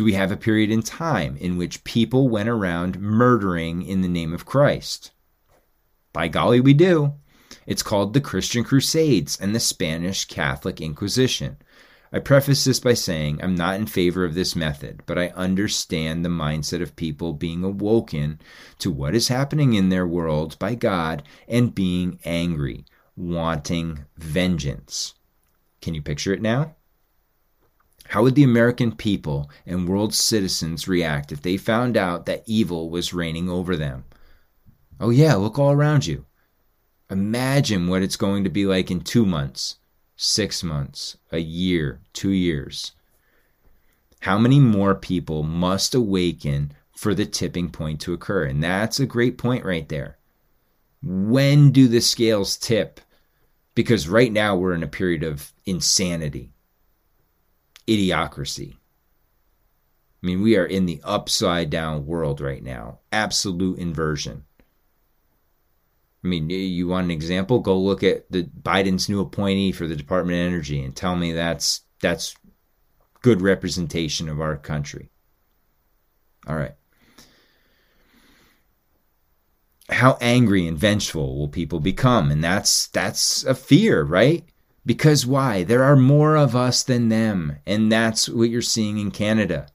Do 0.01 0.05
we 0.05 0.14
have 0.14 0.32
a 0.32 0.36
period 0.38 0.70
in 0.70 0.80
time 0.80 1.36
in 1.36 1.59
which 1.59 1.84
people 1.84 2.30
went 2.30 2.48
around 2.48 2.98
murdering 2.98 3.82
in 3.82 4.01
the 4.01 4.09
name 4.09 4.32
of 4.32 4.46
Christ? 4.46 5.11
By 6.14 6.26
golly, 6.26 6.59
we 6.59 6.72
do. 6.72 7.16
It's 7.66 7.82
called 7.82 8.14
the 8.14 8.20
Christian 8.22 8.64
Crusades 8.64 9.38
and 9.38 9.55
the 9.55 9.61
Spanish 9.61 10.24
Catholic 10.24 10.80
Inquisition. 10.80 11.59
I 12.14 12.18
preface 12.18 12.64
this 12.64 12.80
by 12.80 12.94
saying 12.94 13.40
I'm 13.42 13.55
not 13.55 13.78
in 13.78 13.84
favor 13.84 14.24
of 14.24 14.32
this 14.32 14.57
method, 14.57 15.03
but 15.05 15.18
I 15.18 15.34
understand 15.36 16.24
the 16.24 16.30
mindset 16.30 16.80
of 16.80 16.96
people 16.96 17.34
being 17.34 17.62
awoken 17.62 18.40
to 18.78 18.90
what 18.90 19.14
is 19.14 19.28
happening 19.28 19.74
in 19.74 19.90
their 19.90 20.07
world 20.07 20.59
by 20.59 20.76
God 20.76 21.24
and 21.46 21.74
being 21.74 22.18
angry, 22.24 22.86
wanting 23.16 24.07
vengeance. 24.16 25.12
Can 25.82 25.92
you 25.92 26.01
picture 26.01 26.32
it 26.32 26.40
now? 26.40 26.74
How 28.11 28.24
would 28.24 28.34
the 28.34 28.42
American 28.42 28.90
people 28.90 29.48
and 29.64 29.88
world 29.88 30.12
citizens 30.12 30.88
react 30.88 31.30
if 31.30 31.42
they 31.42 31.56
found 31.56 31.96
out 31.96 32.26
that 32.26 32.42
evil 32.44 32.90
was 32.90 33.14
reigning 33.14 33.48
over 33.48 33.76
them? 33.76 34.02
Oh, 34.98 35.11
yeah, 35.11 35.36
look 35.36 35.61
all 35.61 35.70
around 35.70 36.06
you. 36.06 36.26
Imagine 37.08 37.86
what 37.86 38.02
it's 38.02 38.16
going 38.16 38.42
to 38.42 38.50
be 38.50 38.66
like 38.66 38.90
in 38.90 39.02
two 39.02 39.24
months, 39.24 39.76
six 40.16 40.64
months, 40.64 41.18
a 41.30 41.38
year, 41.38 42.00
two 42.12 42.32
years. 42.32 42.90
How 44.18 44.38
many 44.38 44.58
more 44.58 44.96
people 44.96 45.44
must 45.44 45.94
awaken 45.94 46.72
for 46.96 47.14
the 47.14 47.26
tipping 47.26 47.70
point 47.70 48.00
to 48.00 48.12
occur? 48.12 48.42
And 48.42 48.61
that's 48.61 48.98
a 48.98 49.06
great 49.06 49.38
point 49.38 49.64
right 49.64 49.88
there. 49.88 50.18
When 51.00 51.70
do 51.70 51.86
the 51.86 52.00
scales 52.00 52.56
tip? 52.56 53.00
Because 53.76 54.08
right 54.08 54.32
now 54.32 54.56
we're 54.56 54.74
in 54.74 54.82
a 54.82 54.88
period 54.88 55.22
of 55.22 55.52
insanity, 55.64 56.50
idiocracy. 57.86 58.74
I 60.22 60.26
mean, 60.26 60.42
we 60.42 60.56
are 60.56 60.66
in 60.66 60.86
the 60.86 61.00
upside 61.02 61.70
down 61.70 62.06
world 62.06 62.40
right 62.40 62.62
now, 62.62 63.00
absolute 63.10 63.78
inversion. 63.78 64.44
I 66.22 66.28
mean, 66.28 66.50
you 66.50 66.88
want 66.88 67.06
an 67.06 67.10
example? 67.10 67.60
Go 67.60 67.78
look 67.78 68.02
at 68.02 68.30
the 68.30 68.42
Biden's 68.42 69.08
new 69.08 69.20
appointee 69.20 69.72
for 69.72 69.86
the 69.86 69.96
Department 69.96 70.38
of 70.38 70.46
Energy 70.46 70.82
and 70.84 70.94
tell 70.94 71.16
me 71.16 71.32
that's 71.32 71.80
that's 72.00 72.34
good 73.22 73.40
representation 73.40 74.28
of 74.28 74.40
our 74.40 74.56
country. 74.56 75.10
All 76.46 76.56
right. 76.56 76.74
How 79.88 80.18
angry 80.20 80.66
and 80.66 80.78
vengeful 80.78 81.38
will 81.38 81.48
people 81.48 81.80
become? 81.80 82.30
And 82.30 82.44
that's 82.44 82.88
that's 82.88 83.44
a 83.44 83.54
fear, 83.54 84.02
right? 84.02 84.44
Because 84.91 85.24
why? 85.24 85.62
There 85.62 85.84
are 85.84 85.95
more 85.95 86.34
of 86.34 86.57
us 86.57 86.82
than 86.82 87.11
them, 87.11 87.59
and 87.64 87.93
that's 87.93 88.28
what 88.28 88.51
you're 88.51 88.61
seeing 88.61 88.99
in 88.99 89.12
Canada, 89.12 89.68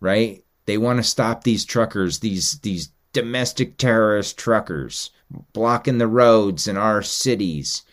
right? 0.00 0.44
They 0.66 0.76
want 0.76 0.98
to 0.98 1.02
stop 1.02 1.44
these 1.44 1.64
truckers, 1.64 2.18
these 2.18 2.58
these 2.58 2.90
domestic 3.14 3.78
terrorist 3.78 4.36
truckers 4.36 5.12
blocking 5.54 5.96
the 5.96 6.06
roads 6.06 6.68
in 6.68 6.76
our 6.76 7.00
cities. 7.00 7.84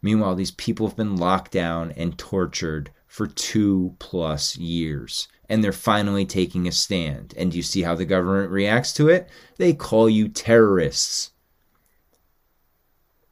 Meanwhile, 0.00 0.36
these 0.36 0.52
people 0.52 0.86
have 0.86 0.96
been 0.96 1.16
locked 1.16 1.50
down 1.50 1.90
and 1.96 2.16
tortured 2.16 2.92
for 3.08 3.26
two 3.26 3.96
plus 3.98 4.56
years. 4.56 5.26
And 5.48 5.64
they're 5.64 5.72
finally 5.72 6.24
taking 6.24 6.68
a 6.68 6.72
stand. 6.72 7.34
And 7.36 7.52
you 7.52 7.64
see 7.64 7.82
how 7.82 7.96
the 7.96 8.04
government 8.04 8.52
reacts 8.52 8.92
to 8.92 9.08
it? 9.08 9.28
They 9.56 9.72
call 9.72 10.08
you 10.08 10.28
terrorists. 10.28 11.32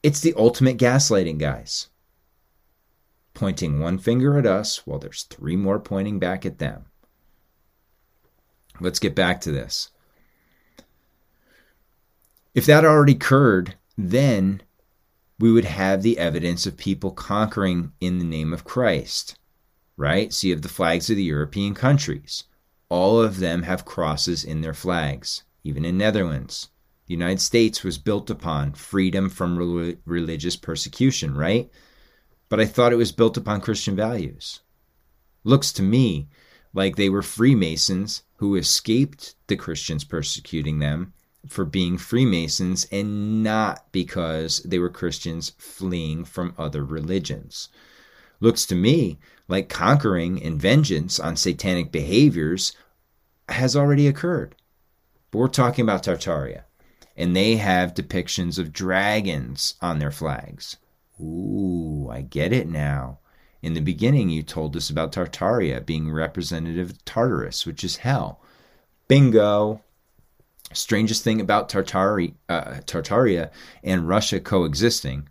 It's 0.02 0.18
the 0.18 0.34
ultimate 0.36 0.76
gaslighting, 0.76 1.38
guys. 1.38 1.86
Pointing 3.34 3.80
one 3.80 3.98
finger 3.98 4.38
at 4.38 4.46
us 4.46 4.86
while 4.86 4.98
there's 4.98 5.24
three 5.24 5.56
more 5.56 5.80
pointing 5.80 6.18
back 6.18 6.46
at 6.46 6.58
them. 6.58 6.86
Let's 8.80 8.98
get 8.98 9.14
back 9.14 9.40
to 9.42 9.52
this. 9.52 9.90
If 12.54 12.66
that 12.66 12.84
already 12.84 13.12
occurred, 13.14 13.74
then 13.98 14.62
we 15.38 15.50
would 15.50 15.64
have 15.64 16.02
the 16.02 16.18
evidence 16.18 16.66
of 16.66 16.76
people 16.76 17.10
conquering 17.10 17.92
in 18.00 18.18
the 18.18 18.24
name 18.24 18.52
of 18.52 18.64
Christ, 18.64 19.36
right? 19.96 20.32
So 20.32 20.46
you 20.46 20.54
have 20.54 20.62
the 20.62 20.68
flags 20.68 21.10
of 21.10 21.16
the 21.16 21.24
European 21.24 21.74
countries. 21.74 22.44
All 22.88 23.20
of 23.20 23.40
them 23.40 23.64
have 23.64 23.84
crosses 23.84 24.44
in 24.44 24.60
their 24.60 24.74
flags, 24.74 25.42
even 25.64 25.84
in 25.84 25.98
Netherlands. 25.98 26.68
The 27.06 27.14
United 27.14 27.40
States 27.40 27.82
was 27.82 27.98
built 27.98 28.30
upon 28.30 28.74
freedom 28.74 29.28
from 29.28 29.58
re- 29.58 29.96
religious 30.06 30.56
persecution, 30.56 31.36
right? 31.36 31.70
But 32.54 32.60
I 32.60 32.66
thought 32.66 32.92
it 32.92 32.96
was 32.96 33.10
built 33.10 33.36
upon 33.36 33.62
Christian 33.62 33.96
values. 33.96 34.60
Looks 35.42 35.72
to 35.72 35.82
me 35.82 36.28
like 36.72 36.94
they 36.94 37.08
were 37.08 37.20
Freemasons 37.20 38.22
who 38.36 38.54
escaped 38.54 39.34
the 39.48 39.56
Christians 39.56 40.04
persecuting 40.04 40.78
them 40.78 41.14
for 41.48 41.64
being 41.64 41.98
Freemasons 41.98 42.86
and 42.92 43.42
not 43.42 43.90
because 43.90 44.62
they 44.62 44.78
were 44.78 44.88
Christians 44.88 45.50
fleeing 45.58 46.24
from 46.24 46.54
other 46.56 46.84
religions. 46.84 47.70
Looks 48.38 48.66
to 48.66 48.76
me 48.76 49.18
like 49.48 49.68
conquering 49.68 50.40
and 50.40 50.62
vengeance 50.62 51.18
on 51.18 51.34
satanic 51.34 51.90
behaviors 51.90 52.72
has 53.48 53.74
already 53.74 54.06
occurred. 54.06 54.54
But 55.32 55.38
we're 55.38 55.48
talking 55.48 55.82
about 55.82 56.04
Tartaria, 56.04 56.62
and 57.16 57.34
they 57.34 57.56
have 57.56 57.94
depictions 57.94 58.60
of 58.60 58.72
dragons 58.72 59.74
on 59.82 59.98
their 59.98 60.12
flags. 60.12 60.76
Ooh, 61.20 62.08
I 62.10 62.22
get 62.22 62.52
it 62.52 62.68
now. 62.68 63.18
In 63.62 63.74
the 63.74 63.80
beginning, 63.80 64.28
you 64.28 64.42
told 64.42 64.76
us 64.76 64.90
about 64.90 65.12
Tartaria 65.12 65.84
being 65.84 66.12
representative 66.12 66.90
of 66.90 67.04
Tartarus, 67.04 67.64
which 67.64 67.82
is 67.82 67.96
hell. 67.96 68.40
Bingo! 69.08 69.82
strangest 70.72 71.22
thing 71.22 71.40
about 71.40 71.68
Tartari, 71.68 72.34
uh, 72.48 72.80
Tartaria 72.86 73.50
and 73.82 74.08
Russia 74.08 74.40
coexisting, 74.40 75.28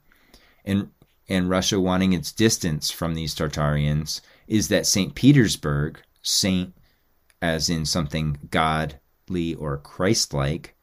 and 0.65 0.89
and 1.29 1.49
Russia 1.49 1.79
wanting 1.79 2.13
its 2.13 2.31
distance 2.31 2.91
from 2.91 3.15
these 3.15 3.33
Tartarians, 3.33 4.21
is 4.47 4.67
that 4.67 4.85
Saint 4.85 5.15
Petersburg, 5.15 6.01
Saint, 6.21 6.73
as 7.41 7.69
in 7.69 7.85
something 7.85 8.37
godly 8.51 9.55
or 9.55 9.77
Christ-like, 9.77 10.75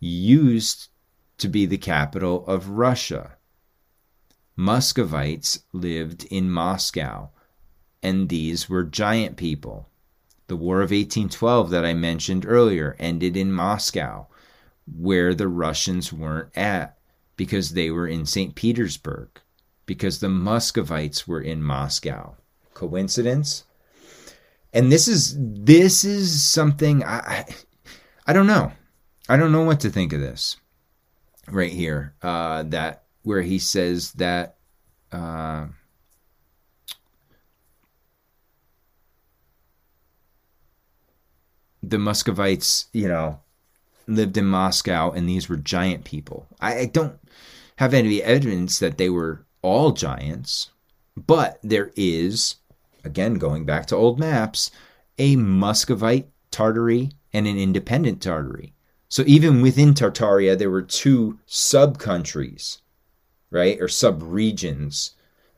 used 0.00 0.88
to 1.36 1.48
be 1.48 1.66
the 1.66 1.76
capital 1.76 2.46
of 2.46 2.70
Russia. 2.70 3.35
Muscovites 4.56 5.60
lived 5.72 6.24
in 6.30 6.50
Moscow, 6.50 7.28
and 8.02 8.28
these 8.28 8.68
were 8.68 8.84
giant 8.84 9.36
people. 9.36 9.88
The 10.48 10.56
War 10.56 10.76
of 10.76 10.90
1812 10.90 11.70
that 11.70 11.84
I 11.84 11.92
mentioned 11.92 12.46
earlier 12.46 12.96
ended 12.98 13.36
in 13.36 13.52
Moscow, 13.52 14.28
where 14.86 15.34
the 15.34 15.48
Russians 15.48 16.12
weren't 16.12 16.56
at 16.56 16.96
because 17.36 17.70
they 17.70 17.90
were 17.90 18.08
in 18.08 18.24
St. 18.24 18.54
Petersburg, 18.54 19.28
because 19.84 20.20
the 20.20 20.28
Muscovites 20.28 21.28
were 21.28 21.40
in 21.40 21.62
Moscow. 21.62 22.34
Coincidence? 22.72 23.64
And 24.72 24.90
this 24.90 25.08
is 25.08 25.36
this 25.38 26.04
is 26.04 26.42
something 26.42 27.02
I 27.04 27.18
I, 27.18 27.44
I 28.26 28.32
don't 28.32 28.46
know. 28.46 28.72
I 29.28 29.36
don't 29.36 29.52
know 29.52 29.62
what 29.62 29.80
to 29.80 29.90
think 29.90 30.12
of 30.12 30.20
this 30.20 30.56
right 31.48 31.72
here. 31.72 32.14
Uh, 32.22 32.62
that 32.64 33.05
where 33.26 33.42
he 33.42 33.58
says 33.58 34.12
that 34.12 34.54
uh, 35.10 35.66
the 41.82 41.98
Muscovites, 41.98 42.86
you 42.92 43.08
know, 43.08 43.40
lived 44.06 44.36
in 44.36 44.46
Moscow 44.46 45.10
and 45.10 45.28
these 45.28 45.48
were 45.48 45.56
giant 45.56 46.04
people. 46.04 46.46
I, 46.60 46.78
I 46.78 46.84
don't 46.84 47.18
have 47.78 47.94
any 47.94 48.22
evidence 48.22 48.78
that 48.78 48.96
they 48.96 49.10
were 49.10 49.44
all 49.60 49.90
giants, 49.90 50.70
but 51.16 51.58
there 51.64 51.90
is, 51.96 52.54
again, 53.02 53.34
going 53.34 53.64
back 53.64 53.86
to 53.86 53.96
old 53.96 54.20
maps, 54.20 54.70
a 55.18 55.34
Muscovite 55.34 56.28
Tartary 56.52 57.10
and 57.32 57.48
an 57.48 57.58
independent 57.58 58.22
Tartary. 58.22 58.72
So 59.08 59.24
even 59.26 59.62
within 59.62 59.94
Tartaria, 59.94 60.56
there 60.56 60.70
were 60.70 60.82
two 60.82 61.40
sub 61.44 61.98
countries, 61.98 62.82
right, 63.56 63.80
or 63.80 63.88
sub 63.88 64.22
regions 64.22 65.12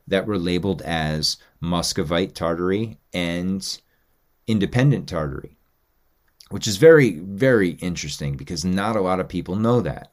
that 0.07 0.25
were 0.25 0.39
labeled 0.39 0.81
as 0.81 1.37
Muscovite 1.61 2.33
Tartary 2.33 2.97
and 3.13 3.79
independent 4.47 5.07
Tartary 5.07 5.59
which 6.49 6.67
is 6.67 6.77
very 6.77 7.19
very 7.19 7.71
interesting 7.73 8.35
because 8.35 8.65
not 8.65 8.95
a 8.95 9.01
lot 9.01 9.19
of 9.19 9.29
people 9.29 9.55
know 9.55 9.81
that. 9.81 10.11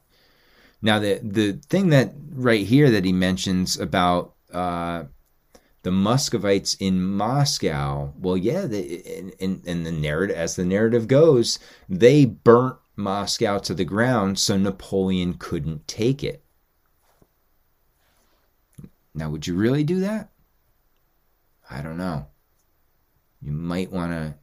Now 0.81 0.99
the 0.99 1.19
the 1.21 1.53
thing 1.67 1.89
that 1.89 2.13
right 2.29 2.65
here 2.65 2.89
that 2.91 3.05
he 3.05 3.11
mentions 3.11 3.77
about 3.77 4.35
uh, 4.53 5.05
the 5.83 5.91
Muscovites 5.91 6.75
in 6.75 7.01
Moscow, 7.01 8.13
well, 8.17 8.37
yeah, 8.37 8.65
in, 8.65 9.31
in, 9.39 9.61
in 9.65 9.83
the 9.83 9.91
narrative 9.91 10.35
as 10.35 10.55
the 10.55 10.65
narrative 10.65 11.07
goes, 11.07 11.59
they 11.87 12.25
burnt 12.25 12.77
Moscow 12.95 13.57
to 13.59 13.73
the 13.73 13.85
ground 13.85 14.37
so 14.39 14.57
Napoleon 14.57 15.35
couldn't 15.35 15.87
take 15.87 16.23
it. 16.23 16.43
Now, 19.17 19.29
would 19.29 19.47
you 19.47 19.55
really 19.55 19.83
do 19.83 19.99
that? 19.99 20.29
I 21.69 21.81
don't 21.81 21.97
know. 21.97 22.27
You 23.41 23.51
might 23.51 23.91
want 23.91 24.13
to 24.13 24.35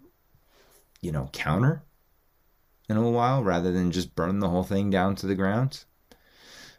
you 1.05 1.13
know, 1.13 1.29
counter 1.33 1.83
in 2.89 2.97
a 2.97 3.11
while 3.11 3.45
rather 3.45 3.71
than 3.71 3.93
just 3.93 4.15
burn 4.15 4.41
the 4.41 4.49
whole 4.49 4.63
thing 4.63 4.89
down 4.89 5.15
to 5.17 5.27
the 5.27 5.35
ground? 5.35 5.85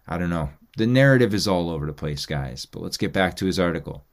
I 0.08 0.18
don't 0.18 0.32
know. 0.32 0.50
The 0.78 0.88
narrative 0.88 1.34
is 1.34 1.48
all 1.48 1.70
over 1.70 1.86
the 1.86 1.94
place, 1.94 2.26
guys, 2.26 2.66
but 2.66 2.82
let's 2.82 2.98
get 2.98 3.14
back 3.14 3.36
to 3.38 3.46
his 3.46 3.60
article. 3.60 4.06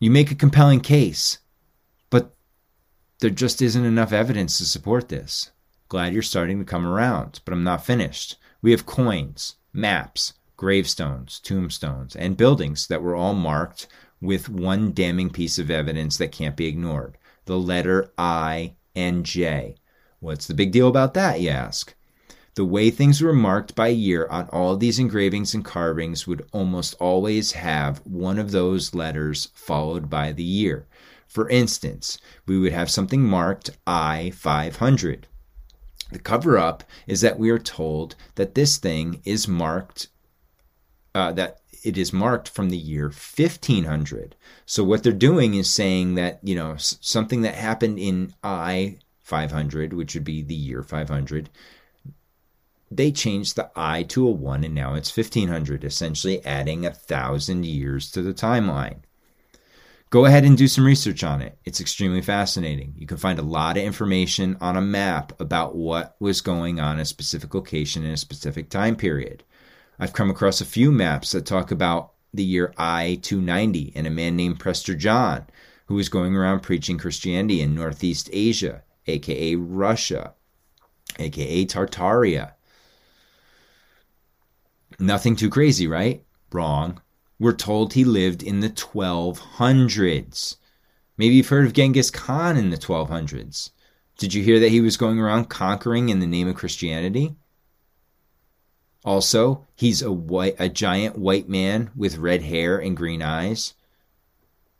You 0.00 0.10
make 0.10 0.30
a 0.30 0.34
compelling 0.36 0.80
case, 0.80 1.38
but 2.10 2.34
there 3.20 3.30
just 3.30 3.62
isn't 3.62 3.84
enough 3.84 4.12
evidence 4.12 4.58
to 4.58 4.64
support 4.64 5.08
this. 5.08 5.52
Glad 5.88 6.12
you're 6.12 6.22
starting 6.22 6.58
to 6.58 6.64
come 6.64 6.86
around, 6.86 7.40
but 7.44 7.52
I'm 7.52 7.64
not 7.64 7.86
finished. 7.86 8.36
We 8.62 8.72
have 8.72 8.84
coins, 8.84 9.56
maps, 9.72 10.34
gravestones, 10.60 11.40
tombstones, 11.40 12.14
and 12.14 12.36
buildings 12.36 12.86
that 12.88 13.00
were 13.00 13.16
all 13.16 13.32
marked 13.32 13.86
with 14.20 14.50
one 14.50 14.92
damning 14.92 15.30
piece 15.30 15.58
of 15.58 15.70
evidence 15.70 16.18
that 16.18 16.30
can't 16.30 16.54
be 16.54 16.66
ignored 16.66 17.16
the 17.46 17.58
letter 17.58 18.12
I 18.18 18.74
and 18.94 19.24
J. 19.24 19.76
What's 20.18 20.46
the 20.46 20.52
big 20.52 20.70
deal 20.70 20.86
about 20.86 21.14
that, 21.14 21.40
you 21.40 21.48
ask? 21.48 21.94
The 22.56 22.66
way 22.66 22.90
things 22.90 23.22
were 23.22 23.32
marked 23.32 23.74
by 23.74 23.88
year 23.88 24.26
on 24.26 24.50
all 24.50 24.76
these 24.76 24.98
engravings 24.98 25.54
and 25.54 25.64
carvings 25.64 26.26
would 26.26 26.46
almost 26.52 26.94
always 27.00 27.52
have 27.52 28.04
one 28.04 28.38
of 28.38 28.50
those 28.50 28.94
letters 28.94 29.48
followed 29.54 30.10
by 30.10 30.30
the 30.30 30.44
year. 30.44 30.86
For 31.26 31.48
instance, 31.48 32.18
we 32.44 32.58
would 32.58 32.72
have 32.72 32.90
something 32.90 33.22
marked 33.22 33.70
I 33.86 34.32
500. 34.36 35.26
The 36.12 36.18
cover 36.18 36.58
up 36.58 36.84
is 37.06 37.22
that 37.22 37.38
we 37.38 37.48
are 37.48 37.58
told 37.58 38.14
that 38.34 38.54
this 38.54 38.76
thing 38.76 39.22
is 39.24 39.48
marked, 39.48 40.08
uh, 41.14 41.32
that 41.32 41.60
it 41.82 41.96
is 41.96 42.12
marked 42.12 42.48
from 42.48 42.70
the 42.70 42.76
year 42.76 43.06
1500. 43.06 44.36
So 44.66 44.84
what 44.84 45.02
they're 45.02 45.12
doing 45.12 45.54
is 45.54 45.70
saying 45.70 46.14
that, 46.16 46.40
you 46.42 46.54
know, 46.54 46.76
something 46.78 47.42
that 47.42 47.54
happened 47.54 47.98
in 47.98 48.34
I 48.44 48.98
500, 49.22 49.92
which 49.92 50.14
would 50.14 50.24
be 50.24 50.42
the 50.42 50.54
year 50.54 50.82
500, 50.82 51.48
they 52.90 53.12
changed 53.12 53.56
the 53.56 53.70
I 53.76 54.02
to 54.04 54.26
a 54.26 54.30
1 54.30 54.64
and 54.64 54.74
now 54.74 54.94
it's 54.94 55.16
1500, 55.16 55.84
essentially 55.84 56.44
adding 56.44 56.84
a 56.84 56.90
thousand 56.90 57.64
years 57.64 58.10
to 58.12 58.22
the 58.22 58.34
timeline. 58.34 58.98
Go 60.10 60.24
ahead 60.24 60.44
and 60.44 60.58
do 60.58 60.66
some 60.66 60.84
research 60.84 61.22
on 61.22 61.40
it. 61.40 61.56
It's 61.64 61.80
extremely 61.80 62.20
fascinating. 62.20 62.94
You 62.98 63.06
can 63.06 63.16
find 63.16 63.38
a 63.38 63.42
lot 63.42 63.76
of 63.76 63.84
information 63.84 64.56
on 64.60 64.76
a 64.76 64.80
map 64.80 65.40
about 65.40 65.76
what 65.76 66.16
was 66.18 66.40
going 66.40 66.80
on 66.80 66.98
a 66.98 67.04
specific 67.04 67.54
location 67.54 68.04
in 68.04 68.10
a 68.10 68.16
specific 68.16 68.70
time 68.70 68.96
period. 68.96 69.44
I've 70.02 70.14
come 70.14 70.30
across 70.30 70.62
a 70.62 70.64
few 70.64 70.90
maps 70.90 71.32
that 71.32 71.44
talk 71.44 71.70
about 71.70 72.12
the 72.32 72.42
year 72.42 72.72
I 72.78 73.18
290 73.20 73.92
and 73.94 74.06
a 74.06 74.10
man 74.10 74.34
named 74.34 74.58
Prester 74.58 74.94
John 74.94 75.46
who 75.88 75.94
was 75.96 76.08
going 76.08 76.34
around 76.34 76.60
preaching 76.60 76.96
Christianity 76.96 77.60
in 77.60 77.74
Northeast 77.74 78.30
Asia, 78.32 78.82
aka 79.06 79.56
Russia, 79.56 80.32
aka 81.18 81.66
Tartaria. 81.66 82.52
Nothing 84.98 85.36
too 85.36 85.50
crazy, 85.50 85.86
right? 85.86 86.24
Wrong. 86.50 87.02
We're 87.38 87.52
told 87.52 87.92
he 87.92 88.04
lived 88.04 88.42
in 88.42 88.60
the 88.60 88.70
1200s. 88.70 90.56
Maybe 91.18 91.34
you've 91.34 91.48
heard 91.48 91.66
of 91.66 91.74
Genghis 91.74 92.10
Khan 92.10 92.56
in 92.56 92.70
the 92.70 92.78
1200s. 92.78 93.70
Did 94.16 94.32
you 94.32 94.42
hear 94.42 94.60
that 94.60 94.70
he 94.70 94.80
was 94.80 94.96
going 94.96 95.18
around 95.18 95.50
conquering 95.50 96.08
in 96.08 96.20
the 96.20 96.26
name 96.26 96.48
of 96.48 96.54
Christianity? 96.54 97.36
Also, 99.04 99.66
he's 99.74 100.02
a 100.02 100.12
white, 100.12 100.56
a 100.58 100.68
giant 100.68 101.16
white 101.16 101.48
man 101.48 101.90
with 101.96 102.18
red 102.18 102.42
hair 102.42 102.78
and 102.78 102.96
green 102.96 103.22
eyes. 103.22 103.74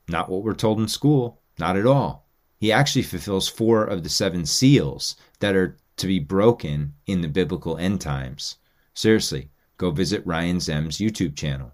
Not 0.09 0.29
what 0.29 0.43
we're 0.43 0.55
told 0.55 0.79
in 0.79 0.89
school. 0.89 1.41
Not 1.59 1.77
at 1.77 1.87
all. 1.87 2.27
He 2.59 2.73
actually 2.73 3.03
fulfills 3.03 3.49
four 3.49 3.85
of 3.85 4.03
the 4.03 4.09
seven 4.09 4.45
seals 4.45 5.17
that 5.39 5.57
are 5.57 5.79
to 5.97 6.07
be 6.07 6.19
broken 6.19 6.95
in 7.07 7.21
the 7.21 7.29
biblical 7.29 7.77
end 7.79 8.01
times. 8.01 8.57
Seriously, 8.95 9.51
go 9.79 9.91
visit 9.91 10.27
Ryan 10.27 10.61
Zem's 10.61 10.99
YouTube 10.99 11.37
channel. 11.37 11.73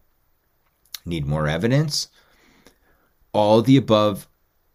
Need 1.04 1.26
more 1.26 1.48
evidence? 1.48 2.08
All 3.32 3.62
the 3.62 3.76
above 3.76 4.28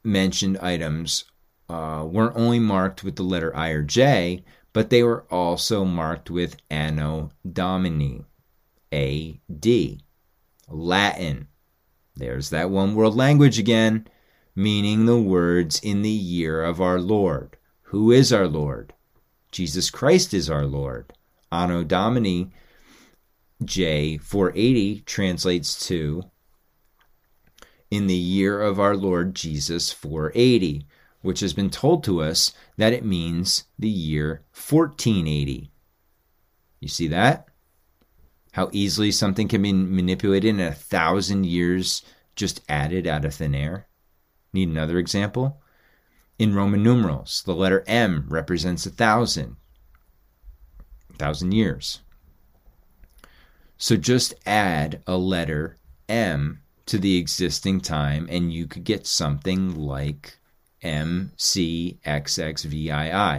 mentioned 0.04 0.58
items 0.60 1.26
uh, 1.70 2.06
weren't 2.06 2.36
only 2.36 2.60
marked 2.60 3.04
with 3.04 3.16
the 3.16 3.24
letter 3.24 3.56
I 3.56 3.70
or 3.70 3.84
J, 3.84 4.44
but 4.74 4.90
they 4.90 5.04
were 5.04 5.26
also 5.30 5.86
marked 5.86 6.30
with 6.30 6.58
Anno 6.70 7.32
Domini, 7.50 8.26
A.D. 8.94 10.00
Latin. 10.68 11.48
There's 12.16 12.50
that 12.50 12.70
one 12.70 12.96
world 12.96 13.16
language 13.16 13.60
again, 13.60 14.08
meaning 14.56 15.06
the 15.06 15.20
words 15.20 15.80
in 15.82 16.02
the 16.02 16.10
year 16.10 16.64
of 16.64 16.82
our 16.82 17.00
Lord. 17.00 17.58
Who 17.84 18.12
is 18.12 18.32
our 18.32 18.48
Lord? 18.48 18.94
Jesus 19.52 19.90
Christ 19.90 20.34
is 20.34 20.50
our 20.50 20.66
Lord. 20.66 21.14
Anno 21.52 21.84
Domini 21.84 22.52
J 23.64 24.18
480 24.18 25.02
translates 25.02 25.88
to 25.88 26.24
in 27.92 28.08
the 28.08 28.16
year 28.16 28.62
of 28.62 28.80
our 28.80 28.96
Lord 28.96 29.36
Jesus 29.36 29.92
480, 29.92 30.86
which 31.22 31.40
has 31.40 31.54
been 31.54 31.70
told 31.70 32.04
to 32.04 32.22
us 32.22 32.54
that 32.78 32.94
it 32.94 33.06
means 33.06 33.66
the 33.78 33.90
year 33.90 34.44
1480. 34.54 35.72
You 36.80 36.88
see 36.88 37.08
that? 37.10 37.48
How 38.54 38.70
easily 38.74 39.12
something 39.12 39.48
can 39.48 39.62
be 39.62 39.72
manipulated 39.72 40.50
in 40.50 40.60
a 40.60 40.74
thousand 40.74 41.46
years 41.46 42.04
just 42.36 42.62
added 42.68 43.08
out 43.08 43.24
of 43.24 43.36
thin 43.36 43.56
air? 43.56 43.88
Need 44.52 44.70
another 44.70 44.98
example? 44.98 45.62
In 46.38 46.56
Roman 46.56 46.84
numerals, 46.84 47.44
the 47.46 47.54
letter 47.54 47.84
M 47.88 48.26
represents 48.28 48.86
a 48.86 48.90
thousand, 48.90 49.58
a 51.14 51.18
thousand 51.18 51.54
years. 51.54 52.02
So 53.78 53.96
just 53.96 54.34
add 54.46 55.02
a 55.08 55.18
letter 55.18 55.78
M 56.10 56.62
to 56.88 56.98
the 56.98 57.18
existing 57.18 57.82
time, 57.82 58.28
and 58.30 58.52
you 58.52 58.68
could 58.68 58.84
get 58.84 59.08
something 59.08 59.76
like 59.76 60.40
MCXXVII, 60.84 62.06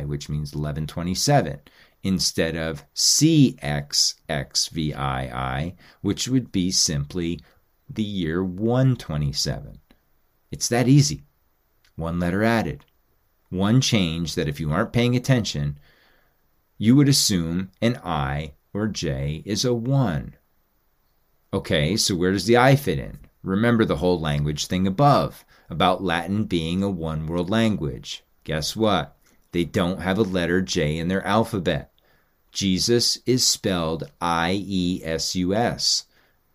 which 0.07 0.29
means 0.29 0.55
1127, 0.55 1.61
instead 2.03 2.57
of 2.57 2.85
CXXVII, 2.95 4.15
which 6.01 6.29
would 6.29 6.53
be 6.53 6.71
simply 6.71 7.41
the 7.89 8.03
year 8.03 8.45
127. 8.45 9.81
It's 10.51 10.69
that 10.69 10.89
easy. 10.89 11.25
One 11.97 12.19
letter 12.21 12.43
added. 12.43 12.85
One 13.51 13.81
change 13.81 14.35
that 14.35 14.49
if 14.49 14.59
you 14.61 14.73
aren't 14.73 14.93
paying 14.93 15.15
attention, 15.15 15.79
you 16.79 16.97
would 16.97 17.09
assume 17.09 17.71
an 17.81 18.01
I 18.03 18.55
or 18.73 18.89
J 18.89 19.43
is 19.45 19.65
a 19.65 19.75
1. 19.75 20.35
Okay, 21.55 21.97
so 21.97 22.15
where 22.15 22.33
does 22.33 22.47
the 22.47 22.57
I 22.57 22.77
fit 22.77 22.99
in? 22.99 23.19
Remember 23.43 23.85
the 23.85 23.97
whole 23.97 24.19
language 24.19 24.67
thing 24.67 24.87
above 24.87 25.45
about 25.73 26.05
Latin 26.05 26.45
being 26.45 26.83
a 26.83 26.91
one 26.91 27.27
world 27.27 27.51
language. 27.51 28.23
Guess 28.45 28.77
what? 28.77 29.17
They 29.53 29.65
don't 29.65 30.03
have 30.03 30.19
a 30.19 30.23
letter 30.23 30.61
J 30.61 30.99
in 30.99 31.09
their 31.09 31.27
alphabet. 31.27 31.93
Jesus 32.53 33.19
is 33.25 33.47
spelled 33.47 34.05
I 34.21 34.63
E 34.65 35.01
S 35.03 35.35
U 35.35 35.55
S, 35.55 36.05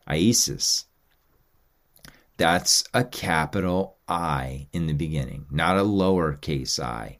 Iesus. 0.07 0.85
That's 2.37 2.83
a 2.93 3.03
capital 3.03 3.97
I 4.07 4.67
in 4.71 4.85
the 4.85 4.93
beginning, 4.93 5.47
not 5.49 5.77
a 5.77 5.81
lowercase 5.81 6.79
i. 6.79 7.17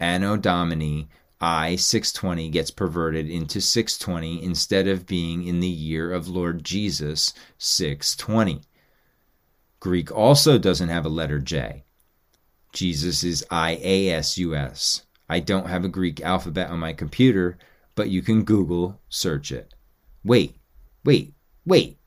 Anno 0.00 0.38
Domini 0.38 1.08
I 1.40 1.76
620 1.76 2.48
gets 2.48 2.70
perverted 2.70 3.28
into 3.28 3.60
620 3.60 4.42
instead 4.42 4.88
of 4.88 5.06
being 5.06 5.46
in 5.46 5.60
the 5.60 5.68
year 5.68 6.10
of 6.10 6.26
Lord 6.26 6.64
Jesus 6.64 7.34
620. 7.58 8.62
Greek 9.84 10.10
also 10.10 10.56
doesn't 10.56 10.88
have 10.88 11.04
a 11.04 11.10
letter 11.10 11.38
J. 11.38 11.84
Jesus 12.72 13.22
is 13.22 13.44
I 13.50 13.78
A 13.82 14.08
S 14.12 14.38
U 14.38 14.56
S. 14.56 15.04
I 15.28 15.40
don't 15.40 15.68
have 15.68 15.84
a 15.84 15.90
Greek 15.90 16.22
alphabet 16.22 16.70
on 16.70 16.78
my 16.78 16.94
computer, 16.94 17.58
but 17.94 18.08
you 18.08 18.22
can 18.22 18.44
Google 18.44 18.98
search 19.10 19.52
it. 19.52 19.74
Wait, 20.24 20.56
wait, 21.04 21.34
wait. 21.66 21.98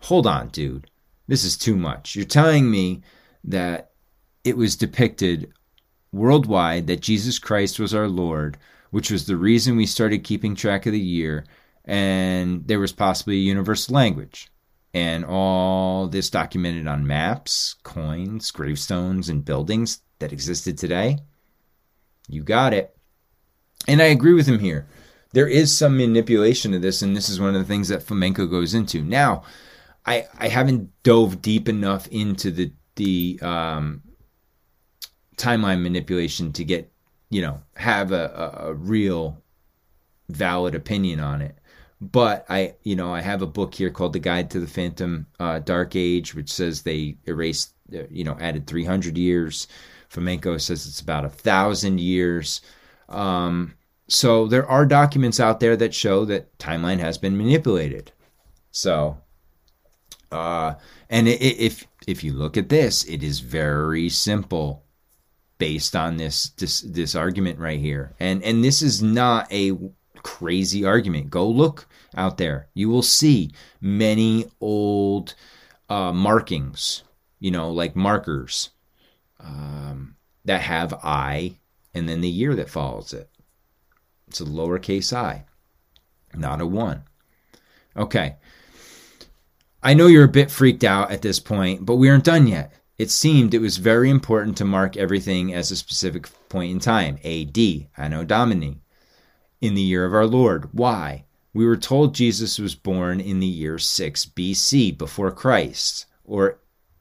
Hold 0.00 0.26
on, 0.26 0.48
dude. 0.48 0.90
This 1.26 1.42
is 1.42 1.56
too 1.56 1.74
much. 1.74 2.14
You're 2.14 2.26
telling 2.26 2.70
me 2.70 3.00
that 3.44 3.92
it 4.44 4.58
was 4.58 4.76
depicted 4.76 5.54
worldwide 6.12 6.86
that 6.88 7.00
Jesus 7.00 7.38
Christ 7.38 7.80
was 7.80 7.94
our 7.94 8.08
Lord, 8.08 8.58
which 8.90 9.10
was 9.10 9.24
the 9.24 9.38
reason 9.38 9.76
we 9.76 9.86
started 9.86 10.22
keeping 10.22 10.54
track 10.54 10.84
of 10.84 10.92
the 10.92 11.00
year, 11.00 11.46
and 11.86 12.68
there 12.68 12.78
was 12.78 12.92
possibly 12.92 13.36
a 13.36 13.48
universal 13.54 13.94
language. 13.94 14.50
And 14.94 15.24
all 15.24 16.06
this 16.06 16.28
documented 16.28 16.86
on 16.86 17.06
maps, 17.06 17.76
coins, 17.82 18.50
gravestones, 18.50 19.30
and 19.30 19.44
buildings 19.44 20.02
that 20.18 20.32
existed 20.32 20.76
today. 20.76 21.18
You 22.28 22.42
got 22.42 22.74
it. 22.74 22.94
And 23.88 24.02
I 24.02 24.06
agree 24.06 24.34
with 24.34 24.46
him 24.46 24.58
here. 24.58 24.86
There 25.32 25.48
is 25.48 25.74
some 25.74 25.96
manipulation 25.96 26.74
of 26.74 26.82
this, 26.82 27.00
and 27.00 27.16
this 27.16 27.30
is 27.30 27.40
one 27.40 27.54
of 27.54 27.60
the 27.60 27.64
things 27.66 27.88
that 27.88 28.04
Fomenko 28.04 28.50
goes 28.50 28.74
into. 28.74 29.02
Now, 29.02 29.44
I, 30.04 30.26
I 30.38 30.48
haven't 30.48 30.90
dove 31.02 31.40
deep 31.40 31.68
enough 31.68 32.06
into 32.08 32.50
the 32.50 32.72
the 32.96 33.38
um, 33.40 34.02
timeline 35.36 35.82
manipulation 35.82 36.52
to 36.52 36.64
get 36.64 36.92
you 37.30 37.40
know 37.40 37.62
have 37.76 38.12
a, 38.12 38.60
a, 38.60 38.68
a 38.68 38.74
real 38.74 39.42
valid 40.28 40.74
opinion 40.74 41.20
on 41.20 41.40
it 41.40 41.56
but 42.02 42.44
I, 42.48 42.74
you 42.82 42.96
know, 42.96 43.14
I 43.14 43.20
have 43.20 43.42
a 43.42 43.46
book 43.46 43.74
here 43.74 43.90
called 43.90 44.12
The 44.12 44.18
Guide 44.18 44.50
to 44.50 44.60
the 44.60 44.66
Phantom 44.66 45.26
uh, 45.38 45.60
Dark 45.60 45.94
Age, 45.94 46.34
which 46.34 46.52
says 46.52 46.82
they 46.82 47.16
erased, 47.26 47.74
uh, 47.94 48.02
you 48.10 48.24
know, 48.24 48.36
added 48.40 48.66
300 48.66 49.16
years. 49.16 49.68
Fomenko 50.12 50.60
says 50.60 50.84
it's 50.84 51.00
about 51.00 51.24
a 51.24 51.30
thousand 51.30 52.00
years. 52.00 52.60
Um, 53.08 53.74
so 54.08 54.48
there 54.48 54.68
are 54.68 54.84
documents 54.84 55.38
out 55.38 55.60
there 55.60 55.76
that 55.76 55.94
show 55.94 56.24
that 56.24 56.58
timeline 56.58 56.98
has 56.98 57.18
been 57.18 57.38
manipulated. 57.38 58.10
So, 58.72 59.18
uh, 60.32 60.74
and 61.08 61.28
it, 61.28 61.40
if 61.40 61.86
if 62.08 62.24
you 62.24 62.32
look 62.32 62.56
at 62.56 62.68
this, 62.68 63.04
it 63.04 63.22
is 63.22 63.40
very 63.40 64.08
simple 64.08 64.82
based 65.58 65.94
on 65.94 66.16
this 66.16 66.50
this 66.50 66.80
this 66.80 67.14
argument 67.14 67.60
right 67.60 67.78
here. 67.78 68.14
And 68.18 68.42
and 68.42 68.64
this 68.64 68.82
is 68.82 69.02
not 69.02 69.50
a 69.52 69.78
crazy 70.22 70.84
argument. 70.84 71.30
Go 71.30 71.48
look 71.48 71.86
out 72.16 72.38
there. 72.38 72.68
You 72.74 72.88
will 72.88 73.02
see 73.02 73.52
many 73.80 74.46
old 74.60 75.34
uh, 75.88 76.12
markings, 76.12 77.02
you 77.40 77.50
know, 77.50 77.70
like 77.70 77.96
markers 77.96 78.70
um, 79.40 80.16
that 80.44 80.62
have 80.62 80.94
I 81.02 81.56
and 81.94 82.08
then 82.08 82.20
the 82.20 82.28
year 82.28 82.54
that 82.54 82.70
follows 82.70 83.12
it. 83.12 83.28
It's 84.28 84.40
a 84.40 84.44
lowercase 84.44 85.12
i, 85.12 85.44
not 86.34 86.60
a 86.60 86.66
1. 86.66 87.02
Okay. 87.96 88.36
I 89.82 89.94
know 89.94 90.06
you're 90.06 90.24
a 90.24 90.28
bit 90.28 90.50
freaked 90.50 90.84
out 90.84 91.10
at 91.10 91.22
this 91.22 91.40
point, 91.40 91.84
but 91.84 91.96
we 91.96 92.08
aren't 92.08 92.24
done 92.24 92.46
yet. 92.46 92.72
It 92.98 93.10
seemed 93.10 93.52
it 93.52 93.58
was 93.58 93.78
very 93.78 94.08
important 94.08 94.56
to 94.58 94.64
mark 94.64 94.96
everything 94.96 95.52
as 95.52 95.70
a 95.70 95.76
specific 95.76 96.28
point 96.48 96.70
in 96.70 96.78
time, 96.78 97.18
AD, 97.24 97.58
Anno 97.96 98.24
Domini 98.24 98.80
in 99.60 99.74
the 99.74 99.82
year 99.82 100.04
of 100.04 100.14
our 100.14 100.26
Lord. 100.26 100.68
Why? 100.72 101.24
We 101.54 101.66
were 101.66 101.76
told 101.76 102.14
Jesus 102.14 102.58
was 102.58 102.74
born 102.74 103.20
in 103.20 103.40
the 103.40 103.46
year 103.46 103.78
6 103.78 104.26
BC, 104.26 104.96
before 104.96 105.30
Christ. 105.30 106.06
Or 106.24 106.58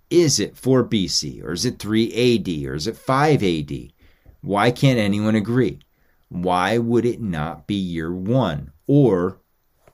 is 0.10 0.40
it 0.40 0.58
4 0.58 0.84
BC? 0.84 1.44
Or 1.44 1.54
is 1.54 1.66
it 1.66 1.80
3 1.80 2.36
AD? 2.36 2.70
Or 2.70 2.76
is 2.76 2.88
it 2.88 2.98
5 2.98 3.44
AD? 3.44 3.94
Why 4.42 4.72
can't 4.72 5.00
anyone 5.00 5.36
agree? 5.36 5.80
Why 6.28 6.78
would 6.78 7.06
it 7.06 7.22
not 7.22 7.66
be 7.66 7.76
year 7.76 8.14
1? 8.14 8.72
Or, 8.88 9.40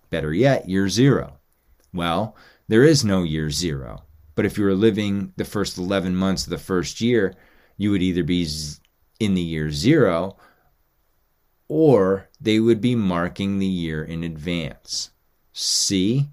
better 0.09 0.33
yet, 0.33 0.67
year 0.67 0.89
0? 0.89 1.37
Well, 1.93 2.35
there 2.67 2.83
is 2.83 3.05
no 3.05 3.23
year 3.23 3.49
0. 3.51 4.03
But 4.33 4.45
if 4.45 4.57
you 4.57 4.63
were 4.65 4.73
living 4.73 5.33
the 5.35 5.45
first 5.45 5.77
11 5.77 6.15
months 6.15 6.45
of 6.45 6.49
the 6.49 6.57
first 6.57 7.01
year, 7.01 7.35
you 7.77 7.91
would 7.91 8.01
either 8.01 8.23
be 8.23 8.47
in 9.19 9.33
the 9.33 9.41
year 9.41 9.71
0 9.71 10.35
or 11.67 12.29
they 12.39 12.59
would 12.59 12.81
be 12.81 12.95
marking 12.95 13.59
the 13.59 13.65
year 13.65 14.03
in 14.03 14.23
advance. 14.23 15.11
See? 15.53 16.29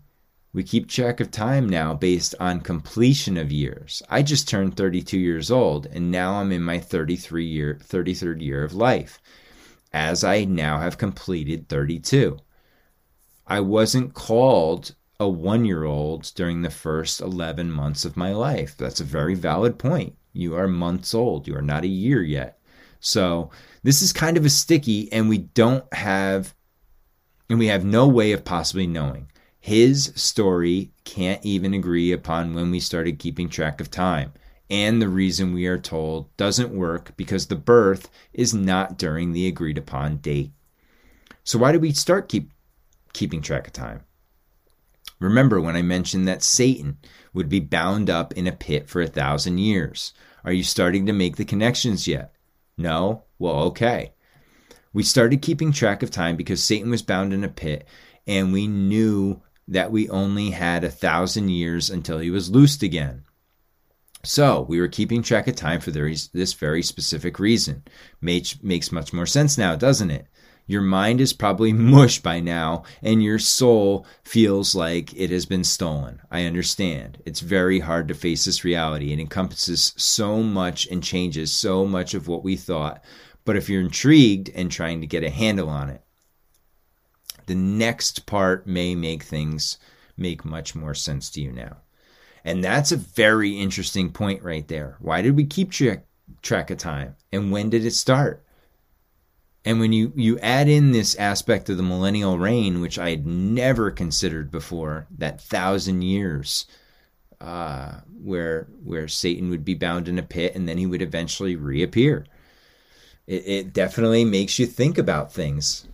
We 0.53 0.63
keep 0.63 0.89
track 0.89 1.19
of 1.19 1.33
time 1.33 1.69
now 1.69 1.95
based 1.95 2.37
on 2.39 2.61
completion 2.61 3.37
of 3.37 3.51
years. 3.51 4.03
I 4.09 4.23
just 4.23 4.49
turned 4.49 4.77
32 4.77 5.19
years 5.19 5.51
old 5.51 5.87
and 5.87 6.13
now 6.13 6.35
I'm 6.35 6.53
in 6.53 6.63
my 6.63 6.79
33 6.79 7.45
year 7.45 7.79
33rd 7.83 8.41
year 8.41 8.63
of 8.63 8.73
life 8.73 9.21
as 9.93 10.25
I 10.25 10.45
now 10.45 10.79
have 10.79 10.99
completed 10.99 11.69
32. 11.69 12.39
I 13.47 13.61
wasn't 13.61 14.15
called 14.15 14.95
a 15.21 15.25
1-year-old 15.25 16.33
during 16.35 16.63
the 16.63 16.71
first 16.71 17.21
11 17.21 17.71
months 17.71 18.05
of 18.05 18.17
my 18.17 18.33
life. 18.33 18.77
That's 18.77 19.01
a 19.01 19.05
very 19.05 19.35
valid 19.35 19.79
point. 19.79 20.17
You 20.33 20.57
are 20.57 20.67
months 20.67 21.15
old. 21.15 21.47
You 21.47 21.57
are 21.57 21.63
not 21.63 21.85
a 21.85 21.89
year 21.89 22.23
yet. 22.23 22.59
So, 22.99 23.51
this 23.85 24.03
is 24.03 24.13
kind 24.13 24.37
of 24.37 24.45
a 24.45 24.51
sticky, 24.51 25.13
and 25.13 25.29
we 25.29 25.39
don't 25.39 25.85
have, 25.95 26.55
and 27.49 27.59
we 27.59 27.69
have 27.69 27.85
no 27.85 28.09
way 28.09 28.33
of 28.33 28.45
possibly 28.45 28.87
knowing. 28.87 29.31
His 29.61 30.13
story 30.15 30.91
can't 31.05 31.45
even 31.45 31.75
agree 31.75 32.11
upon 32.11 32.55
when 32.55 32.71
we 32.71 32.81
started 32.81 33.19
keeping 33.19 33.49
track 33.49 33.81
of 33.81 33.91
time. 33.91 34.33
And 34.71 35.01
the 35.01 35.09
reason 35.09 35.53
we 35.53 35.67
are 35.67 35.79
told 35.79 36.35
doesn't 36.37 36.75
work 36.75 37.13
because 37.17 37.47
the 37.47 37.57
birth 37.57 38.11
is 38.33 38.55
not 38.55 38.99
during 38.99 39.33
the 39.33 39.47
agreed 39.47 39.79
upon 39.79 40.17
date. 40.17 40.51
So, 41.45 41.59
why 41.59 41.73
did 41.73 41.83
we 41.83 41.93
start 41.93 42.31
keep, 42.31 42.51
keeping 43.13 43.43
track 43.43 43.67
of 43.67 43.75
time? 43.75 44.01
Remember 45.21 45.61
when 45.61 45.77
I 45.77 45.83
mentioned 45.83 46.27
that 46.27 46.43
Satan 46.43 46.99
would 47.35 47.49
be 47.51 47.61
bound 47.61 48.09
up 48.09 48.33
in 48.33 48.47
a 48.47 48.53
pit 48.53 48.89
for 48.89 49.03
a 49.03 49.07
thousand 49.07 49.59
years? 49.59 50.15
Are 50.43 50.53
you 50.53 50.63
starting 50.63 51.05
to 51.07 51.13
make 51.13 51.37
the 51.37 51.45
connections 51.45 52.09
yet? 52.09 52.35
No? 52.77 53.25
Well, 53.45 53.65
okay. 53.65 54.15
We 54.95 55.03
started 55.03 55.43
keeping 55.43 55.71
track 55.71 56.03
of 56.03 56.11
time 56.11 56.35
because 56.35 56.65
Satan 56.65 56.89
was 56.89 57.03
bound 57.03 57.35
in 57.35 57.45
a 57.45 57.49
pit, 57.49 57.87
and 58.27 58.55
we 58.55 58.67
knew 58.67 59.43
that 59.69 59.93
we 59.93 60.09
only 60.09 60.49
had 60.49 60.83
a 60.83 60.91
thousand 60.91 61.51
years 61.51 61.91
until 61.91 62.19
he 62.21 62.31
was 62.31 62.49
loosed 62.49 62.83
again. 62.83 63.25
So 64.23 64.63
we 64.63 64.81
were 64.81 64.89
keeping 64.89 65.23
track 65.23 65.47
of 65.47 65.57
time 65.57 65.83
for 65.83 65.91
this 65.91 66.55
very 66.55 66.83
specific 66.83 67.39
reason. 67.39 67.83
Makes, 68.23 68.63
much 68.63 69.13
more 69.13 69.27
sense 69.27 69.59
now, 69.59 69.77
doesn't 69.77 70.11
it? 70.11 70.27
Your 70.67 70.81
mind 70.81 71.21
is 71.21 71.35
probably 71.35 71.73
mush 71.75 72.21
by 72.21 72.41
now, 72.41 72.85
and 73.03 73.23
your 73.23 73.39
soul 73.39 74.07
feels 74.23 74.75
like 74.75 75.15
it 75.15 75.31
has 75.31 75.45
been 75.45 75.65
stolen. 75.65 76.23
I 76.31 76.45
understand. 76.45 77.19
It's 77.27 77.41
very 77.41 77.81
hard 77.81 78.09
to 78.09 78.15
face 78.15 78.47
this 78.47 78.65
reality. 78.65 79.13
It 79.13 79.21
encompasses 79.21 79.93
so 79.97 80.43
much 80.43 80.87
and 80.87 81.03
changes 81.03 81.53
so 81.53 81.85
much 81.85 82.15
of 82.15 82.27
what 82.27 82.43
we 82.43 82.57
thought. 82.57 83.05
But 83.45 83.57
if 83.57 83.69
you're 83.69 83.81
intrigued 83.81 84.51
and 84.55 84.71
trying 84.71 85.01
to 85.01 85.07
get 85.07 85.25
a 85.25 85.31
handle 85.31 85.69
on 85.69 85.91
it, 85.91 86.03
the 87.47 87.55
next 87.55 88.27
part 88.27 88.67
may 88.67 88.95
make 88.95 89.23
things 89.23 89.79
make 90.17 90.45
much 90.45 90.75
more 90.75 90.95
sense 90.95 91.29
to 91.31 91.41
you 91.41 91.53
now. 91.53 91.77
And 92.45 92.63
that's 92.63 92.93
a 92.93 92.97
very 92.97 93.59
interesting 93.59 94.11
point 94.11 94.43
right 94.43 94.67
there. 94.69 94.97
Why 95.01 95.23
did 95.23 95.37
we 95.37 95.45
keep 95.45 95.71
track, 95.71 96.05
track 96.43 96.71
of 96.71 96.79
time? 96.79 97.17
And 97.33 97.51
when 97.51 97.71
did 97.71 97.85
it 97.85 97.93
start? 97.93 98.45
And 99.65 99.81
when 99.81 99.93
you, 99.93 100.13
you 100.15 100.39
add 100.41 100.69
in 100.69 100.93
this 100.93 101.15
aspect 101.17 101.71
of 101.71 101.79
the 101.79 101.83
millennial 101.83 102.39
reign, 102.39 102.83
which 102.83 102.99
I 102.99 103.11
had 103.11 103.27
never 103.27 103.91
considered 103.91 104.51
before, 104.51 105.07
that 105.17 105.41
thousand 105.41 106.03
years 106.03 106.67
uh, 107.41 108.01
where 108.23 108.69
where 108.83 109.09
Satan 109.09 109.51
would 109.51 109.65
be 109.65 109.75
bound 109.75 110.09
in 110.09 110.19
a 110.19 110.23
pit 110.23 110.55
and 110.55 110.69
then 110.69 110.79
he 110.79 110.87
would 110.87 111.03
eventually 111.03 111.57
reappear. 111.57 112.27
It, 113.27 113.47
it 113.47 113.73
definitely 113.73 114.25
makes 114.25 114.59
you 114.59 114.67
think 114.67 114.99
about 114.99 115.33
things 115.33 115.87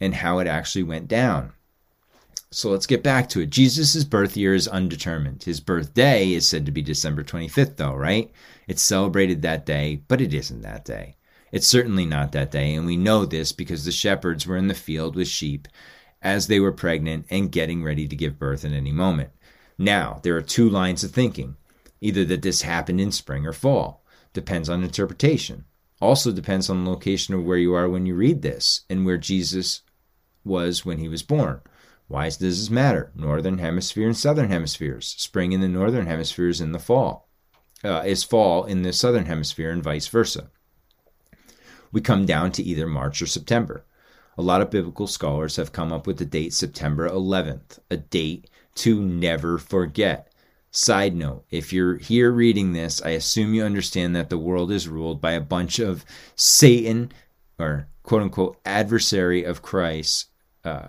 and 0.00 0.14
how 0.14 0.38
it 0.38 0.46
actually 0.46 0.84
went 0.84 1.08
down. 1.08 1.52
So 2.50 2.70
let's 2.70 2.86
get 2.86 3.02
back 3.02 3.28
to 3.30 3.40
it. 3.40 3.50
Jesus' 3.50 4.04
birth 4.04 4.36
year 4.36 4.54
is 4.54 4.68
undetermined. 4.68 5.42
His 5.42 5.60
birthday 5.60 6.32
is 6.32 6.46
said 6.46 6.64
to 6.66 6.72
be 6.72 6.82
December 6.82 7.24
25th, 7.24 7.76
though, 7.76 7.94
right? 7.94 8.30
It's 8.68 8.82
celebrated 8.82 9.42
that 9.42 9.66
day, 9.66 10.02
but 10.08 10.20
it 10.20 10.32
isn't 10.32 10.62
that 10.62 10.84
day. 10.84 11.16
It's 11.52 11.66
certainly 11.66 12.06
not 12.06 12.32
that 12.32 12.50
day, 12.50 12.74
and 12.74 12.86
we 12.86 12.96
know 12.96 13.24
this 13.24 13.52
because 13.52 13.84
the 13.84 13.92
shepherds 13.92 14.46
were 14.46 14.56
in 14.56 14.68
the 14.68 14.74
field 14.74 15.16
with 15.16 15.28
sheep 15.28 15.68
as 16.22 16.46
they 16.46 16.60
were 16.60 16.72
pregnant 16.72 17.26
and 17.30 17.52
getting 17.52 17.82
ready 17.82 18.08
to 18.08 18.16
give 18.16 18.38
birth 18.38 18.64
at 18.64 18.72
any 18.72 18.92
moment. 18.92 19.30
Now, 19.78 20.20
there 20.22 20.36
are 20.36 20.42
two 20.42 20.68
lines 20.68 21.04
of 21.04 21.10
thinking. 21.10 21.56
either 22.00 22.24
that 22.26 22.42
this 22.42 22.62
happened 22.62 23.00
in 23.00 23.10
spring 23.10 23.46
or 23.46 23.52
fall. 23.52 24.04
Depends 24.32 24.68
on 24.68 24.82
interpretation. 24.82 25.64
Also 26.00 26.30
depends 26.30 26.68
on 26.68 26.84
the 26.84 26.90
location 26.90 27.34
of 27.34 27.44
where 27.44 27.56
you 27.56 27.74
are 27.74 27.88
when 27.88 28.06
you 28.06 28.14
read 28.14 28.42
this 28.42 28.82
and 28.90 29.06
where 29.06 29.16
Jesus 29.16 29.82
was 30.44 30.84
when 30.84 30.98
he 30.98 31.08
was 31.08 31.22
born. 31.22 31.60
Why 32.08 32.26
does 32.26 32.38
this 32.38 32.70
matter? 32.70 33.10
Northern 33.14 33.58
hemisphere 33.58 34.06
and 34.06 34.16
southern 34.16 34.50
hemispheres. 34.50 35.14
Spring 35.18 35.52
in 35.52 35.60
the 35.60 35.68
northern 35.68 36.06
hemisphere 36.06 36.48
is 36.48 36.60
in 36.60 36.72
the 36.72 36.78
fall. 36.78 37.28
Uh, 37.84 38.02
is 38.06 38.24
fall 38.24 38.64
in 38.64 38.82
the 38.82 38.92
southern 38.92 39.26
hemisphere 39.26 39.70
and 39.70 39.82
vice 39.82 40.06
versa. 40.06 40.50
We 41.92 42.00
come 42.00 42.26
down 42.26 42.52
to 42.52 42.62
either 42.62 42.86
March 42.86 43.20
or 43.22 43.26
September. 43.26 43.84
A 44.38 44.42
lot 44.42 44.60
of 44.60 44.70
biblical 44.70 45.06
scholars 45.06 45.56
have 45.56 45.72
come 45.72 45.92
up 45.92 46.06
with 46.06 46.18
the 46.18 46.24
date 46.26 46.52
September 46.52 47.08
11th, 47.08 47.78
a 47.90 47.96
date 47.96 48.50
to 48.76 49.00
never 49.00 49.58
forget. 49.58 50.25
Side 50.76 51.16
note, 51.16 51.46
if 51.50 51.72
you're 51.72 51.96
here 51.96 52.30
reading 52.30 52.74
this, 52.74 53.00
I 53.00 53.12
assume 53.12 53.54
you 53.54 53.64
understand 53.64 54.14
that 54.14 54.28
the 54.28 54.36
world 54.36 54.70
is 54.70 54.86
ruled 54.86 55.22
by 55.22 55.32
a 55.32 55.40
bunch 55.40 55.78
of 55.78 56.04
Satan 56.34 57.12
or 57.58 57.88
quote 58.02 58.20
unquote 58.20 58.58
adversary 58.66 59.42
of 59.42 59.62
Christ 59.62 60.28
uh, 60.66 60.88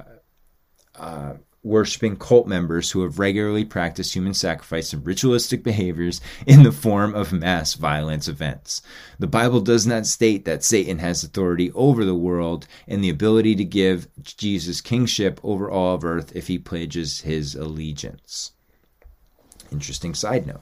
uh, 0.93 1.35
worshiping 1.63 2.17
cult 2.17 2.47
members 2.47 2.91
who 2.91 3.01
have 3.03 3.17
regularly 3.17 3.63
practiced 3.63 4.13
human 4.13 4.33
sacrifice 4.33 4.91
and 4.91 5.05
ritualistic 5.05 5.63
behaviors 5.63 6.19
in 6.45 6.63
the 6.63 6.73
form 6.73 7.15
of 7.15 7.31
mass 7.31 7.73
violence 7.75 8.27
events. 8.27 8.81
The 9.19 9.27
Bible 9.27 9.61
does 9.61 9.87
not 9.87 10.05
state 10.05 10.43
that 10.43 10.65
Satan 10.65 10.97
has 10.97 11.23
authority 11.23 11.71
over 11.71 12.03
the 12.03 12.13
world 12.13 12.67
and 12.89 13.01
the 13.01 13.09
ability 13.09 13.55
to 13.55 13.63
give 13.63 14.09
Jesus 14.21 14.81
kingship 14.81 15.39
over 15.43 15.71
all 15.71 15.95
of 15.95 16.03
earth 16.03 16.35
if 16.35 16.47
he 16.47 16.59
pledges 16.59 17.21
his 17.21 17.55
allegiance. 17.55 18.51
Interesting 19.71 20.13
side 20.13 20.47
note. 20.47 20.61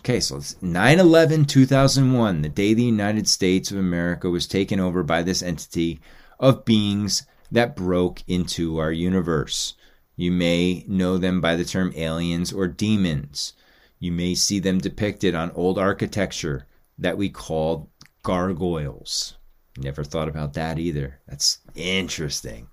Okay, 0.00 0.20
so 0.20 0.36
it's 0.36 0.60
9 0.62 0.98
11 0.98 1.44
2001, 1.44 2.42
the 2.42 2.48
day 2.48 2.72
the 2.72 2.82
United 2.82 3.28
States 3.28 3.70
of 3.70 3.76
America 3.76 4.30
was 4.30 4.46
taken 4.46 4.80
over 4.80 5.02
by 5.02 5.22
this 5.22 5.42
entity 5.42 6.00
of 6.38 6.64
beings 6.64 7.26
that 7.52 7.76
broke 7.76 8.22
into 8.26 8.78
our 8.78 8.92
universe. 8.92 9.74
You 10.16 10.32
may 10.32 10.84
know 10.88 11.18
them 11.18 11.40
by 11.40 11.56
the 11.56 11.64
term 11.64 11.92
aliens 11.96 12.52
or 12.52 12.66
demons. 12.66 13.52
You 13.98 14.12
may 14.12 14.34
see 14.34 14.58
them 14.58 14.78
depicted 14.78 15.34
on 15.34 15.50
old 15.50 15.78
architecture 15.78 16.66
that 16.98 17.18
we 17.18 17.28
call 17.28 17.90
gargoyles. 18.22 19.36
Never 19.76 20.04
thought 20.04 20.28
about 20.28 20.54
that 20.54 20.78
either. 20.78 21.20
That's 21.26 21.58
interesting. 21.74 22.68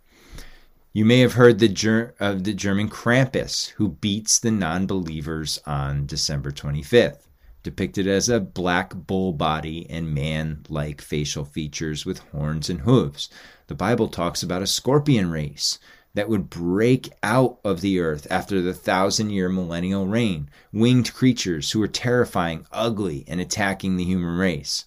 You 0.98 1.06
may 1.06 1.20
have 1.20 1.34
heard 1.34 1.60
the 1.60 1.68
ger- 1.68 2.16
of 2.20 2.44
the 2.44 2.56
German 2.56 2.90
Krampus, 2.90 3.68
who 3.76 3.90
beats 3.90 4.40
the 4.40 4.50
non 4.50 4.88
believers 4.88 5.60
on 5.64 6.08
December 6.08 6.50
25th, 6.50 7.28
depicted 7.62 8.08
as 8.08 8.30
a 8.30 8.40
black 8.40 8.96
bull 8.96 9.32
body 9.32 9.86
and 9.92 10.12
man 10.12 10.66
like 10.70 11.00
facial 11.00 11.46
features 11.46 12.04
with 12.04 12.18
horns 12.32 12.68
and 12.68 12.82
hooves. 12.82 13.30
The 13.68 13.76
Bible 13.76 14.08
talks 14.08 14.42
about 14.42 14.64
a 14.64 14.66
scorpion 14.66 15.30
race 15.30 15.78
that 16.16 16.30
would 16.30 16.50
break 16.50 17.12
out 17.22 17.60
of 17.64 17.82
the 17.82 18.00
earth 18.00 18.26
after 18.32 18.60
the 18.60 18.74
thousand 18.74 19.30
year 19.30 19.50
millennial 19.50 20.08
reign, 20.08 20.50
winged 20.74 21.14
creatures 21.14 21.74
who 21.74 21.84
are 21.84 21.88
terrifying, 21.88 22.66
ugly, 22.72 23.24
and 23.28 23.40
attacking 23.40 23.98
the 23.98 24.04
human 24.04 24.36
race. 24.36 24.86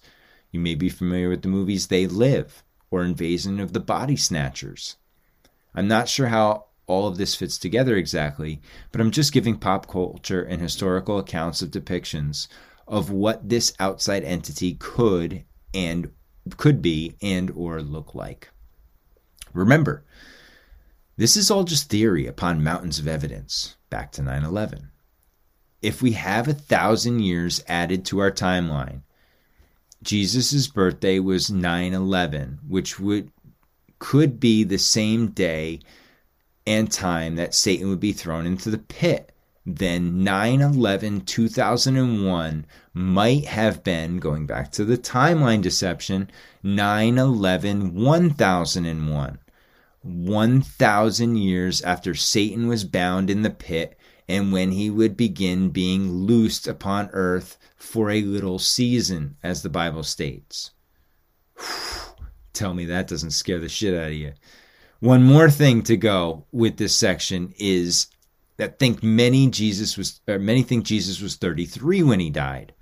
You 0.51 0.59
may 0.59 0.75
be 0.75 0.89
familiar 0.89 1.29
with 1.29 1.41
the 1.41 1.47
movies 1.47 1.87
They 1.87 2.05
Live 2.05 2.65
or 2.89 3.01
Invasion 3.01 3.61
of 3.61 3.71
the 3.71 3.79
Body 3.79 4.17
Snatchers. 4.17 4.97
I'm 5.73 5.87
not 5.87 6.09
sure 6.09 6.27
how 6.27 6.65
all 6.87 7.07
of 7.07 7.17
this 7.17 7.35
fits 7.35 7.57
together 7.57 7.95
exactly, 7.95 8.61
but 8.91 8.99
I'm 8.99 9.11
just 9.11 9.33
giving 9.33 9.57
pop 9.57 9.87
culture 9.87 10.43
and 10.43 10.61
historical 10.61 11.17
accounts 11.17 11.61
of 11.61 11.71
depictions 11.71 12.47
of 12.87 13.09
what 13.09 13.47
this 13.47 13.73
outside 13.79 14.23
entity 14.23 14.75
could 14.75 15.45
and 15.73 16.11
could 16.57 16.81
be 16.81 17.15
and 17.21 17.49
or 17.51 17.81
look 17.81 18.13
like. 18.13 18.49
Remember, 19.53 20.03
this 21.17 21.37
is 21.37 21.51
all 21.51 21.63
just 21.63 21.89
theory 21.89 22.27
upon 22.27 22.63
mountains 22.63 22.99
of 22.99 23.07
evidence, 23.07 23.77
back 23.89 24.11
to 24.13 24.21
9 24.21 24.43
11. 24.43 24.89
If 25.81 26.01
we 26.01 26.11
have 26.13 26.47
a 26.47 26.53
thousand 26.53 27.19
years 27.19 27.63
added 27.67 28.05
to 28.05 28.19
our 28.19 28.31
timeline, 28.31 29.01
Jesus' 30.03 30.67
birthday 30.67 31.19
was 31.19 31.51
9 31.51 31.93
11, 31.93 32.59
which 32.67 32.99
would 32.99 33.31
could 34.01 34.39
be 34.39 34.63
the 34.63 34.79
same 34.79 35.27
day 35.27 35.79
and 36.65 36.91
time 36.91 37.35
that 37.35 37.53
Satan 37.53 37.87
would 37.87 37.99
be 37.99 38.11
thrown 38.11 38.47
into 38.47 38.71
the 38.71 38.79
pit. 38.79 39.31
Then 39.63 40.23
9 40.23 40.59
11 40.59 41.21
2001 41.21 42.65
might 42.95 43.45
have 43.45 43.83
been, 43.83 44.17
going 44.17 44.47
back 44.47 44.71
to 44.71 44.85
the 44.85 44.97
timeline 44.97 45.61
deception, 45.61 46.31
9 46.63 47.19
11 47.19 47.93
1001. 47.93 49.39
1,000 50.01 51.35
years 51.35 51.81
after 51.83 52.15
Satan 52.15 52.67
was 52.67 52.83
bound 52.83 53.29
in 53.29 53.43
the 53.43 53.51
pit 53.51 53.99
and 54.27 54.51
when 54.51 54.71
he 54.71 54.89
would 54.89 55.15
begin 55.15 55.69
being 55.69 56.11
loosed 56.11 56.67
upon 56.67 57.11
earth 57.13 57.59
for 57.75 58.09
a 58.09 58.23
little 58.23 58.57
season, 58.57 59.37
as 59.43 59.61
the 59.61 59.69
Bible 59.69 60.03
states. 60.03 60.71
Tell 62.61 62.75
me 62.75 62.85
that 62.85 63.07
doesn't 63.07 63.31
scare 63.31 63.57
the 63.57 63.67
shit 63.67 63.95
out 63.95 64.09
of 64.09 64.13
you. 64.13 64.33
One 64.99 65.23
more 65.23 65.49
thing 65.49 65.81
to 65.81 65.97
go 65.97 66.45
with 66.51 66.77
this 66.77 66.95
section 66.95 67.55
is 67.57 68.05
that 68.57 68.77
think 68.77 69.01
many 69.01 69.49
Jesus 69.49 69.97
was 69.97 70.21
or 70.27 70.37
many 70.37 70.61
think 70.61 70.85
Jesus 70.85 71.21
was 71.21 71.37
33 71.37 72.03
when 72.03 72.19
he 72.19 72.29
died. 72.29 72.75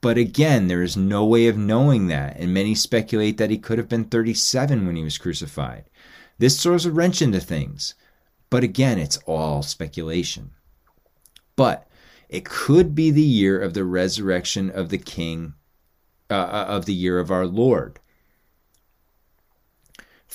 But 0.00 0.18
again, 0.18 0.66
there 0.66 0.82
is 0.82 0.96
no 0.96 1.24
way 1.24 1.46
of 1.46 1.56
knowing 1.56 2.08
that, 2.08 2.36
and 2.36 2.52
many 2.52 2.74
speculate 2.74 3.36
that 3.36 3.50
he 3.50 3.58
could 3.58 3.78
have 3.78 3.88
been 3.88 4.06
37 4.06 4.84
when 4.84 4.96
he 4.96 5.04
was 5.04 5.18
crucified. 5.18 5.84
This 6.38 6.60
throws 6.60 6.84
a 6.84 6.90
wrench 6.90 7.22
into 7.22 7.38
things, 7.38 7.94
but 8.50 8.64
again, 8.64 8.98
it's 8.98 9.18
all 9.18 9.62
speculation. 9.62 10.50
But 11.54 11.86
it 12.28 12.44
could 12.44 12.92
be 12.92 13.12
the 13.12 13.22
year 13.22 13.56
of 13.56 13.72
the 13.72 13.84
resurrection 13.84 14.68
of 14.68 14.88
the 14.88 14.98
King, 14.98 15.54
uh, 16.28 16.34
uh 16.34 16.66
of 16.68 16.86
the 16.86 16.92
year 16.92 17.20
of 17.20 17.30
our 17.30 17.46
Lord. 17.46 18.00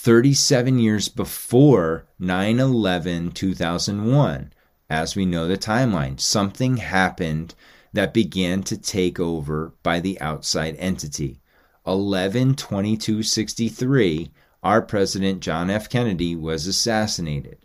37 0.01 0.79
years 0.79 1.09
before 1.09 2.05
9 2.19 2.57
11 2.57 3.31
2001, 3.31 4.53
as 4.89 5.13
we 5.13 5.25
know 5.25 5.45
the 5.45 5.57
timeline, 5.57 6.17
something 6.17 6.77
happened 6.77 7.53
that 7.91 8.13
began 8.13 8.63
to 8.63 8.77
take 8.77 9.19
over 9.19 9.73
by 9.83 9.99
the 9.99 10.17
outside 10.21 10.77
entity. 10.79 11.41
11 11.85 12.55
22 12.55 13.21
63, 13.21 14.31
our 14.63 14.81
president 14.81 15.41
John 15.41 15.69
F. 15.69 15.89
Kennedy 15.89 16.33
was 16.33 16.65
assassinated. 16.65 17.57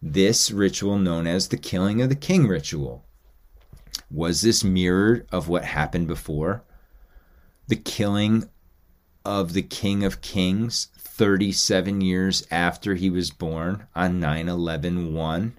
This 0.00 0.50
ritual, 0.50 0.96
known 0.96 1.26
as 1.26 1.48
the 1.48 1.58
killing 1.58 2.00
of 2.00 2.08
the 2.08 2.16
king 2.16 2.48
ritual, 2.48 3.04
was 4.10 4.40
this 4.40 4.64
mirrored 4.64 5.26
of 5.30 5.46
what 5.46 5.64
happened 5.66 6.06
before? 6.06 6.64
The 7.68 7.76
killing 7.76 8.48
of 9.26 9.52
the 9.52 9.62
King 9.62 10.04
of 10.04 10.20
Kings 10.20 10.88
37 11.22 12.00
years 12.00 12.44
after 12.50 12.96
he 12.96 13.08
was 13.08 13.30
born 13.30 13.86
on 13.94 14.18
9 14.18 14.48
11 14.48 15.14
1, 15.14 15.52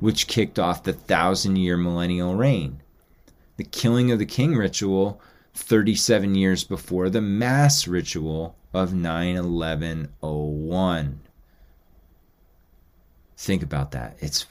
which 0.00 0.26
kicked 0.26 0.58
off 0.58 0.84
the 0.84 0.94
thousand 0.94 1.56
year 1.56 1.76
millennial 1.76 2.34
reign. 2.34 2.80
The 3.58 3.64
killing 3.64 4.10
of 4.10 4.18
the 4.18 4.24
king 4.24 4.56
ritual 4.56 5.20
37 5.52 6.34
years 6.34 6.64
before 6.64 7.10
the 7.10 7.20
mass 7.20 7.86
ritual 7.86 8.56
of 8.72 8.94
9 8.94 9.36
11 9.36 10.08
01. 10.20 11.20
Think 13.36 13.62
about 13.62 13.90
that. 13.90 14.16
It's 14.20 14.46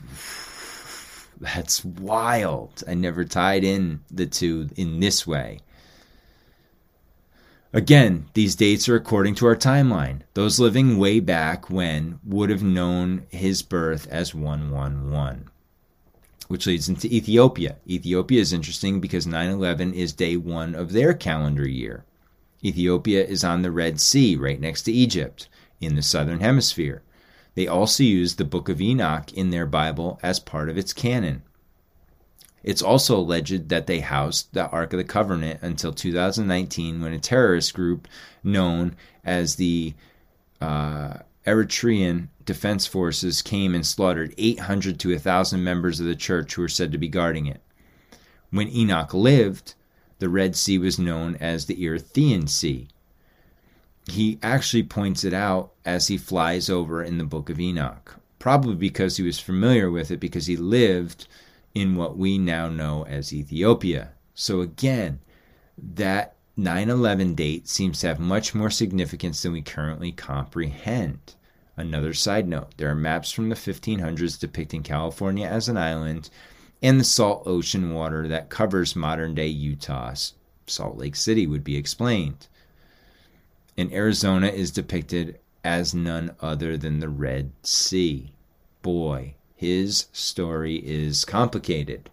that's 1.42 1.84
wild. 1.84 2.84
I 2.88 2.94
never 2.94 3.26
tied 3.26 3.64
in 3.64 4.02
the 4.12 4.28
two 4.28 4.70
in 4.76 5.00
this 5.00 5.26
way. 5.26 5.62
Again, 7.76 8.28
these 8.36 8.56
dates 8.56 8.88
are 8.88 8.96
according 8.96 9.34
to 9.36 9.48
our 9.48 9.56
timeline. 9.56 10.20
Those 10.36 10.60
living 10.60 11.00
way 11.00 11.20
back 11.20 11.72
when 11.72 12.20
would 12.24 12.52
have 12.52 12.62
known 12.62 13.26
his 13.30 13.64
birth 13.64 14.08
as 14.12 14.36
111, 14.36 15.50
which 16.48 16.68
leads 16.68 16.88
into 16.88 17.08
Ethiopia. 17.08 17.78
Ethiopia 17.88 18.40
is 18.40 18.54
interesting 18.54 19.02
because 19.02 19.26
9 19.26 19.50
11 19.50 19.96
is 19.96 20.14
day 20.14 20.38
one 20.38 20.76
of 20.76 20.92
their 20.92 21.16
calendar 21.16 21.68
year. 21.68 22.06
Ethiopia 22.64 23.26
is 23.26 23.44
on 23.44 23.64
the 23.64 23.72
Red 23.72 24.00
Sea, 24.00 24.36
right 24.36 24.62
next 24.62 24.84
to 24.84 24.92
Egypt, 24.92 25.50
in 25.82 25.96
the 25.96 26.04
southern 26.04 26.42
hemisphere. 26.42 27.02
They 27.56 27.66
also 27.66 28.04
use 28.04 28.36
the 28.36 28.46
Book 28.46 28.70
of 28.70 28.82
Enoch 28.82 29.34
in 29.34 29.50
their 29.50 29.66
Bible 29.66 30.20
as 30.22 30.40
part 30.40 30.70
of 30.70 30.78
its 30.78 30.94
canon. 30.94 31.42
It's 32.64 32.82
also 32.82 33.18
alleged 33.18 33.70
that 33.70 33.88
they 33.88 34.00
housed 34.00 34.54
the 34.54 34.70
Ark 34.70 34.94
of 34.94 34.98
the 34.98 35.04
Covenant 35.04 35.60
until 35.62 35.92
2019 35.92 37.02
when 37.02 37.14
a 37.14 37.20
terrorist 37.20 37.74
group 37.74 38.08
known 38.44 38.96
as 39.26 39.56
the 39.56 39.94
uh, 40.62 41.16
Eritrean 41.46 42.30
Defense 42.46 42.88
Forces 42.88 43.42
came 43.42 43.76
and 43.76 43.86
slaughtered 43.86 44.34
800 44.38 45.00
to 45.02 45.10
1,000 45.10 45.64
members 45.64 46.00
of 46.00 46.06
the 46.06 46.16
church 46.16 46.56
who 46.56 46.62
were 46.62 46.70
said 46.70 46.92
to 46.94 46.98
be 46.98 47.10
guarding 47.10 47.48
it. 47.48 47.62
When 48.50 48.70
Enoch 48.70 49.14
lived, 49.14 49.74
the 50.20 50.30
Red 50.30 50.56
Sea 50.56 50.78
was 50.78 50.98
known 50.98 51.36
as 51.38 51.66
the 51.66 51.76
Erythraean 51.76 52.48
Sea. 52.48 52.88
He 54.08 54.40
actually 54.42 54.84
points 54.84 55.24
it 55.24 55.34
out 55.34 55.74
as 55.84 56.08
he 56.08 56.18
flies 56.18 56.70
over 56.70 57.04
in 57.04 57.18
the 57.18 57.24
book 57.26 57.50
of 57.50 57.60
Enoch, 57.60 58.20
probably 58.40 58.76
because 58.76 59.18
he 59.18 59.24
was 59.24 59.40
familiar 59.40 59.90
with 59.92 60.12
it 60.12 60.20
because 60.20 60.46
he 60.46 60.56
lived 60.56 61.28
in 61.74 61.96
what 61.96 62.18
we 62.18 62.38
now 62.38 62.70
know 62.70 63.06
as 63.06 63.34
Ethiopia. 63.34 64.12
So 64.34 64.62
again, 64.62 65.20
that 65.78 66.36
9 66.56 66.90
11 66.90 67.34
date 67.36 67.68
seems 67.68 68.00
to 68.00 68.08
have 68.08 68.20
much 68.20 68.54
more 68.54 68.70
significance 68.70 69.42
than 69.42 69.54
we 69.54 69.62
currently 69.62 70.12
comprehend. 70.12 71.36
Another 71.76 72.14
side 72.14 72.48
note 72.48 72.78
there 72.78 72.90
are 72.90 72.96
maps 72.96 73.32
from 73.32 73.50
the 73.50 73.56
1500s 73.56 74.40
depicting 74.40 74.84
California 74.84 75.48
as 75.48 75.68
an 75.68 75.78
island 75.78 76.30
and 76.84 77.00
the 77.00 77.06
salt 77.06 77.44
ocean 77.48 77.94
water 77.94 78.28
that 78.28 78.50
covers 78.50 78.96
modern 78.96 79.34
day 79.34 79.48
Utah. 79.48 80.14
Salt 80.68 80.98
Lake 80.98 81.16
City 81.16 81.48
would 81.48 81.64
be 81.64 81.78
explained. 81.78 82.48
And 83.78 83.92
Arizona 83.92 84.48
is 84.48 84.70
depicted 84.70 85.40
as 85.64 85.96
none 85.96 86.36
other 86.42 86.78
than 86.78 87.00
the 87.00 87.10
Red 87.10 87.52
Sea. 87.64 88.34
Boy, 88.82 89.36
his 89.64 90.08
story 90.12 90.76
is 90.86 91.24
complicated. 91.24 92.10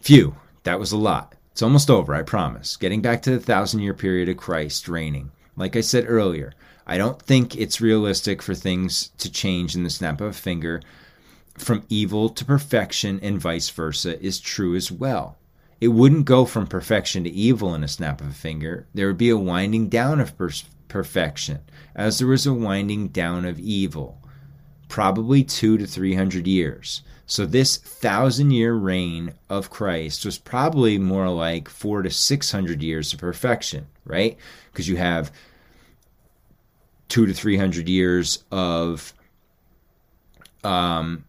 Phew, 0.00 0.36
that 0.62 0.78
was 0.78 0.92
a 0.92 0.96
lot. 0.96 1.34
It's 1.50 1.60
almost 1.60 1.90
over, 1.90 2.14
I 2.14 2.22
promise. 2.22 2.76
Getting 2.76 3.02
back 3.02 3.20
to 3.22 3.32
the 3.32 3.40
thousand 3.40 3.80
year 3.80 3.92
period 3.92 4.28
of 4.28 4.36
Christ 4.36 4.88
reigning. 4.88 5.32
Like 5.56 5.74
I 5.74 5.80
said 5.80 6.04
earlier, 6.06 6.52
I 6.86 6.98
don't 6.98 7.20
think 7.20 7.56
it's 7.56 7.80
realistic 7.80 8.42
for 8.42 8.54
things 8.54 9.10
to 9.18 9.28
change 9.30 9.74
in 9.74 9.82
the 9.82 9.90
snap 9.90 10.20
of 10.20 10.28
a 10.28 10.32
finger 10.32 10.80
from 11.58 11.84
evil 11.88 12.28
to 12.28 12.44
perfection 12.44 13.18
and 13.20 13.40
vice 13.40 13.70
versa 13.70 14.22
is 14.24 14.38
true 14.38 14.76
as 14.76 14.92
well. 14.92 15.36
It 15.80 15.88
wouldn't 15.88 16.26
go 16.26 16.44
from 16.44 16.68
perfection 16.68 17.24
to 17.24 17.30
evil 17.30 17.74
in 17.74 17.82
a 17.82 17.88
snap 17.88 18.20
of 18.20 18.28
a 18.28 18.32
finger. 18.32 18.86
There 18.94 19.08
would 19.08 19.18
be 19.18 19.30
a 19.30 19.36
winding 19.36 19.88
down 19.88 20.20
of 20.20 20.38
per- 20.38 20.50
perfection, 20.86 21.58
as 21.96 22.18
there 22.18 22.28
was 22.28 22.46
a 22.46 22.54
winding 22.54 23.08
down 23.08 23.44
of 23.44 23.58
evil, 23.58 24.20
probably 24.90 25.42
two 25.42 25.78
to 25.78 25.86
three 25.86 26.14
hundred 26.14 26.46
years. 26.46 27.02
So, 27.24 27.46
this 27.46 27.78
thousand 27.78 28.50
year 28.50 28.74
reign 28.74 29.32
of 29.48 29.70
Christ 29.70 30.26
was 30.26 30.36
probably 30.36 30.98
more 30.98 31.30
like 31.30 31.70
four 31.70 32.02
to 32.02 32.10
six 32.10 32.52
hundred 32.52 32.82
years 32.82 33.14
of 33.14 33.20
perfection, 33.20 33.86
right? 34.04 34.36
Because 34.70 34.88
you 34.88 34.96
have 34.96 35.32
two 37.08 37.24
to 37.24 37.32
three 37.32 37.56
hundred 37.56 37.88
years 37.88 38.44
of 38.50 39.14
um, 40.64 41.24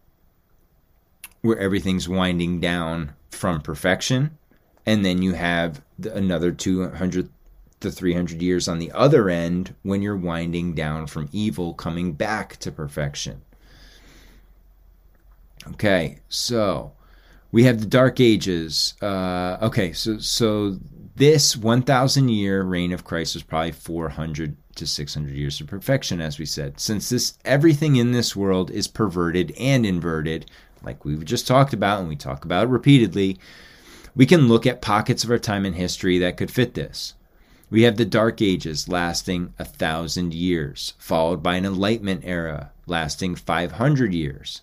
where 1.40 1.58
everything's 1.58 2.08
winding 2.08 2.60
down 2.60 3.12
from 3.30 3.62
perfection, 3.62 4.36
and 4.84 5.04
then 5.04 5.22
you 5.22 5.32
have 5.32 5.82
another 6.12 6.52
200 6.52 7.30
to 7.80 7.90
300 7.90 8.40
years 8.40 8.68
on 8.68 8.78
the 8.78 8.92
other 8.92 9.28
end 9.28 9.74
when 9.82 10.02
you're 10.02 10.16
winding 10.16 10.72
down 10.74 11.06
from 11.06 11.28
evil 11.32 11.74
coming 11.74 12.12
back 12.12 12.56
to 12.58 12.70
perfection. 12.70 13.42
Okay, 15.68 16.18
so 16.28 16.92
we 17.52 17.64
have 17.64 17.80
the 17.80 17.86
Dark 17.86 18.18
Ages. 18.20 18.94
Uh, 19.00 19.58
okay, 19.62 19.92
so 19.92 20.18
so 20.18 20.78
this 21.14 21.56
1,000 21.56 22.28
year 22.30 22.62
reign 22.62 22.92
of 22.92 23.04
Christ 23.04 23.34
was 23.34 23.42
probably 23.42 23.72
400 23.72 24.56
to 24.76 24.86
600 24.86 25.34
years 25.34 25.60
of 25.60 25.66
perfection, 25.66 26.20
as 26.20 26.38
we 26.38 26.46
said. 26.46 26.80
Since 26.80 27.10
this 27.10 27.38
everything 27.44 27.96
in 27.96 28.12
this 28.12 28.34
world 28.34 28.70
is 28.70 28.88
perverted 28.88 29.52
and 29.58 29.84
inverted, 29.84 30.50
like 30.82 31.04
we've 31.04 31.24
just 31.24 31.46
talked 31.46 31.74
about, 31.74 32.00
and 32.00 32.08
we 32.08 32.16
talk 32.16 32.44
about 32.44 32.70
repeatedly, 32.70 33.38
we 34.16 34.26
can 34.26 34.48
look 34.48 34.66
at 34.66 34.82
pockets 34.82 35.22
of 35.22 35.30
our 35.30 35.38
time 35.38 35.64
in 35.64 35.74
history 35.74 36.18
that 36.18 36.36
could 36.36 36.50
fit 36.50 36.74
this. 36.74 37.14
We 37.70 37.82
have 37.82 37.96
the 37.96 38.04
Dark 38.04 38.42
Ages 38.42 38.88
lasting 38.88 39.54
a 39.58 39.64
thousand 39.64 40.34
years, 40.34 40.94
followed 40.98 41.42
by 41.42 41.54
an 41.54 41.64
Enlightenment 41.64 42.22
era 42.24 42.72
lasting 42.86 43.36
500 43.36 44.12
years 44.12 44.62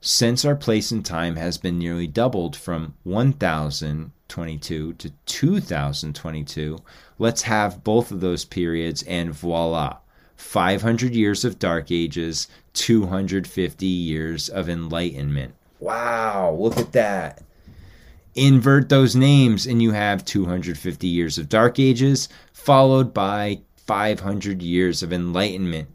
since 0.00 0.44
our 0.44 0.56
place 0.56 0.90
in 0.90 1.02
time 1.02 1.36
has 1.36 1.58
been 1.58 1.78
nearly 1.78 2.06
doubled 2.06 2.56
from 2.56 2.94
1022 3.04 4.92
to 4.94 5.10
2022, 5.26 6.78
let's 7.18 7.42
have 7.42 7.84
both 7.84 8.10
of 8.10 8.20
those 8.20 8.44
periods 8.44 9.02
and 9.02 9.32
voila. 9.32 9.98
500 10.36 11.14
years 11.14 11.44
of 11.44 11.58
dark 11.58 11.92
ages, 11.92 12.48
250 12.72 13.86
years 13.86 14.48
of 14.48 14.70
enlightenment. 14.70 15.54
Wow, 15.80 16.56
look 16.58 16.78
at 16.78 16.92
that. 16.92 17.42
Invert 18.34 18.88
those 18.88 19.14
names, 19.14 19.66
and 19.66 19.82
you 19.82 19.90
have 19.90 20.24
250 20.24 21.06
years 21.06 21.36
of 21.36 21.50
dark 21.50 21.78
ages, 21.78 22.30
followed 22.54 23.12
by 23.12 23.60
500 23.76 24.62
years 24.62 25.02
of 25.02 25.12
enlightenment, 25.12 25.88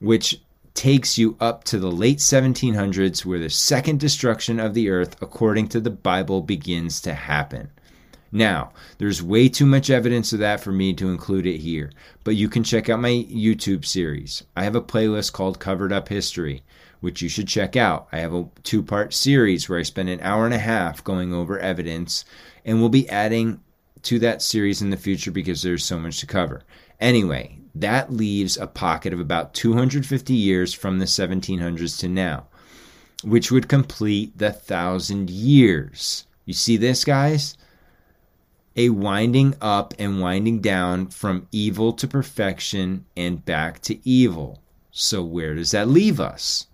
which 0.00 0.40
takes 0.78 1.18
you 1.18 1.36
up 1.40 1.64
to 1.64 1.76
the 1.76 1.90
late 1.90 2.18
1700s, 2.18 3.24
where 3.24 3.40
the 3.40 3.50
second 3.50 3.98
destruction 3.98 4.60
of 4.60 4.74
the 4.74 4.88
earth, 4.88 5.16
according 5.20 5.66
to 5.66 5.80
the 5.80 5.90
Bible, 5.90 6.40
begins 6.40 7.00
to 7.00 7.14
happen. 7.14 7.68
Now, 8.30 8.70
there's 8.98 9.20
way 9.20 9.48
too 9.48 9.66
much 9.66 9.90
evidence 9.90 10.32
of 10.32 10.38
that 10.38 10.60
for 10.60 10.70
me 10.70 10.94
to 10.94 11.10
include 11.10 11.46
it 11.46 11.58
here, 11.58 11.90
but 12.22 12.36
you 12.36 12.48
can 12.48 12.62
check 12.62 12.88
out 12.88 13.00
my 13.00 13.26
YouTube 13.28 13.84
series. 13.84 14.44
I 14.54 14.62
have 14.62 14.76
a 14.76 14.80
playlist 14.80 15.32
called 15.32 15.58
Covered 15.58 15.92
Up 15.92 16.10
History, 16.10 16.62
which 17.00 17.22
you 17.22 17.28
should 17.28 17.48
check 17.48 17.74
out. 17.74 18.06
I 18.12 18.20
have 18.20 18.32
a 18.32 18.46
two 18.62 18.84
part 18.84 19.12
series 19.12 19.68
where 19.68 19.80
I 19.80 19.82
spend 19.82 20.08
an 20.08 20.20
hour 20.20 20.44
and 20.44 20.54
a 20.54 20.58
half 20.58 21.02
going 21.02 21.34
over 21.34 21.58
evidence, 21.58 22.24
and 22.64 22.78
we'll 22.78 22.88
be 22.88 23.08
adding 23.08 23.60
to 24.02 24.20
that 24.20 24.42
series 24.42 24.80
in 24.80 24.90
the 24.90 24.96
future 24.96 25.32
because 25.32 25.62
there's 25.62 25.84
so 25.84 25.98
much 25.98 26.20
to 26.20 26.26
cover. 26.26 26.62
Anyway, 27.00 27.58
that 27.74 28.12
leaves 28.12 28.56
a 28.56 28.66
pocket 28.66 29.12
of 29.12 29.20
about 29.20 29.54
250 29.54 30.34
years 30.34 30.74
from 30.74 30.98
the 30.98 31.04
1700s 31.04 31.98
to 32.00 32.08
now, 32.08 32.46
which 33.22 33.52
would 33.52 33.68
complete 33.68 34.36
the 34.36 34.50
thousand 34.52 35.30
years. 35.30 36.26
You 36.44 36.54
see 36.54 36.76
this, 36.76 37.04
guys? 37.04 37.56
A 38.74 38.88
winding 38.90 39.54
up 39.60 39.94
and 39.98 40.20
winding 40.20 40.60
down 40.60 41.08
from 41.08 41.46
evil 41.52 41.92
to 41.92 42.08
perfection 42.08 43.04
and 43.16 43.44
back 43.44 43.80
to 43.82 44.08
evil. 44.08 44.62
So, 44.90 45.22
where 45.22 45.54
does 45.54 45.72
that 45.72 45.88
leave 45.88 46.18
us? 46.18 46.66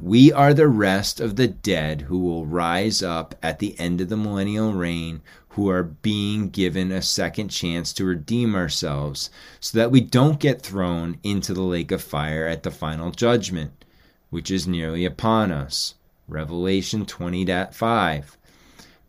We 0.00 0.32
are 0.32 0.54
the 0.54 0.68
rest 0.68 1.20
of 1.20 1.36
the 1.36 1.46
dead 1.46 2.02
who 2.02 2.20
will 2.20 2.46
rise 2.46 3.02
up 3.02 3.34
at 3.42 3.58
the 3.58 3.78
end 3.78 4.00
of 4.00 4.08
the 4.08 4.16
millennial 4.16 4.72
reign, 4.72 5.20
who 5.50 5.68
are 5.68 5.82
being 5.82 6.48
given 6.48 6.92
a 6.92 7.02
second 7.02 7.48
chance 7.48 7.92
to 7.92 8.04
redeem 8.04 8.54
ourselves 8.54 9.30
so 9.58 9.76
that 9.76 9.90
we 9.90 10.00
don't 10.00 10.38
get 10.38 10.62
thrown 10.62 11.18
into 11.24 11.52
the 11.52 11.62
lake 11.62 11.90
of 11.90 12.00
fire 12.00 12.46
at 12.46 12.62
the 12.62 12.70
final 12.70 13.10
judgment, 13.10 13.84
which 14.30 14.50
is 14.50 14.68
nearly 14.68 15.04
upon 15.04 15.50
us. 15.50 15.94
Revelation 16.28 17.04
20.5. 17.04 18.36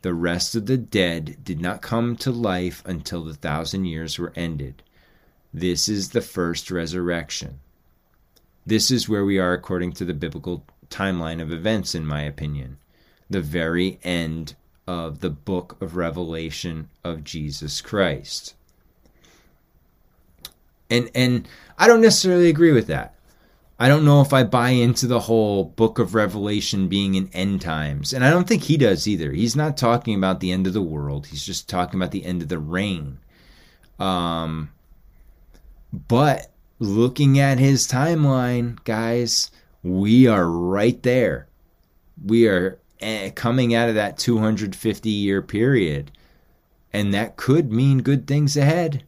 The 0.02 0.14
rest 0.16 0.56
of 0.56 0.66
the 0.66 0.78
dead 0.78 1.38
did 1.44 1.62
not 1.62 1.84
come 1.84 2.16
to 2.18 2.32
life 2.32 2.82
until 2.88 3.24
the 3.24 3.36
thousand 3.36 3.86
years 3.86 4.18
were 4.18 4.34
ended. 4.36 4.82
This 5.54 5.88
is 5.88 6.10
the 6.10 6.22
first 6.22 6.72
resurrection. 6.72 7.60
This 8.66 8.90
is 8.90 9.08
where 9.08 9.24
we 9.24 9.38
are 9.38 9.54
according 9.54 9.94
to 9.94 10.06
the 10.06 10.16
biblical 10.16 10.66
timeline 10.90 11.40
of 11.40 11.52
events, 11.52 11.94
in 11.94 12.06
my 12.06 12.24
opinion. 12.24 12.78
The 13.30 13.42
very 13.42 14.00
end 14.04 14.56
of 14.92 15.22
the 15.22 15.30
book 15.30 15.78
of 15.82 15.96
Revelation 15.96 16.90
of 17.02 17.24
Jesus 17.24 17.80
Christ. 17.80 18.56
And 20.90 21.10
and 21.16 21.48
I 21.78 21.88
don't 21.88 22.02
necessarily 22.02 22.50
agree 22.50 22.74
with 22.74 22.88
that. 22.88 23.16
I 23.80 23.88
don't 23.88 24.04
know 24.04 24.20
if 24.20 24.34
I 24.34 24.44
buy 24.44 24.72
into 24.72 25.08
the 25.08 25.22
whole 25.22 25.64
book 25.64 25.98
of 25.98 26.14
Revelation 26.14 26.90
being 26.90 27.16
in 27.16 27.30
end 27.32 27.62
times. 27.62 28.12
And 28.12 28.26
I 28.26 28.30
don't 28.30 28.48
think 28.48 28.64
he 28.64 28.76
does 28.76 29.08
either. 29.08 29.32
He's 29.32 29.56
not 29.56 29.78
talking 29.78 30.14
about 30.14 30.42
the 30.42 30.52
end 30.52 30.68
of 30.68 30.74
the 30.74 30.82
world. 30.82 31.28
He's 31.28 31.46
just 31.46 31.70
talking 31.70 31.98
about 31.98 32.12
the 32.12 32.26
end 32.26 32.42
of 32.42 32.50
the 32.50 32.60
reign. 32.60 33.20
Um 33.98 34.72
but 35.94 36.52
looking 36.80 37.40
at 37.40 37.60
his 37.60 37.88
timeline, 37.88 38.84
guys, 38.84 39.52
we 39.84 40.28
are 40.28 40.50
right 40.50 41.02
there. 41.02 41.48
We 42.26 42.50
are 42.50 42.78
Eh, 43.02 43.32
coming 43.32 43.74
out 43.74 43.90
of 43.90 43.96
that 43.96 44.20
250 44.20 45.10
year 45.10 45.42
period. 45.42 46.12
And 46.94 47.14
that 47.14 47.36
could 47.36 47.72
mean 47.72 48.04
good 48.04 48.28
things 48.28 48.56
ahead. 48.56 49.04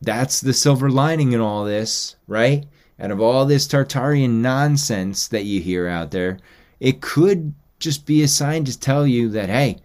That's 0.00 0.40
the 0.40 0.54
silver 0.54 0.88
lining 0.88 1.32
in 1.32 1.40
all 1.40 1.64
this, 1.64 2.16
right? 2.26 2.66
Out 2.98 3.10
of 3.10 3.20
all 3.20 3.44
this 3.44 3.66
Tartarian 3.66 4.40
nonsense 4.40 5.28
that 5.28 5.44
you 5.44 5.60
hear 5.60 5.86
out 5.86 6.12
there, 6.12 6.38
it 6.80 7.02
could 7.02 7.54
just 7.78 8.06
be 8.06 8.22
a 8.22 8.28
sign 8.28 8.64
to 8.64 8.78
tell 8.78 9.06
you 9.06 9.28
that, 9.30 9.50
hey, 9.50 9.78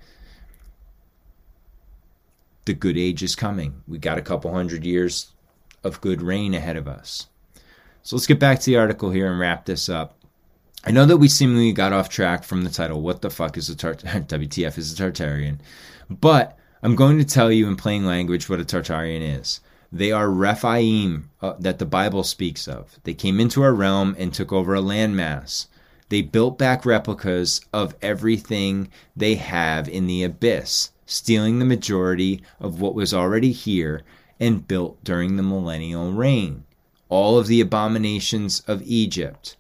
the 2.66 2.74
good 2.74 2.98
age 2.98 3.22
is 3.22 3.36
coming. 3.36 3.82
We 3.88 3.98
got 3.98 4.18
a 4.18 4.22
couple 4.22 4.54
hundred 4.54 4.86
years 4.86 5.32
of 5.84 6.00
good 6.00 6.22
reign 6.22 6.54
ahead 6.54 6.78
of 6.78 6.88
us. 6.88 7.28
So 8.04 8.16
let's 8.16 8.28
get 8.28 8.40
back 8.40 8.60
to 8.60 8.66
the 8.66 8.78
article 8.78 9.10
here 9.10 9.30
and 9.30 9.40
wrap 9.40 9.66
this 9.66 9.90
up. 9.90 10.21
I 10.84 10.90
know 10.90 11.06
that 11.06 11.18
we 11.18 11.28
seemingly 11.28 11.74
got 11.74 11.94
off 11.94 12.10
track 12.10 12.44
from 12.44 12.64
the 12.64 12.70
title. 12.72 13.02
What 13.02 13.22
the 13.22 13.30
fuck 13.30 13.56
is 13.56 13.70
a 13.70 13.76
Tar- 13.76 13.94
WTF 13.96 14.80
is 14.80 14.92
a 14.92 15.04
Tartarian? 15.04 15.60
But 16.10 16.58
I'm 16.82 16.96
going 16.96 17.20
to 17.20 17.24
tell 17.24 17.52
you 17.52 17.68
in 17.68 17.76
plain 17.76 18.04
language 18.04 18.50
what 18.50 18.60
a 18.60 18.66
Tartarian 18.66 19.22
is. 19.40 19.60
They 19.92 20.12
are 20.12 20.32
Rephaim 20.32 21.30
uh, 21.40 21.54
that 21.60 21.78
the 21.78 21.86
Bible 21.86 22.24
speaks 22.24 22.68
of. 22.68 22.98
They 23.04 23.14
came 23.14 23.40
into 23.40 23.62
our 23.62 23.76
realm 23.76 24.16
and 24.18 24.34
took 24.34 24.52
over 24.52 24.74
a 24.74 24.82
landmass. 24.82 25.68
They 26.10 26.24
built 26.24 26.58
back 26.58 26.84
replicas 26.84 27.62
of 27.72 27.96
everything 28.02 28.90
they 29.16 29.36
have 29.36 29.88
in 29.88 30.08
the 30.08 30.24
abyss, 30.24 30.90
stealing 31.06 31.60
the 31.60 31.66
majority 31.66 32.42
of 32.60 32.82
what 32.82 32.96
was 32.96 33.14
already 33.14 33.52
here 33.52 34.02
and 34.40 34.68
built 34.68 35.04
during 35.04 35.36
the 35.36 35.44
millennial 35.44 36.12
reign. 36.12 36.64
All 37.08 37.38
of 37.38 37.46
the 37.46 37.62
abominations 37.62 38.62
of 38.68 38.82
Egypt, 38.84 39.56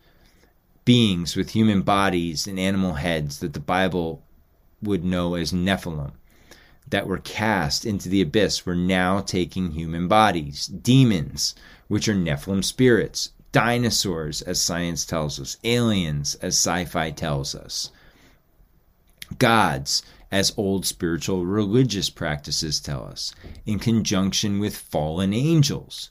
beings 0.85 1.35
with 1.35 1.51
human 1.51 1.81
bodies 1.81 2.47
and 2.47 2.59
animal 2.59 2.93
heads 2.93 3.39
that 3.39 3.53
the 3.53 3.59
Bible 3.59 4.23
would 4.81 5.03
know 5.03 5.35
as 5.35 5.53
Nephilim, 5.53 6.11
that 6.89 7.07
were 7.07 7.19
cast 7.19 7.85
into 7.85 8.09
the 8.09 8.21
abyss 8.21 8.65
were 8.65 8.75
now 8.75 9.21
taking 9.21 9.71
human 9.71 10.07
bodies. 10.07 10.67
Demons, 10.67 11.55
which 11.87 12.07
are 12.09 12.15
Nephilim 12.15 12.63
spirits, 12.63 13.31
dinosaurs, 13.51 14.41
as 14.41 14.61
science 14.61 15.05
tells 15.05 15.39
us, 15.39 15.57
aliens, 15.63 16.35
as 16.35 16.55
sci 16.55 16.85
fi 16.85 17.11
tells 17.11 17.53
us, 17.53 17.91
gods, 19.37 20.03
as 20.31 20.53
old 20.55 20.85
spiritual 20.85 21.45
religious 21.45 22.09
practices 22.09 22.79
tell 22.79 23.05
us, 23.05 23.35
in 23.65 23.77
conjunction 23.77 24.59
with 24.59 24.75
fallen 24.75 25.33
angels, 25.33 26.09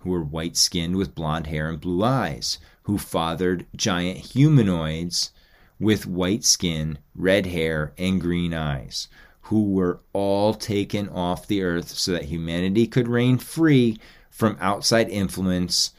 who 0.00 0.10
were 0.10 0.24
white 0.24 0.56
skinned 0.56 0.96
with 0.96 1.14
blonde 1.14 1.46
hair 1.46 1.68
and 1.68 1.80
blue 1.80 2.02
eyes, 2.02 2.58
who 2.82 2.98
fathered 2.98 3.66
giant 3.76 4.18
humanoids 4.18 5.32
with 5.78 6.06
white 6.06 6.44
skin, 6.44 6.98
red 7.14 7.46
hair, 7.46 7.92
and 7.96 8.20
green 8.20 8.52
eyes, 8.52 9.08
who 9.42 9.70
were 9.70 10.00
all 10.12 10.54
taken 10.54 11.08
off 11.08 11.46
the 11.46 11.62
earth 11.62 11.88
so 11.88 12.12
that 12.12 12.24
humanity 12.24 12.86
could 12.86 13.08
reign 13.08 13.38
free 13.38 13.98
from 14.30 14.56
outside 14.60 15.08
influence 15.08 15.92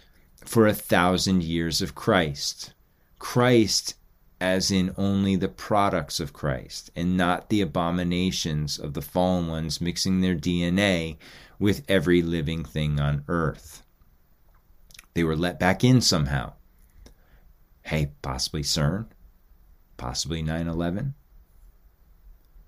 for 0.46 0.68
a 0.68 0.74
thousand 0.74 1.44
years 1.44 1.82
of 1.82 1.96
Christ. 1.96 2.74
Christ, 3.20 3.96
as 4.40 4.72
in 4.72 4.94
only 4.98 5.36
the 5.36 5.48
products 5.48 6.20
of 6.20 6.34
Christ, 6.34 6.90
and 6.96 7.16
not 7.16 7.50
the 7.50 7.62
abominations 7.62 8.80
of 8.80 8.94
the 8.94 9.02
fallen 9.02 9.48
ones 9.48 9.82
mixing 9.82 10.22
their 10.22 10.36
DNA 10.36 11.18
with 11.60 11.84
every 11.88 12.22
living 12.22 12.66
thing 12.66 13.00
on 13.00 13.24
earth. 13.28 13.84
They 15.14 15.24
were 15.24 15.36
let 15.36 15.60
back 15.60 15.84
in 15.84 16.02
somehow. 16.02 16.54
Hey, 17.84 18.12
possibly 18.22 18.64
CERN, 18.64 19.08
possibly 19.98 20.42
9 20.42 20.68
11. 20.68 21.14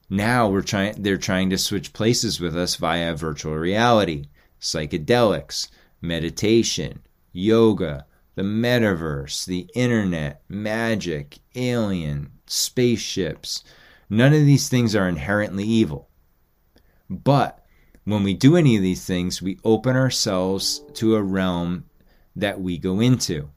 Now 0.10 0.48
we're 0.50 0.62
trying 0.62 1.02
they're 1.02 1.18
trying 1.18 1.50
to 1.50 1.58
switch 1.58 1.94
places 1.94 2.40
with 2.40 2.56
us 2.56 2.76
via 2.76 3.16
virtual 3.16 3.56
reality, 3.56 4.26
psychedelics, 4.60 5.70
meditation, 6.02 7.02
yoga, 7.32 8.06
the 8.36 8.44
metaverse, 8.44 9.46
the 9.46 9.68
internet, 9.74 10.42
magic, 10.50 11.40
alien, 11.56 12.32
spaceships. 12.46 13.64
None 14.10 14.34
of 14.34 14.46
these 14.46 14.70
things 14.70 14.96
are 14.96 15.08
inherently 15.08 15.64
evil. 15.64 16.10
But 17.10 17.66
when 18.04 18.24
we 18.24 18.34
do 18.34 18.56
any 18.56 18.76
of 18.76 18.82
these 18.82 19.06
things, 19.06 19.42
we 19.42 19.60
open 19.64 19.96
ourselves 19.96 20.84
to 20.96 21.16
a 21.16 21.24
realm 21.24 21.86
that 22.36 22.60
we 22.60 22.78
go 22.78 23.00
into, 23.00 23.50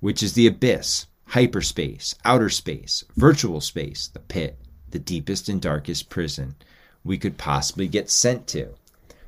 which 0.00 0.22
is 0.22 0.34
the 0.34 0.46
abyss, 0.46 1.06
hyperspace, 1.26 2.14
outer 2.24 2.50
space, 2.50 3.04
virtual 3.16 3.60
space, 3.60 4.08
the 4.08 4.20
pit, 4.20 4.58
the 4.90 4.98
deepest 4.98 5.48
and 5.48 5.60
darkest 5.60 6.08
prison 6.08 6.54
we 7.04 7.18
could 7.18 7.38
possibly 7.38 7.88
get 7.88 8.10
sent 8.10 8.46
to. 8.48 8.74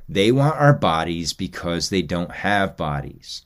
They 0.08 0.32
want 0.32 0.56
our 0.56 0.72
bodies 0.72 1.32
because 1.32 1.88
they 1.88 2.02
don't 2.02 2.30
have 2.30 2.76
bodies. 2.76 3.42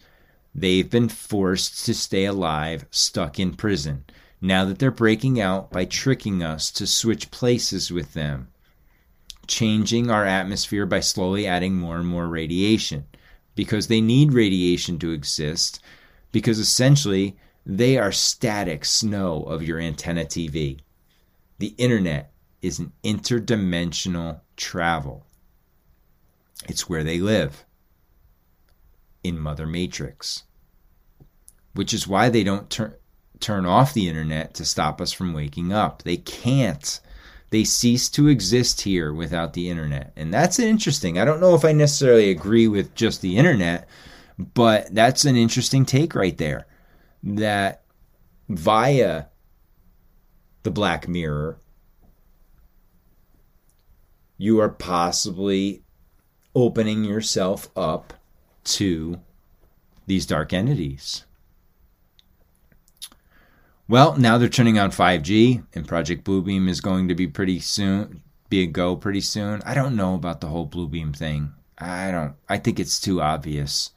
They've 0.54 0.88
been 0.88 1.08
forced 1.08 1.84
to 1.86 1.94
stay 1.94 2.24
alive, 2.24 2.86
stuck 2.90 3.40
in 3.40 3.54
prison. 3.54 4.04
Now 4.40 4.64
that 4.64 4.78
they're 4.78 4.90
breaking 4.90 5.40
out 5.40 5.70
by 5.70 5.84
tricking 5.84 6.42
us 6.42 6.70
to 6.72 6.86
switch 6.86 7.30
places 7.30 7.90
with 7.90 8.12
them, 8.12 8.48
changing 9.46 10.10
our 10.10 10.24
atmosphere 10.24 10.86
by 10.86 11.00
slowly 11.00 11.46
adding 11.46 11.74
more 11.74 11.98
and 11.98 12.06
more 12.06 12.28
radiation. 12.28 13.06
Because 13.54 13.88
they 13.88 14.00
need 14.00 14.32
radiation 14.32 14.98
to 15.00 15.10
exist, 15.10 15.80
because 16.32 16.58
essentially 16.58 17.36
they 17.64 17.96
are 17.96 18.10
static 18.10 18.84
snow 18.84 19.42
of 19.42 19.62
your 19.62 19.78
antenna 19.78 20.24
TV. 20.24 20.80
The 21.58 21.74
internet 21.78 22.32
is 22.60 22.78
an 22.78 22.92
interdimensional 23.04 24.40
travel. 24.56 25.26
It's 26.68 26.88
where 26.88 27.04
they 27.04 27.18
live 27.18 27.64
in 29.22 29.38
Mother 29.38 29.66
Matrix, 29.66 30.44
which 31.74 31.92
is 31.92 32.08
why 32.08 32.28
they 32.28 32.42
don't 32.42 32.70
turn 32.70 32.94
turn 33.42 33.66
off 33.66 33.92
the 33.92 34.08
internet 34.08 34.54
to 34.54 34.64
stop 34.64 35.00
us 35.00 35.12
from 35.12 35.32
waking 35.32 35.72
up. 35.72 36.04
They 36.04 36.16
can't. 36.16 37.00
They 37.50 37.64
cease 37.64 38.08
to 38.10 38.28
exist 38.28 38.82
here 38.82 39.12
without 39.12 39.52
the 39.52 39.68
internet. 39.68 40.12
And 40.16 40.32
that's 40.32 40.58
interesting. 40.58 41.18
I 41.18 41.24
don't 41.24 41.40
know 41.40 41.54
if 41.54 41.64
I 41.64 41.72
necessarily 41.72 42.30
agree 42.30 42.68
with 42.68 42.94
just 42.94 43.20
the 43.20 43.36
internet, 43.36 43.88
but 44.54 44.94
that's 44.94 45.24
an 45.24 45.36
interesting 45.36 45.84
take 45.84 46.14
right 46.14 46.36
there. 46.36 46.66
That 47.22 47.82
via 48.48 49.26
the 50.62 50.70
Black 50.70 51.08
Mirror, 51.08 51.58
you 54.36 54.60
are 54.60 54.68
possibly 54.68 55.82
opening 56.54 57.04
yourself 57.04 57.68
up 57.76 58.14
to 58.64 59.20
these 60.06 60.26
dark 60.26 60.52
entities. 60.52 61.24
Well, 63.88 64.16
now 64.16 64.38
they're 64.38 64.48
turning 64.48 64.78
on 64.78 64.90
5G, 64.90 65.64
and 65.74 65.86
Project 65.86 66.24
Bluebeam 66.24 66.68
is 66.68 66.80
going 66.80 67.08
to 67.08 67.14
be 67.14 67.26
pretty 67.26 67.60
soon, 67.60 68.22
be 68.48 68.62
a 68.62 68.66
go 68.66 68.96
pretty 68.96 69.20
soon. 69.20 69.60
I 69.66 69.74
don't 69.74 69.96
know 69.96 70.14
about 70.14 70.40
the 70.40 70.48
whole 70.48 70.66
Bluebeam 70.66 71.14
thing. 71.14 71.52
I 71.78 72.10
don't. 72.10 72.34
I 72.48 72.58
think 72.58 72.78
it's 72.78 73.00
too 73.00 73.20
obvious. 73.20 73.90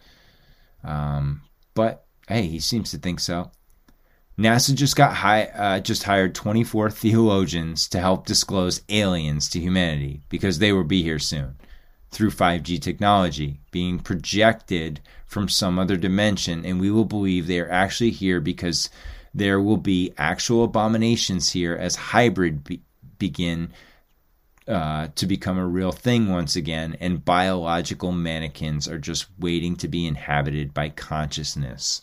Um, 0.86 1.42
but 1.74 2.06
hey, 2.28 2.44
he 2.44 2.60
seems 2.60 2.92
to 2.92 2.98
think 2.98 3.20
so. 3.20 3.52
NASA 4.38 4.76
just 4.76 4.96
got 4.96 5.14
high, 5.14 5.44
uh, 5.46 5.80
just 5.80 6.04
hired 6.04 6.36
24 6.36 6.92
theologians 6.92 7.88
to 7.90 8.00
help 8.00 8.26
disclose 8.26 8.82
aliens 8.90 9.50
to 9.50 9.60
humanity 9.60 10.22
because 10.30 10.60
they 10.60 10.74
will 10.74 10.84
be 10.84 11.04
here 11.04 11.20
soon 11.20 11.56
through 12.12 12.32
5G 12.32 12.82
technology 12.82 13.60
being 13.72 14.00
projected 14.00 15.00
from 15.26 15.50
some 15.50 15.80
other 15.80 15.98
dimension, 15.98 16.66
and 16.66 16.80
we 16.80 16.92
will 16.92 17.06
believe 17.06 17.48
they 17.48 17.60
are 17.60 17.72
actually 17.72 18.12
here 18.12 18.40
because 18.40 18.90
there 19.34 19.60
will 19.60 19.78
be 19.78 20.14
actual 20.18 20.64
abominations 20.64 21.52
here 21.52 21.76
as 21.76 21.96
hybrid 21.96 22.64
be- 22.64 22.82
begin 23.18 23.72
uh, 24.68 25.10
to 25.16 25.26
become 25.28 25.58
a 25.58 25.68
real 25.68 25.92
thing 25.92 26.30
once 26.30 26.56
again, 26.56 26.98
and 27.00 27.24
biological 27.24 28.12
mannequins 28.12 28.88
are 28.88 28.98
just 28.98 29.28
waiting 29.40 29.76
to 29.76 29.88
be 29.88 30.08
inhabited 30.08 30.74
by 30.74 30.90
consciousness. 30.90 32.02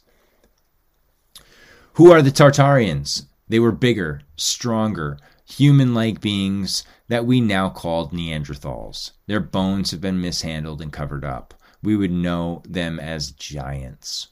Who 1.95 2.11
are 2.11 2.23
the 2.23 2.31
Tartarians? 2.31 3.27
They 3.49 3.59
were 3.59 3.73
bigger, 3.73 4.23
stronger, 4.37 5.19
human 5.45 5.93
like 5.93 6.21
beings 6.21 6.85
that 7.09 7.27
we 7.27 7.41
now 7.41 7.69
called 7.69 8.13
Neanderthals. 8.13 9.11
Their 9.27 9.41
bones 9.41 9.91
have 9.91 10.01
been 10.01 10.21
mishandled 10.21 10.81
and 10.81 10.93
covered 10.93 11.25
up. 11.25 11.53
We 11.83 11.97
would 11.97 12.13
know 12.13 12.63
them 12.67 12.99
as 12.99 13.33
giants. 13.33 14.29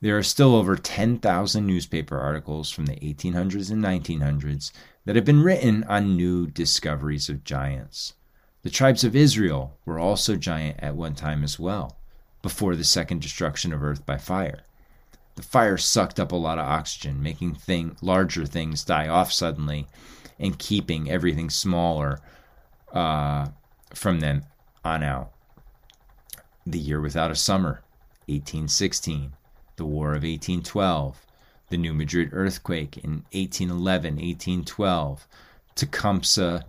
There 0.00 0.18
are 0.18 0.24
still 0.24 0.56
over 0.56 0.74
10,000 0.74 1.64
newspaper 1.64 2.18
articles 2.18 2.70
from 2.70 2.86
the 2.86 2.96
1800s 2.96 3.70
and 3.70 3.84
1900s 3.84 4.72
that 5.04 5.16
have 5.16 5.24
been 5.24 5.42
written 5.42 5.84
on 5.84 6.16
new 6.16 6.46
discoveries 6.46 7.28
of 7.28 7.44
giants. 7.44 8.14
The 8.62 8.70
tribes 8.70 9.04
of 9.04 9.16
Israel 9.16 9.76
were 9.84 9.98
also 9.98 10.36
giant 10.36 10.78
at 10.80 10.94
one 10.94 11.14
time 11.14 11.42
as 11.42 11.58
well, 11.58 11.98
before 12.42 12.76
the 12.76 12.84
second 12.84 13.22
destruction 13.22 13.72
of 13.72 13.82
Earth 13.82 14.06
by 14.06 14.18
fire. 14.18 14.62
The 15.34 15.42
fire 15.42 15.78
sucked 15.78 16.20
up 16.20 16.30
a 16.30 16.36
lot 16.36 16.58
of 16.58 16.66
oxygen, 16.66 17.22
making 17.22 17.54
thing, 17.54 17.96
larger 18.00 18.46
things 18.46 18.84
die 18.84 19.08
off 19.08 19.32
suddenly 19.32 19.86
and 20.38 20.58
keeping 20.58 21.10
everything 21.10 21.50
smaller 21.50 22.20
uh, 22.92 23.48
from 23.94 24.20
then 24.20 24.44
on 24.84 25.02
out. 25.02 25.32
The 26.66 26.78
Year 26.78 27.00
Without 27.00 27.30
a 27.30 27.34
Summer, 27.36 27.82
1816 28.26 29.32
the 29.76 29.86
War 29.86 30.10
of 30.10 30.22
1812, 30.22 31.26
the 31.72 31.78
New 31.78 31.94
Madrid 31.94 32.28
earthquake 32.32 32.98
in 32.98 33.24
1811, 33.32 34.16
1812, 34.16 35.26
Tecumseh, 35.74 36.64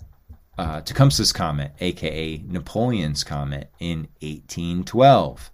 uh, 0.58 0.82
Tecumseh's 0.82 1.34
Comet, 1.34 1.74
aka 1.82 2.38
Napoleon's 2.48 3.24
Comet, 3.26 3.70
in 3.80 4.08
1812. 4.22 5.52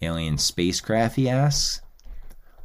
Alien 0.00 0.38
spacecraft, 0.38 1.16
he 1.16 1.28
asks? 1.28 1.82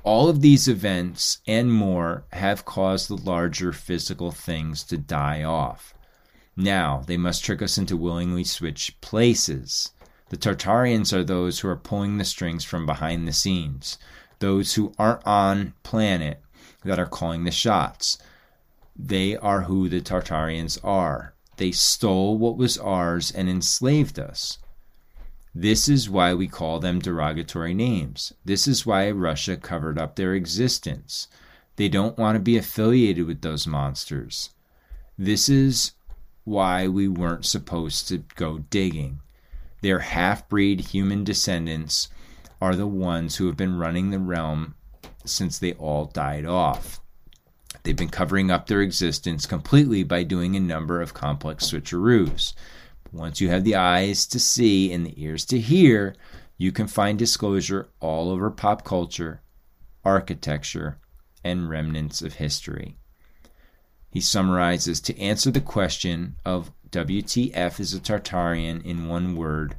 All 0.04 0.30
of 0.30 0.42
these 0.42 0.68
events 0.68 1.40
and 1.48 1.74
more 1.74 2.26
have 2.32 2.66
caused 2.66 3.10
the 3.10 3.18
larger 3.18 3.74
physical 3.74 4.32
things 4.32 4.84
to 4.84 4.98
die 5.00 5.44
off. 5.44 5.96
Now, 6.56 7.02
they 7.08 7.18
must 7.18 7.44
trick 7.44 7.64
us 7.64 7.80
into 7.80 7.98
willingly 7.98 8.44
switch 8.44 8.96
places. 9.02 9.92
The 10.30 10.38
Tartarians 10.38 11.12
are 11.14 11.24
those 11.24 11.60
who 11.60 11.68
are 11.68 11.76
pulling 11.76 12.18
the 12.18 12.26
strings 12.26 12.64
from 12.64 12.86
behind 12.86 13.28
the 13.28 13.34
scenes, 13.34 13.98
those 14.40 14.74
who 14.74 14.94
aren't 14.98 15.26
on 15.26 15.74
planet 15.84 16.42
that 16.84 17.00
are 17.00 17.06
calling 17.06 17.44
the 17.44 17.52
shots. 17.52 18.18
They 18.96 19.36
are 19.36 19.64
who 19.64 19.90
the 19.90 20.02
Tartarians 20.02 20.78
are. 20.84 21.34
They 21.58 21.72
stole 21.72 22.38
what 22.38 22.58
was 22.58 22.78
ours 22.78 23.32
and 23.32 23.50
enslaved 23.50 24.20
us. 24.20 24.58
This 25.54 25.88
is 25.88 26.10
why 26.10 26.34
we 26.34 26.48
call 26.48 26.80
them 26.80 27.00
derogatory 27.00 27.74
names. 27.74 28.34
This 28.44 28.68
is 28.68 28.86
why 28.86 29.10
Russia 29.12 29.56
covered 29.56 29.98
up 29.98 30.16
their 30.16 30.34
existence. 30.34 31.30
They 31.78 31.88
don't 31.88 32.18
want 32.18 32.36
to 32.36 32.42
be 32.42 32.58
affiliated 32.58 33.26
with 33.26 33.42
those 33.42 33.66
monsters. 33.66 34.50
This 35.18 35.48
is 35.48 35.94
why 36.44 36.88
we 36.88 37.08
weren't 37.08 37.46
supposed 37.46 38.08
to 38.10 38.20
go 38.36 38.60
digging. 38.70 39.20
They're 39.82 40.00
half 40.00 40.48
breed 40.50 40.82
human 40.82 41.24
descendants 41.24 42.10
are 42.66 42.76
the 42.76 42.88
ones 42.88 43.36
who 43.36 43.46
have 43.46 43.56
been 43.56 43.78
running 43.78 44.10
the 44.10 44.18
realm 44.18 44.74
since 45.24 45.60
they 45.60 45.74
all 45.74 46.06
died 46.06 46.48
off. 46.48 47.00
They've 47.84 47.96
been 47.96 48.10
covering 48.10 48.50
up 48.50 48.66
their 48.66 48.82
existence 48.82 49.46
completely 49.46 50.02
by 50.02 50.24
doing 50.24 50.56
a 50.56 50.60
number 50.60 51.00
of 51.00 51.14
complex 51.14 51.70
switcheroos. 51.70 52.56
Once 53.12 53.40
you 53.40 53.50
have 53.50 53.66
the 53.66 53.76
eyes 53.76 54.26
to 54.26 54.40
see 54.40 54.92
and 54.92 55.06
the 55.06 55.14
ears 55.24 55.46
to 55.46 55.60
hear, 55.60 56.16
you 56.58 56.72
can 56.72 56.88
find 56.88 57.20
disclosure 57.20 57.88
all 58.00 58.32
over 58.32 58.50
pop 58.50 58.84
culture, 58.84 59.42
architecture, 60.04 60.98
and 61.44 61.70
remnants 61.70 62.24
of 62.24 62.34
history. 62.34 62.98
He 64.10 64.22
summarizes 64.22 65.00
to 65.02 65.20
answer 65.20 65.52
the 65.52 65.62
question 65.62 66.38
of 66.44 66.72
WTF 66.90 67.80
is 67.80 67.94
a 67.94 68.00
Tartarian 68.00 68.84
in 68.84 69.08
one 69.08 69.36
word 69.36 69.76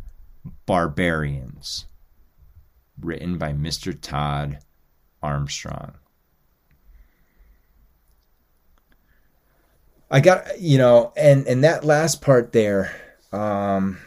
barbarians. 0.66 1.86
Written 3.00 3.38
by 3.38 3.52
Mr. 3.52 3.98
Todd 3.98 4.58
Armstrong. 5.22 5.94
I 10.10 10.20
got 10.20 10.60
you 10.60 10.78
know, 10.78 11.12
and 11.16 11.46
and 11.46 11.64
that 11.64 11.84
last 11.84 12.22
part 12.22 12.52
there, 12.52 12.94
um, 13.32 13.98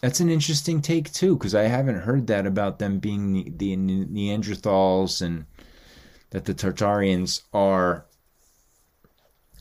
that's 0.00 0.20
an 0.20 0.30
interesting 0.30 0.80
take 0.80 1.12
too, 1.12 1.36
because 1.36 1.54
I 1.54 1.62
haven't 1.62 2.00
heard 2.00 2.26
that 2.28 2.46
about 2.46 2.78
them 2.78 2.98
being 2.98 3.56
the 3.56 3.76
Neanderthals 3.76 5.20
and 5.20 5.46
that 6.30 6.46
the 6.46 6.54
Tartarians 6.54 7.42
are, 7.52 8.06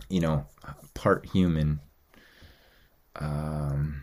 you 0.10 0.20
know, 0.20 0.46
part 0.94 1.26
human. 1.28 1.80
Um, 3.18 4.03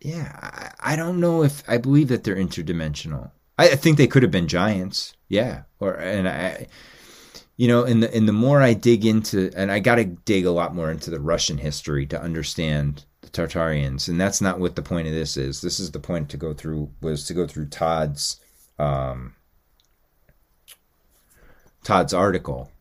yeah, 0.00 0.32
I, 0.42 0.92
I 0.92 0.96
don't 0.96 1.20
know 1.20 1.42
if 1.42 1.62
I 1.68 1.78
believe 1.78 2.08
that 2.08 2.24
they're 2.24 2.36
interdimensional. 2.36 3.30
I, 3.58 3.70
I 3.70 3.76
think 3.76 3.96
they 3.96 4.06
could 4.06 4.22
have 4.22 4.32
been 4.32 4.48
giants. 4.48 5.14
Yeah, 5.28 5.62
or 5.78 5.94
and 5.94 6.28
I 6.28 6.66
you 7.60 7.68
know, 7.68 7.84
and 7.84 8.02
the 8.02 8.14
and 8.14 8.26
the 8.26 8.32
more 8.32 8.62
I 8.62 8.72
dig 8.72 9.04
into, 9.04 9.50
and 9.54 9.70
I 9.70 9.80
got 9.80 9.96
to 9.96 10.04
dig 10.04 10.46
a 10.46 10.50
lot 10.50 10.74
more 10.74 10.90
into 10.90 11.10
the 11.10 11.20
Russian 11.20 11.58
history 11.58 12.06
to 12.06 12.18
understand 12.18 13.04
the 13.20 13.28
Tartarians, 13.28 14.08
and 14.08 14.18
that's 14.18 14.40
not 14.40 14.58
what 14.58 14.76
the 14.76 14.82
point 14.82 15.08
of 15.08 15.12
this 15.12 15.36
is. 15.36 15.60
This 15.60 15.78
is 15.78 15.90
the 15.90 16.00
point 16.00 16.30
to 16.30 16.38
go 16.38 16.54
through 16.54 16.90
was 17.02 17.26
to 17.26 17.34
go 17.34 17.46
through 17.46 17.66
Todd's 17.66 18.40
um, 18.78 19.34
Todd's 21.84 22.14
article, 22.14 22.72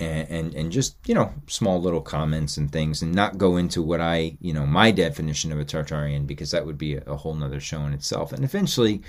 and, 0.00 0.28
and 0.28 0.54
and 0.54 0.72
just 0.72 0.96
you 1.06 1.14
know 1.14 1.32
small 1.46 1.80
little 1.80 2.00
comments 2.00 2.56
and 2.56 2.70
things, 2.72 3.02
and 3.02 3.14
not 3.14 3.38
go 3.38 3.56
into 3.56 3.82
what 3.82 4.00
I 4.00 4.36
you 4.40 4.52
know 4.52 4.66
my 4.66 4.90
definition 4.90 5.52
of 5.52 5.60
a 5.60 5.64
Tartarian 5.64 6.26
because 6.26 6.50
that 6.50 6.66
would 6.66 6.78
be 6.78 6.94
a, 6.94 7.02
a 7.06 7.16
whole 7.16 7.34
nother 7.34 7.60
show 7.60 7.82
in 7.82 7.92
itself, 7.92 8.32
and 8.32 8.44
eventually 8.44 9.02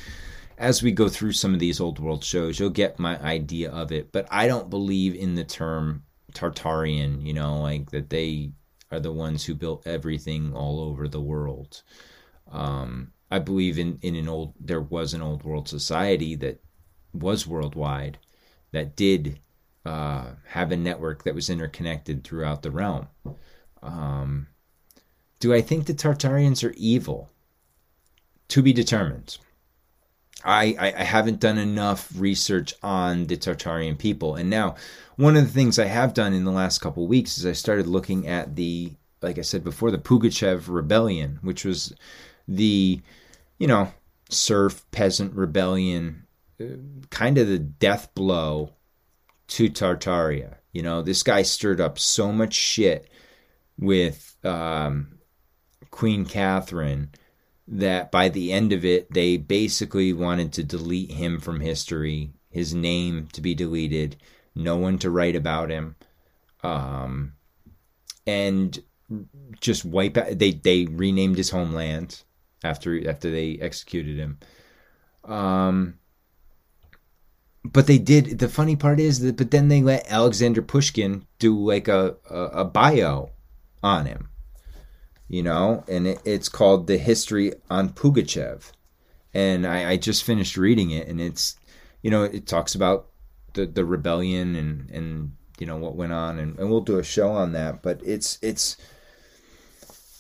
as 0.58 0.84
we 0.84 0.92
go 0.92 1.10
through 1.10 1.32
some 1.32 1.56
of 1.56 1.60
these 1.60 1.80
old 1.80 1.98
world 1.98 2.24
shows, 2.24 2.60
you'll 2.60 2.70
get 2.70 3.00
my 3.00 3.20
idea 3.24 3.72
of 3.72 3.92
it. 3.92 4.12
But 4.12 4.28
I 4.30 4.48
don't 4.48 4.70
believe 4.70 5.16
in 5.16 5.34
the 5.34 5.44
term 5.44 6.04
Tartarian, 6.34 7.26
you 7.26 7.34
know, 7.34 7.62
like 7.62 7.90
that 7.90 8.12
they 8.12 8.52
are 8.92 9.00
the 9.00 9.12
ones 9.12 9.44
who 9.44 9.56
built 9.56 9.88
everything 9.88 10.54
all 10.54 10.80
over 10.80 11.08
the 11.08 11.20
world. 11.22 11.82
Um, 12.52 13.12
I 13.32 13.40
believe 13.40 13.80
in, 13.80 13.98
in 14.02 14.16
an 14.16 14.28
old, 14.28 14.54
there 14.60 14.82
was 14.82 15.14
an 15.14 15.22
old 15.22 15.44
world 15.44 15.68
society 15.68 16.36
that 16.36 16.62
was 17.14 17.48
worldwide 17.48 18.20
that 18.72 18.96
did 18.96 19.40
uh, 19.86 20.32
have 20.48 20.72
a 20.72 20.78
network 20.78 21.24
that 21.24 21.36
was 21.36 21.50
interconnected 21.50 22.24
throughout 22.24 22.62
the 22.62 22.72
realm. 22.72 23.08
Um, 23.82 24.48
do 25.40 25.54
I 25.54 25.62
think 25.62 25.86
the 25.86 25.94
Tartarians 25.94 26.64
are 26.68 26.74
evil? 26.78 27.30
To 28.50 28.62
be 28.62 28.74
determined. 28.74 29.38
I, 30.44 30.76
I 30.80 31.04
haven't 31.04 31.40
done 31.40 31.58
enough 31.58 32.12
research 32.16 32.74
on 32.84 33.28
the 33.28 33.38
Tartarian 33.38 33.98
people. 33.98 34.36
And 34.36 34.50
now, 34.50 34.76
one 35.16 35.38
of 35.38 35.46
the 35.46 35.52
things 35.52 35.78
I 35.78 35.86
have 35.86 36.14
done 36.14 36.34
in 36.34 36.46
the 36.46 36.52
last 36.52 36.80
couple 36.80 37.08
weeks 37.08 37.38
is 37.38 37.46
I 37.46 37.54
started 37.54 37.88
looking 37.88 38.28
at 38.28 38.56
the, 38.56 38.92
like 39.22 39.38
I 39.38 39.44
said 39.44 39.64
before, 39.64 39.92
the 39.92 40.00
Pugachev 40.00 40.64
rebellion, 40.68 41.40
which 41.42 41.64
was 41.64 41.94
the, 42.48 43.02
you 43.58 43.68
know, 43.68 43.94
serf 44.30 44.90
peasant 44.92 45.34
rebellion, 45.34 46.26
uh, 46.60 46.66
kind 47.10 47.38
of 47.38 47.48
the 47.48 47.60
death 47.60 48.14
blow 48.16 48.74
to 49.52 49.70
Tartaria. 49.70 50.56
You 50.72 50.82
know, 50.82 51.02
this 51.02 51.24
guy 51.24 51.42
stirred 51.42 51.82
up 51.82 52.00
so 52.00 52.32
much 52.32 52.54
shit 52.54 53.10
with 53.78 54.38
um, 54.46 55.20
Queen 55.92 56.26
Catherine 56.26 57.10
that 57.68 58.12
by 58.12 58.30
the 58.30 58.54
end 58.54 58.72
of 58.72 58.86
it, 58.86 59.14
they 59.14 59.36
basically 59.38 60.14
wanted 60.14 60.54
to 60.54 60.64
delete 60.64 61.12
him 61.12 61.40
from 61.40 61.60
history, 61.60 62.32
his 62.50 62.74
name 62.74 63.28
to 63.34 63.42
be 63.42 63.54
deleted, 63.54 64.16
no 64.56 64.78
one 64.78 64.98
to 65.00 65.10
write 65.10 65.36
about 65.36 65.70
him, 65.70 65.96
um, 66.64 67.34
and 68.26 68.82
just 69.60 69.84
wipe 69.84 70.16
out. 70.16 70.40
They 70.40 70.52
they 70.52 70.86
renamed 70.86 71.38
his 71.38 71.50
homeland 71.50 72.24
after 72.64 73.10
after 73.10 73.30
they 73.30 73.58
executed 73.62 74.18
him. 74.18 74.40
Um, 75.26 76.00
but 77.64 77.88
they 77.88 77.98
did. 77.98 78.40
The 78.40 78.50
funny 78.50 78.76
part 78.76 79.00
is 79.00 79.20
that, 79.20 79.38
but 79.38 79.52
then 79.52 79.68
they 79.68 79.82
let 79.82 80.12
Alexander 80.12 80.62
Pushkin 80.62 81.26
do 81.40 81.58
like 81.58 81.88
a, 81.88 82.16
a, 82.30 82.36
a 82.36 82.66
bio 82.66 83.32
on 83.84 84.06
him 84.06 84.30
you 85.32 85.42
know, 85.42 85.86
and 85.88 86.08
it, 86.08 86.20
it's 86.26 86.50
called 86.50 86.88
The 86.88 86.98
History 86.98 87.54
on 87.70 87.92
Pugachev. 87.92 88.70
And 89.34 89.66
I, 89.66 89.92
I, 89.92 89.98
just 89.98 90.26
finished 90.26 90.58
reading 90.58 90.92
it, 90.92 91.08
and 91.08 91.22
it's, 91.22 91.56
you 92.02 92.12
know, 92.12 92.24
it 92.24 92.46
talks 92.46 92.76
about 92.76 93.08
the, 93.54 93.66
the 93.66 93.86
rebellion 93.86 94.58
and, 94.58 94.90
and, 94.90 95.32
you 95.58 95.66
know, 95.66 95.78
what 95.78 95.96
went 95.96 96.12
on, 96.12 96.38
and, 96.38 96.60
and 96.60 96.70
we'll 96.70 96.82
do 96.82 97.00
a 97.00 97.04
show 97.04 97.32
on 97.32 97.54
that. 97.54 97.82
But 97.82 98.02
it's, 98.04 98.40
it's, 98.42 98.76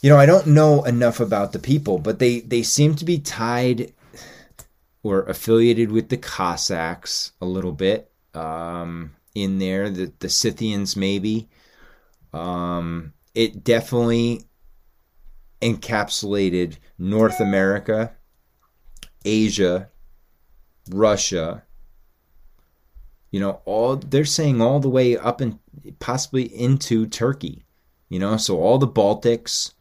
you 0.01 0.09
know, 0.09 0.15
I 0.15 0.25
don't 0.25 0.47
know 0.47 0.81
enough 0.83 1.19
about 1.19 1.51
the 1.51 1.59
people, 1.59 1.97
but 1.97 2.19
they, 2.19 2.39
they 2.39 2.63
seem 2.63 2.95
to 2.95 3.03
be 3.03 3.19
tied 3.19 3.91
or 5.03 5.23
affiliated 5.23 5.91
with 5.91 6.09
the 6.09 6.17
Cossacks 6.17 7.31
a 7.41 7.45
little 7.45 7.71
bit 7.71 8.11
um, 8.33 9.11
in 9.33 9.59
there, 9.59 9.89
the, 9.89 10.11
the 10.19 10.29
Scythians 10.29 10.95
maybe. 10.95 11.49
Um, 12.33 13.13
it 13.33 13.63
definitely 13.63 14.43
encapsulated 15.61 16.77
North 16.97 17.39
America, 17.39 18.13
Asia, 19.25 19.89
Russia. 20.89 21.63
You 23.31 23.39
know, 23.39 23.61
all 23.65 23.95
they're 23.95 24.25
saying 24.25 24.61
all 24.61 24.79
the 24.79 24.89
way 24.89 25.17
up 25.17 25.41
and 25.41 25.59
possibly 25.99 26.43
into 26.43 27.07
Turkey. 27.07 27.65
You 28.09 28.19
know, 28.19 28.35
so 28.37 28.59
all 28.59 28.77
the 28.77 28.87
Baltics, 28.87 29.73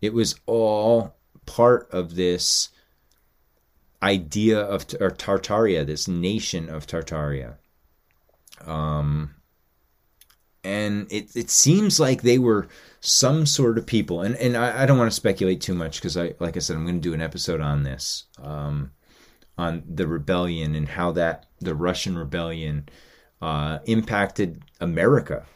it 0.00 0.14
was 0.14 0.34
all 0.46 1.14
part 1.44 1.88
of 1.92 2.14
this 2.14 2.70
idea 4.02 4.60
of 4.60 4.86
or 5.00 5.10
Tartaria, 5.10 5.86
this 5.86 6.08
nation 6.08 6.68
of 6.68 6.86
Tartaria. 6.86 7.56
Um, 8.66 9.34
and 10.62 11.06
it 11.10 11.34
it 11.34 11.50
seems 11.50 11.98
like 11.98 12.22
they 12.22 12.38
were 12.38 12.68
some 13.00 13.46
sort 13.46 13.78
of 13.78 13.86
people, 13.86 14.20
and 14.20 14.36
and 14.36 14.56
I, 14.56 14.82
I 14.82 14.86
don't 14.86 14.98
want 14.98 15.10
to 15.10 15.16
speculate 15.16 15.60
too 15.60 15.74
much 15.74 15.98
because 15.98 16.16
I 16.16 16.34
like 16.38 16.56
I 16.56 16.60
said 16.60 16.76
I'm 16.76 16.84
going 16.84 17.00
to 17.00 17.08
do 17.08 17.14
an 17.14 17.22
episode 17.22 17.60
on 17.60 17.82
this, 17.82 18.24
um, 18.42 18.92
on 19.56 19.82
the 19.88 20.06
rebellion 20.06 20.74
and 20.74 20.88
how 20.88 21.12
that 21.12 21.46
the 21.60 21.74
Russian 21.74 22.16
rebellion 22.18 22.88
uh, 23.40 23.78
impacted 23.86 24.62
America 24.80 25.46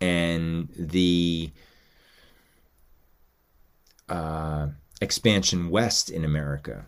and 0.00 0.68
the 0.78 1.50
uh, 4.08 4.68
expansion 5.00 5.70
west 5.70 6.08
in 6.10 6.24
America. 6.24 6.86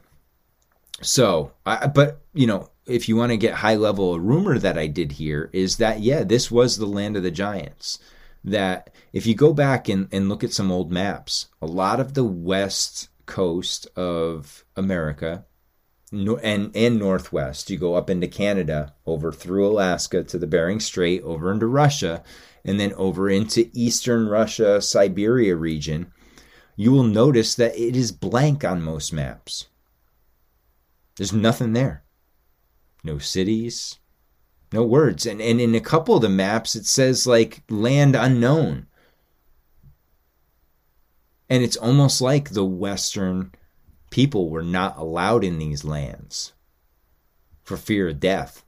So, 1.00 1.52
I, 1.64 1.86
but 1.86 2.20
you 2.34 2.46
know, 2.46 2.70
if 2.86 3.08
you 3.08 3.16
want 3.16 3.30
to 3.30 3.36
get 3.36 3.54
high 3.54 3.76
level, 3.76 4.14
a 4.14 4.20
rumor 4.20 4.58
that 4.58 4.78
I 4.78 4.86
did 4.86 5.12
hear 5.12 5.48
is 5.52 5.76
that 5.76 6.00
yeah, 6.00 6.24
this 6.24 6.50
was 6.50 6.76
the 6.76 6.86
land 6.86 7.16
of 7.16 7.22
the 7.22 7.30
giants. 7.30 7.98
That 8.42 8.90
if 9.12 9.26
you 9.26 9.34
go 9.34 9.52
back 9.52 9.88
and, 9.88 10.08
and 10.12 10.28
look 10.28 10.42
at 10.42 10.52
some 10.52 10.72
old 10.72 10.90
maps, 10.90 11.48
a 11.60 11.66
lot 11.66 12.00
of 12.00 12.14
the 12.14 12.24
west 12.24 13.08
coast 13.26 13.86
of 13.96 14.64
America 14.76 15.44
and 16.12 16.70
and 16.74 16.98
northwest, 16.98 17.70
you 17.70 17.78
go 17.78 17.94
up 17.94 18.10
into 18.10 18.26
Canada, 18.26 18.94
over 19.06 19.30
through 19.30 19.68
Alaska 19.68 20.24
to 20.24 20.38
the 20.38 20.46
Bering 20.46 20.80
Strait, 20.80 21.22
over 21.22 21.52
into 21.52 21.66
Russia, 21.66 22.24
and 22.64 22.80
then 22.80 22.92
over 22.94 23.30
into 23.30 23.70
eastern 23.72 24.26
Russia, 24.26 24.82
Siberia 24.82 25.54
region. 25.54 26.12
You 26.76 26.92
will 26.92 27.04
notice 27.04 27.54
that 27.54 27.78
it 27.78 27.94
is 27.94 28.10
blank 28.10 28.64
on 28.64 28.82
most 28.82 29.12
maps. 29.12 29.66
There's 31.20 31.34
nothing 31.34 31.74
there. 31.74 32.02
No 33.04 33.18
cities, 33.18 33.98
no 34.72 34.82
words. 34.82 35.26
And, 35.26 35.38
and 35.42 35.60
in 35.60 35.74
a 35.74 35.80
couple 35.80 36.16
of 36.16 36.22
the 36.22 36.30
maps, 36.30 36.74
it 36.74 36.86
says 36.86 37.26
like 37.26 37.62
land 37.68 38.16
unknown. 38.16 38.86
And 41.50 41.62
it's 41.62 41.76
almost 41.76 42.22
like 42.22 42.48
the 42.48 42.64
Western 42.64 43.52
people 44.08 44.48
were 44.48 44.62
not 44.62 44.96
allowed 44.96 45.44
in 45.44 45.58
these 45.58 45.84
lands 45.84 46.54
for 47.64 47.76
fear 47.76 48.08
of 48.08 48.18
death. 48.18 48.64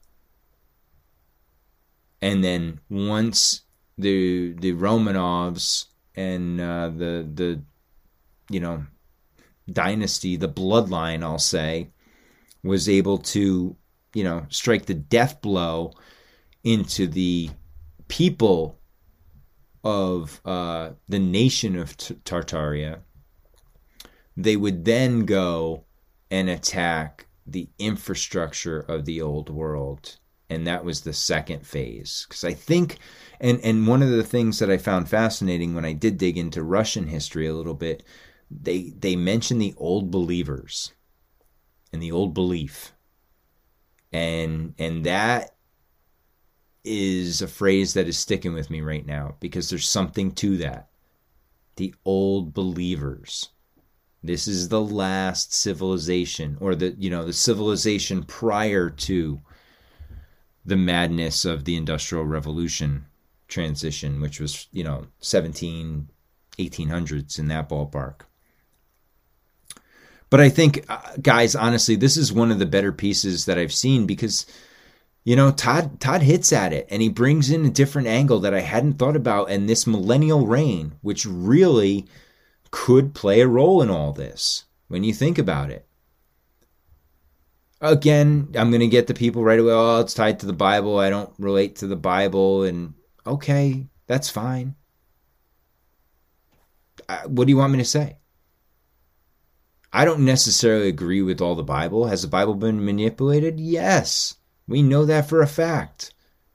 And 2.20 2.44
then 2.44 2.80
once 2.90 3.62
the 3.96 4.52
the 4.52 4.74
Romanovs 4.74 5.86
and 6.14 6.60
uh, 6.60 6.90
the 6.90 7.26
the 7.32 7.62
you 8.50 8.60
know 8.60 8.84
dynasty, 9.72 10.36
the 10.36 10.50
bloodline, 10.50 11.22
I'll 11.22 11.38
say, 11.38 11.88
was 12.62 12.89
able 12.89 13.18
to, 13.18 13.76
you 14.14 14.24
know, 14.24 14.47
strike 14.48 14.86
the 14.86 14.94
death 14.94 15.40
blow 15.40 15.93
into 16.64 17.06
the 17.06 17.51
people 18.09 18.78
of 19.84 20.40
uh, 20.44 20.90
the 21.09 21.18
nation 21.18 21.76
of 21.76 21.97
T- 21.97 22.14
Tartaria, 22.24 23.01
they 24.36 24.56
would 24.56 24.84
then 24.84 25.24
go 25.24 25.84
and 26.30 26.48
attack 26.48 27.26
the 27.47 27.68
infrastructure 27.78 28.80
of 28.80 29.05
the 29.05 29.20
old 29.20 29.51
world. 29.51 30.18
And 30.48 30.66
that 30.66 30.84
was 30.84 31.01
the 31.01 31.12
second 31.12 31.66
phase. 31.66 32.26
Because 32.28 32.44
I 32.44 32.52
think, 32.52 32.98
and, 33.40 33.60
and 33.64 33.86
one 33.86 34.02
of 34.02 34.10
the 34.10 34.22
things 34.22 34.59
that 34.59 34.70
I 34.70 34.76
found 34.76 35.09
fascinating 35.09 35.74
when 35.74 35.84
I 35.84 35.94
did 35.94 36.18
dig 36.18 36.39
into 36.39 36.62
Russian 36.62 37.09
history 37.09 37.47
a 37.47 37.55
little 37.55 37.74
bit, 37.74 38.05
they, 38.51 38.93
they 38.97 39.16
mention 39.16 39.59
the 39.59 39.74
old 39.78 40.10
believers 40.10 40.93
and 41.93 42.02
the 42.02 42.12
old 42.12 42.35
belief. 42.35 42.93
And 44.12 44.74
and 44.78 45.05
that 45.05 45.55
is 46.85 47.40
a 47.40 47.47
phrase 47.47 47.94
that 47.94 48.09
is 48.09 48.19
sticking 48.19 48.52
with 48.55 48.70
me 48.70 48.81
right 48.81 49.06
now 49.06 49.36
because 49.40 49.70
there's 49.70 49.89
something 49.89 50.32
to 50.32 50.56
that. 50.59 50.89
The 51.77 51.94
old 52.05 52.52
believers. 52.52 53.51
This 54.24 54.47
is 54.47 54.69
the 54.69 54.81
last 54.81 55.52
civilization 55.52 56.56
or 56.60 56.74
the 56.74 56.94
you 56.98 57.10
know 57.10 57.24
the 57.24 57.32
civilization 57.32 58.23
prior 58.23 58.90
to 58.90 59.40
the 60.64 60.77
madness 60.77 61.44
of 61.44 61.64
the 61.64 61.77
industrial 61.77 62.24
revolution 62.24 63.06
transition 63.48 64.20
which 64.20 64.40
was 64.40 64.69
you 64.73 64.85
know 64.85 65.06
17 65.19 66.09
1800s 66.59 67.39
in 67.39 67.48
that 67.48 67.69
ballpark 67.69 68.20
but 70.32 70.40
I 70.40 70.48
think, 70.48 70.86
uh, 70.88 70.98
guys, 71.20 71.54
honestly, 71.54 71.94
this 71.94 72.16
is 72.16 72.32
one 72.32 72.50
of 72.50 72.59
the 72.59 72.64
better 72.64 72.90
pieces 72.90 73.44
that 73.44 73.59
I've 73.59 73.70
seen 73.70 74.06
because, 74.06 74.46
you 75.24 75.36
know, 75.36 75.50
Todd 75.50 76.00
Todd 76.00 76.22
hits 76.22 76.54
at 76.54 76.72
it 76.72 76.86
and 76.88 77.02
he 77.02 77.10
brings 77.10 77.50
in 77.50 77.66
a 77.66 77.70
different 77.70 78.09
angle 78.09 78.40
that 78.40 78.54
I 78.54 78.60
hadn't 78.60 78.94
thought 78.94 79.14
about, 79.14 79.50
and 79.50 79.68
this 79.68 79.86
millennial 79.86 80.46
reign, 80.46 80.94
which 81.02 81.26
really 81.26 82.06
could 82.70 83.14
play 83.14 83.42
a 83.42 83.46
role 83.46 83.82
in 83.82 83.90
all 83.90 84.14
this 84.14 84.64
when 84.88 85.04
you 85.04 85.12
think 85.12 85.36
about 85.36 85.68
it. 85.68 85.86
Again, 87.82 88.48
I'm 88.54 88.70
going 88.70 88.80
to 88.80 88.86
get 88.86 89.09
the 89.09 89.12
people 89.12 89.44
right 89.44 89.60
away. 89.60 89.74
Oh, 89.74 90.00
it's 90.00 90.14
tied 90.14 90.40
to 90.40 90.46
the 90.46 90.54
Bible. 90.54 90.98
I 90.98 91.10
don't 91.10 91.34
relate 91.38 91.76
to 91.76 91.86
the 91.86 91.94
Bible. 91.94 92.62
And 92.62 92.94
okay, 93.26 93.86
that's 94.06 94.30
fine. 94.30 94.76
Uh, 97.06 97.20
what 97.26 97.44
do 97.44 97.50
you 97.50 97.59
want 97.59 97.72
me 97.72 97.80
to 97.80 97.84
say? 97.84 98.16
I 99.93 100.06
don't 100.06 100.24
necessarily 100.24 100.89
agree 100.89 101.20
with 101.20 101.40
all 101.40 101.55
the 101.55 101.62
Bible. 101.62 102.06
Has 102.06 102.23
the 102.23 102.28
Bible 102.28 102.55
been 102.55 102.85
manipulated? 102.85 103.60
Yes. 103.60 104.36
We 104.66 104.82
know 104.82 105.05
that 105.05 105.28
for 105.28 105.43
a 105.43 105.47
fact. 105.47 106.14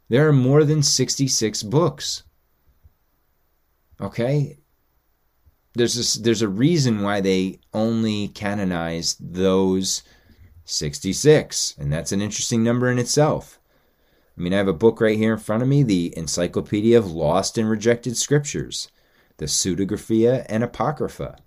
There 0.09 0.27
are 0.27 0.34
more 0.34 0.64
than 0.64 0.81
66 0.81 1.61
books. 1.64 2.23
Okay? 4.01 4.57
There's 5.76 6.18
a, 6.18 6.22
there's 6.22 6.41
a 6.41 6.47
reason 6.47 7.03
why 7.03 7.22
they 7.22 7.59
only 7.73 8.30
canonized 8.30 9.18
those 9.34 10.01
66, 10.65 11.76
and 11.77 11.93
that's 11.93 12.11
an 12.11 12.22
interesting 12.22 12.64
number 12.64 12.89
in 12.89 12.97
itself. 12.97 13.59
I 14.35 14.41
mean, 14.41 14.53
I 14.53 14.57
have 14.57 14.68
a 14.68 14.73
book 14.73 14.99
right 14.99 15.18
here 15.18 15.34
in 15.34 15.39
front 15.39 15.61
of 15.61 15.69
me, 15.69 15.84
the 15.84 16.14
Encyclopedia 16.18 16.97
of 16.97 17.11
Lost 17.11 17.57
and 17.57 17.69
Rejected 17.69 18.18
Scriptures, 18.18 18.89
the 19.38 19.45
Pseudepigrapha 19.45 20.45
and 20.49 20.64
Apocrypha 20.64 21.38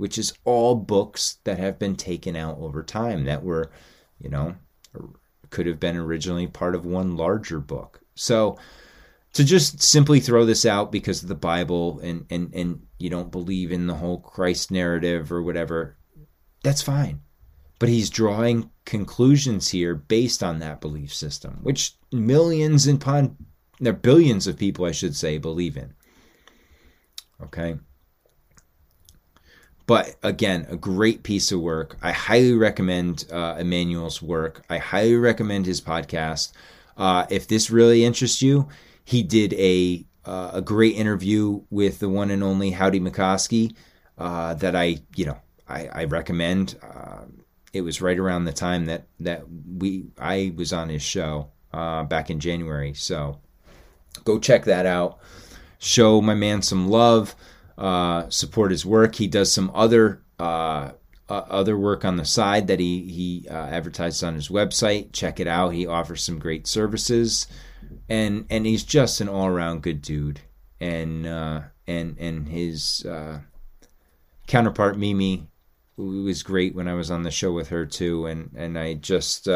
which 0.00 0.16
is 0.16 0.32
all 0.46 0.76
books 0.76 1.40
that 1.44 1.58
have 1.58 1.78
been 1.78 1.94
taken 1.94 2.34
out 2.34 2.56
over 2.58 2.82
time 2.82 3.24
that 3.24 3.42
were, 3.42 3.70
you 4.18 4.30
know, 4.30 4.56
could 5.50 5.66
have 5.66 5.78
been 5.78 5.94
originally 5.94 6.46
part 6.46 6.74
of 6.74 6.86
one 6.86 7.18
larger 7.18 7.60
book. 7.60 8.00
So 8.14 8.58
to 9.34 9.44
just 9.44 9.82
simply 9.82 10.18
throw 10.18 10.46
this 10.46 10.64
out 10.64 10.90
because 10.90 11.22
of 11.22 11.28
the 11.28 11.34
Bible 11.34 12.00
and 12.02 12.24
and 12.30 12.50
and 12.54 12.86
you 12.98 13.10
don't 13.10 13.30
believe 13.30 13.72
in 13.72 13.88
the 13.88 13.94
whole 13.96 14.18
Christ 14.18 14.70
narrative 14.70 15.30
or 15.30 15.42
whatever, 15.42 15.98
that's 16.64 16.80
fine. 16.80 17.20
But 17.78 17.90
he's 17.90 18.08
drawing 18.08 18.70
conclusions 18.86 19.68
here 19.68 19.94
based 19.94 20.42
on 20.42 20.60
that 20.60 20.80
belief 20.80 21.12
system, 21.12 21.58
which 21.62 21.94
millions 22.10 22.86
and 22.86 23.02
upon 23.02 23.36
there 23.80 23.92
billions 23.92 24.46
of 24.46 24.56
people, 24.56 24.86
I 24.86 24.92
should 24.92 25.14
say, 25.14 25.36
believe 25.36 25.76
in. 25.76 25.92
Okay. 27.42 27.76
But 29.90 30.14
again, 30.22 30.68
a 30.70 30.76
great 30.76 31.24
piece 31.24 31.50
of 31.50 31.60
work. 31.60 31.96
I 32.00 32.12
highly 32.12 32.54
recommend 32.54 33.24
uh, 33.32 33.56
Immanuel's 33.58 34.22
work. 34.22 34.62
I 34.70 34.78
highly 34.78 35.16
recommend 35.16 35.66
his 35.66 35.80
podcast. 35.80 36.52
Uh, 36.96 37.26
if 37.28 37.48
this 37.48 37.72
really 37.72 38.04
interests 38.04 38.40
you, 38.40 38.68
he 39.04 39.24
did 39.24 39.52
a 39.54 40.06
uh, 40.24 40.52
a 40.54 40.62
great 40.62 40.94
interview 40.94 41.62
with 41.70 41.98
the 41.98 42.08
one 42.08 42.30
and 42.30 42.44
only 42.44 42.70
Howdy 42.70 43.00
McCoskey 43.00 43.74
uh, 44.16 44.54
that 44.54 44.76
I 44.76 44.98
you 45.16 45.24
know 45.24 45.38
I, 45.66 45.88
I 45.88 46.04
recommend. 46.04 46.78
Uh, 46.80 47.22
it 47.72 47.80
was 47.80 48.00
right 48.00 48.16
around 48.20 48.44
the 48.44 48.52
time 48.52 48.86
that 48.86 49.08
that 49.18 49.42
we 49.76 50.04
I 50.16 50.52
was 50.54 50.72
on 50.72 50.88
his 50.88 51.02
show 51.02 51.48
uh, 51.72 52.04
back 52.04 52.30
in 52.30 52.38
January. 52.38 52.94
So 52.94 53.40
go 54.22 54.38
check 54.38 54.66
that 54.66 54.86
out. 54.86 55.18
Show 55.80 56.20
my 56.20 56.34
man 56.34 56.62
some 56.62 56.86
love 56.86 57.34
uh, 57.80 58.28
support 58.28 58.70
his 58.70 58.84
work. 58.84 59.14
He 59.14 59.26
does 59.26 59.50
some 59.50 59.70
other 59.74 60.22
uh, 60.38 60.92
uh, 61.30 61.44
other 61.48 61.78
work 61.78 62.04
on 62.04 62.16
the 62.16 62.24
side 62.24 62.66
that 62.66 62.78
he 62.78 63.04
he 63.10 63.48
uh, 63.48 63.54
advertises 63.54 64.22
on 64.22 64.34
his 64.34 64.48
website. 64.48 65.12
Check 65.12 65.40
it 65.40 65.46
out. 65.46 65.70
He 65.70 65.86
offers 65.86 66.22
some 66.22 66.38
great 66.38 66.66
services, 66.66 67.46
and 68.08 68.46
and 68.50 68.66
he's 68.66 68.84
just 68.84 69.22
an 69.22 69.28
all 69.28 69.46
around 69.46 69.82
good 69.82 70.02
dude. 70.02 70.40
And 70.78 71.26
uh, 71.26 71.62
and 71.86 72.18
and 72.18 72.48
his 72.48 73.04
uh, 73.06 73.40
counterpart 74.46 74.98
Mimi 74.98 75.48
was 75.96 76.42
great 76.42 76.74
when 76.74 76.88
I 76.88 76.94
was 76.94 77.10
on 77.10 77.22
the 77.22 77.30
show 77.30 77.52
with 77.52 77.68
her 77.68 77.86
too. 77.86 78.26
And 78.26 78.50
and 78.54 78.78
I 78.78 78.94
just 78.94 79.48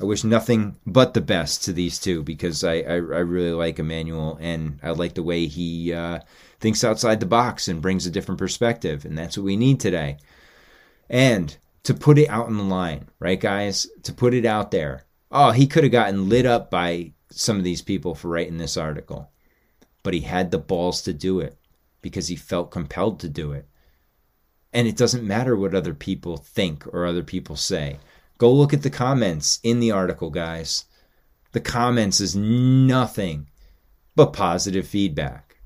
I 0.00 0.04
wish 0.04 0.24
nothing 0.24 0.76
but 0.84 1.14
the 1.14 1.20
best 1.20 1.64
to 1.64 1.72
these 1.72 2.00
two 2.00 2.22
because 2.22 2.64
I, 2.64 2.78
I, 2.78 2.94
I 2.94 2.96
really 2.96 3.52
like 3.52 3.78
Immanuel 3.78 4.36
and 4.40 4.80
I 4.82 4.90
like 4.90 5.14
the 5.14 5.22
way 5.22 5.46
he 5.46 5.92
uh, 5.92 6.18
thinks 6.58 6.82
outside 6.82 7.20
the 7.20 7.26
box 7.26 7.68
and 7.68 7.80
brings 7.80 8.04
a 8.04 8.10
different 8.10 8.38
perspective. 8.38 9.04
And 9.04 9.16
that's 9.16 9.38
what 9.38 9.44
we 9.44 9.56
need 9.56 9.78
today. 9.78 10.18
And 11.08 11.56
to 11.84 11.94
put 11.94 12.18
it 12.18 12.28
out 12.28 12.46
on 12.46 12.56
the 12.56 12.64
line, 12.64 13.08
right, 13.20 13.38
guys? 13.38 13.86
To 14.02 14.12
put 14.12 14.34
it 14.34 14.44
out 14.44 14.72
there. 14.72 15.04
Oh, 15.30 15.52
he 15.52 15.66
could 15.66 15.84
have 15.84 15.92
gotten 15.92 16.28
lit 16.28 16.46
up 16.46 16.70
by 16.70 17.12
some 17.30 17.56
of 17.56 17.64
these 17.64 17.82
people 17.82 18.14
for 18.14 18.28
writing 18.28 18.58
this 18.58 18.76
article, 18.76 19.30
but 20.02 20.14
he 20.14 20.20
had 20.20 20.50
the 20.50 20.58
balls 20.58 21.02
to 21.02 21.12
do 21.12 21.40
it 21.40 21.56
because 22.02 22.28
he 22.28 22.36
felt 22.36 22.70
compelled 22.70 23.20
to 23.20 23.28
do 23.28 23.52
it. 23.52 23.68
And 24.72 24.88
it 24.88 24.96
doesn't 24.96 25.26
matter 25.26 25.56
what 25.56 25.74
other 25.74 25.94
people 25.94 26.36
think 26.36 26.86
or 26.88 27.06
other 27.06 27.22
people 27.22 27.56
say. 27.56 27.98
Go 28.38 28.52
look 28.52 28.74
at 28.74 28.82
the 28.82 28.90
comments 28.90 29.60
in 29.62 29.80
the 29.80 29.90
article, 29.90 30.30
guys. 30.30 30.84
The 31.52 31.60
comments 31.60 32.20
is 32.20 32.34
nothing 32.34 33.48
but 34.16 34.32
positive 34.32 34.86
feedback. 34.86 35.56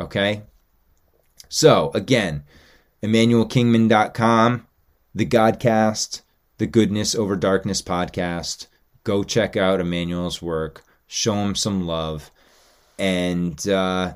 Okay? 0.00 0.42
So, 1.48 1.90
again, 1.94 2.44
ImmanuelKingman.com, 3.02 4.66
the 5.14 5.26
Godcast, 5.26 6.22
the 6.58 6.66
Goodness 6.66 7.14
Over 7.14 7.36
Darkness 7.36 7.82
podcast. 7.82 8.66
Go 9.04 9.22
check 9.22 9.56
out 9.56 9.80
Immanuel's 9.80 10.42
work. 10.42 10.84
Show 11.06 11.34
him 11.34 11.54
some 11.54 11.86
love. 11.86 12.30
And 12.98 13.66
uh, 13.68 14.14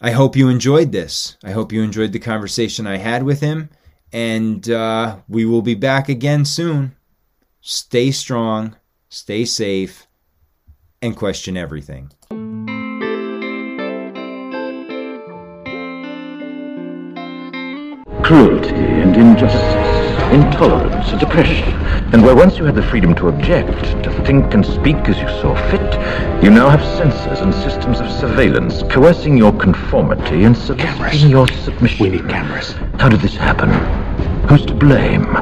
I 0.00 0.10
hope 0.12 0.36
you 0.36 0.48
enjoyed 0.48 0.92
this. 0.92 1.36
I 1.42 1.52
hope 1.52 1.72
you 1.72 1.82
enjoyed 1.82 2.12
the 2.12 2.18
conversation 2.18 2.86
I 2.86 2.98
had 2.98 3.22
with 3.22 3.40
him. 3.40 3.70
And 4.12 4.68
uh, 4.70 5.18
we 5.28 5.44
will 5.44 5.62
be 5.62 5.74
back 5.74 6.08
again 6.08 6.44
soon. 6.44 6.96
Stay 7.60 8.10
strong, 8.10 8.76
stay 9.08 9.44
safe, 9.44 10.06
and 11.02 11.16
question 11.16 11.56
everything. 11.56 12.10
Cruelty 18.22 18.74
and 18.74 19.16
injustice, 19.16 19.87
intolerance 20.32 21.10
and 21.10 21.22
oppression. 21.22 21.72
And 22.12 22.22
where 22.22 22.34
once 22.34 22.58
you 22.58 22.64
had 22.64 22.74
the 22.74 22.82
freedom 22.82 23.14
to 23.16 23.28
object, 23.28 23.82
to 24.04 24.24
think 24.24 24.54
and 24.54 24.64
speak 24.64 24.96
as 25.08 25.18
you 25.18 25.28
saw 25.40 25.54
fit, 25.70 26.42
you 26.42 26.50
now 26.50 26.68
have 26.68 26.82
censors 26.96 27.40
and 27.40 27.52
systems 27.54 28.00
of 28.00 28.10
surveillance 28.10 28.82
coercing 28.90 29.36
your 29.36 29.52
conformity 29.52 30.44
and 30.44 30.56
soliciting 30.56 31.30
your 31.30 31.48
submission. 31.48 32.04
We 32.04 32.10
need 32.18 32.28
cameras. 32.28 32.72
How 32.98 33.08
did 33.08 33.20
this 33.20 33.36
happen? 33.36 33.70
Who's 34.48 34.64
to 34.66 34.74
blame? 34.74 35.32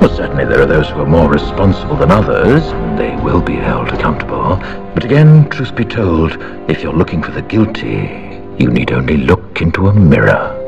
Well, 0.00 0.16
certainly 0.16 0.44
there 0.44 0.60
are 0.60 0.66
those 0.66 0.88
who 0.88 1.00
are 1.00 1.06
more 1.06 1.28
responsible 1.30 1.96
than 1.96 2.10
others, 2.10 2.62
and 2.64 2.98
they 2.98 3.14
will 3.22 3.40
be 3.40 3.54
held 3.54 3.88
accountable. 3.88 4.56
But 4.94 5.04
again, 5.04 5.48
truth 5.48 5.74
be 5.76 5.84
told, 5.84 6.36
if 6.68 6.82
you're 6.82 6.92
looking 6.92 7.22
for 7.22 7.30
the 7.30 7.42
guilty, 7.42 8.40
you 8.58 8.70
need 8.70 8.92
only 8.92 9.16
look 9.16 9.60
into 9.62 9.88
a 9.88 9.94
mirror. 9.94 10.61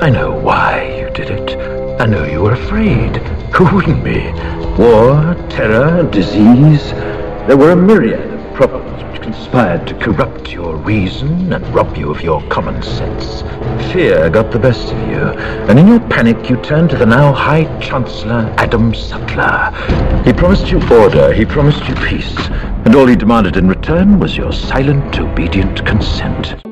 I 0.00 0.10
know 0.10 0.30
why 0.30 0.96
you 0.96 1.10
did 1.10 1.28
it. 1.28 1.58
I 2.00 2.06
know 2.06 2.24
you 2.24 2.42
were 2.42 2.52
afraid. 2.52 3.16
Who 3.56 3.64
wouldn't 3.74 4.04
be? 4.04 4.30
War, 4.80 5.34
terror, 5.50 6.08
disease. 6.08 6.92
There 7.48 7.56
were 7.56 7.72
a 7.72 7.76
myriad 7.76 8.32
of 8.32 8.54
problems 8.54 9.02
which 9.02 9.20
conspired 9.22 9.88
to 9.88 9.94
corrupt 9.94 10.52
your 10.52 10.76
reason 10.76 11.52
and 11.52 11.66
rob 11.74 11.96
you 11.96 12.12
of 12.12 12.22
your 12.22 12.40
common 12.48 12.80
sense. 12.80 13.42
Fear 13.92 14.30
got 14.30 14.52
the 14.52 14.60
best 14.60 14.92
of 14.92 14.98
you, 15.08 15.32
and 15.68 15.80
in 15.80 15.88
your 15.88 16.00
panic 16.08 16.48
you 16.48 16.58
turned 16.58 16.90
to 16.90 16.96
the 16.96 17.04
now 17.04 17.32
High 17.32 17.64
Chancellor 17.80 18.54
Adam 18.56 18.94
Sutler. 18.94 19.72
He 20.24 20.32
promised 20.32 20.70
you 20.70 20.80
order, 20.92 21.32
he 21.32 21.44
promised 21.44 21.88
you 21.88 21.96
peace, 21.96 22.38
and 22.84 22.94
all 22.94 23.06
he 23.06 23.16
demanded 23.16 23.56
in 23.56 23.68
return 23.68 24.20
was 24.20 24.36
your 24.36 24.52
silent, 24.52 25.18
obedient 25.18 25.84
consent. 25.84 26.67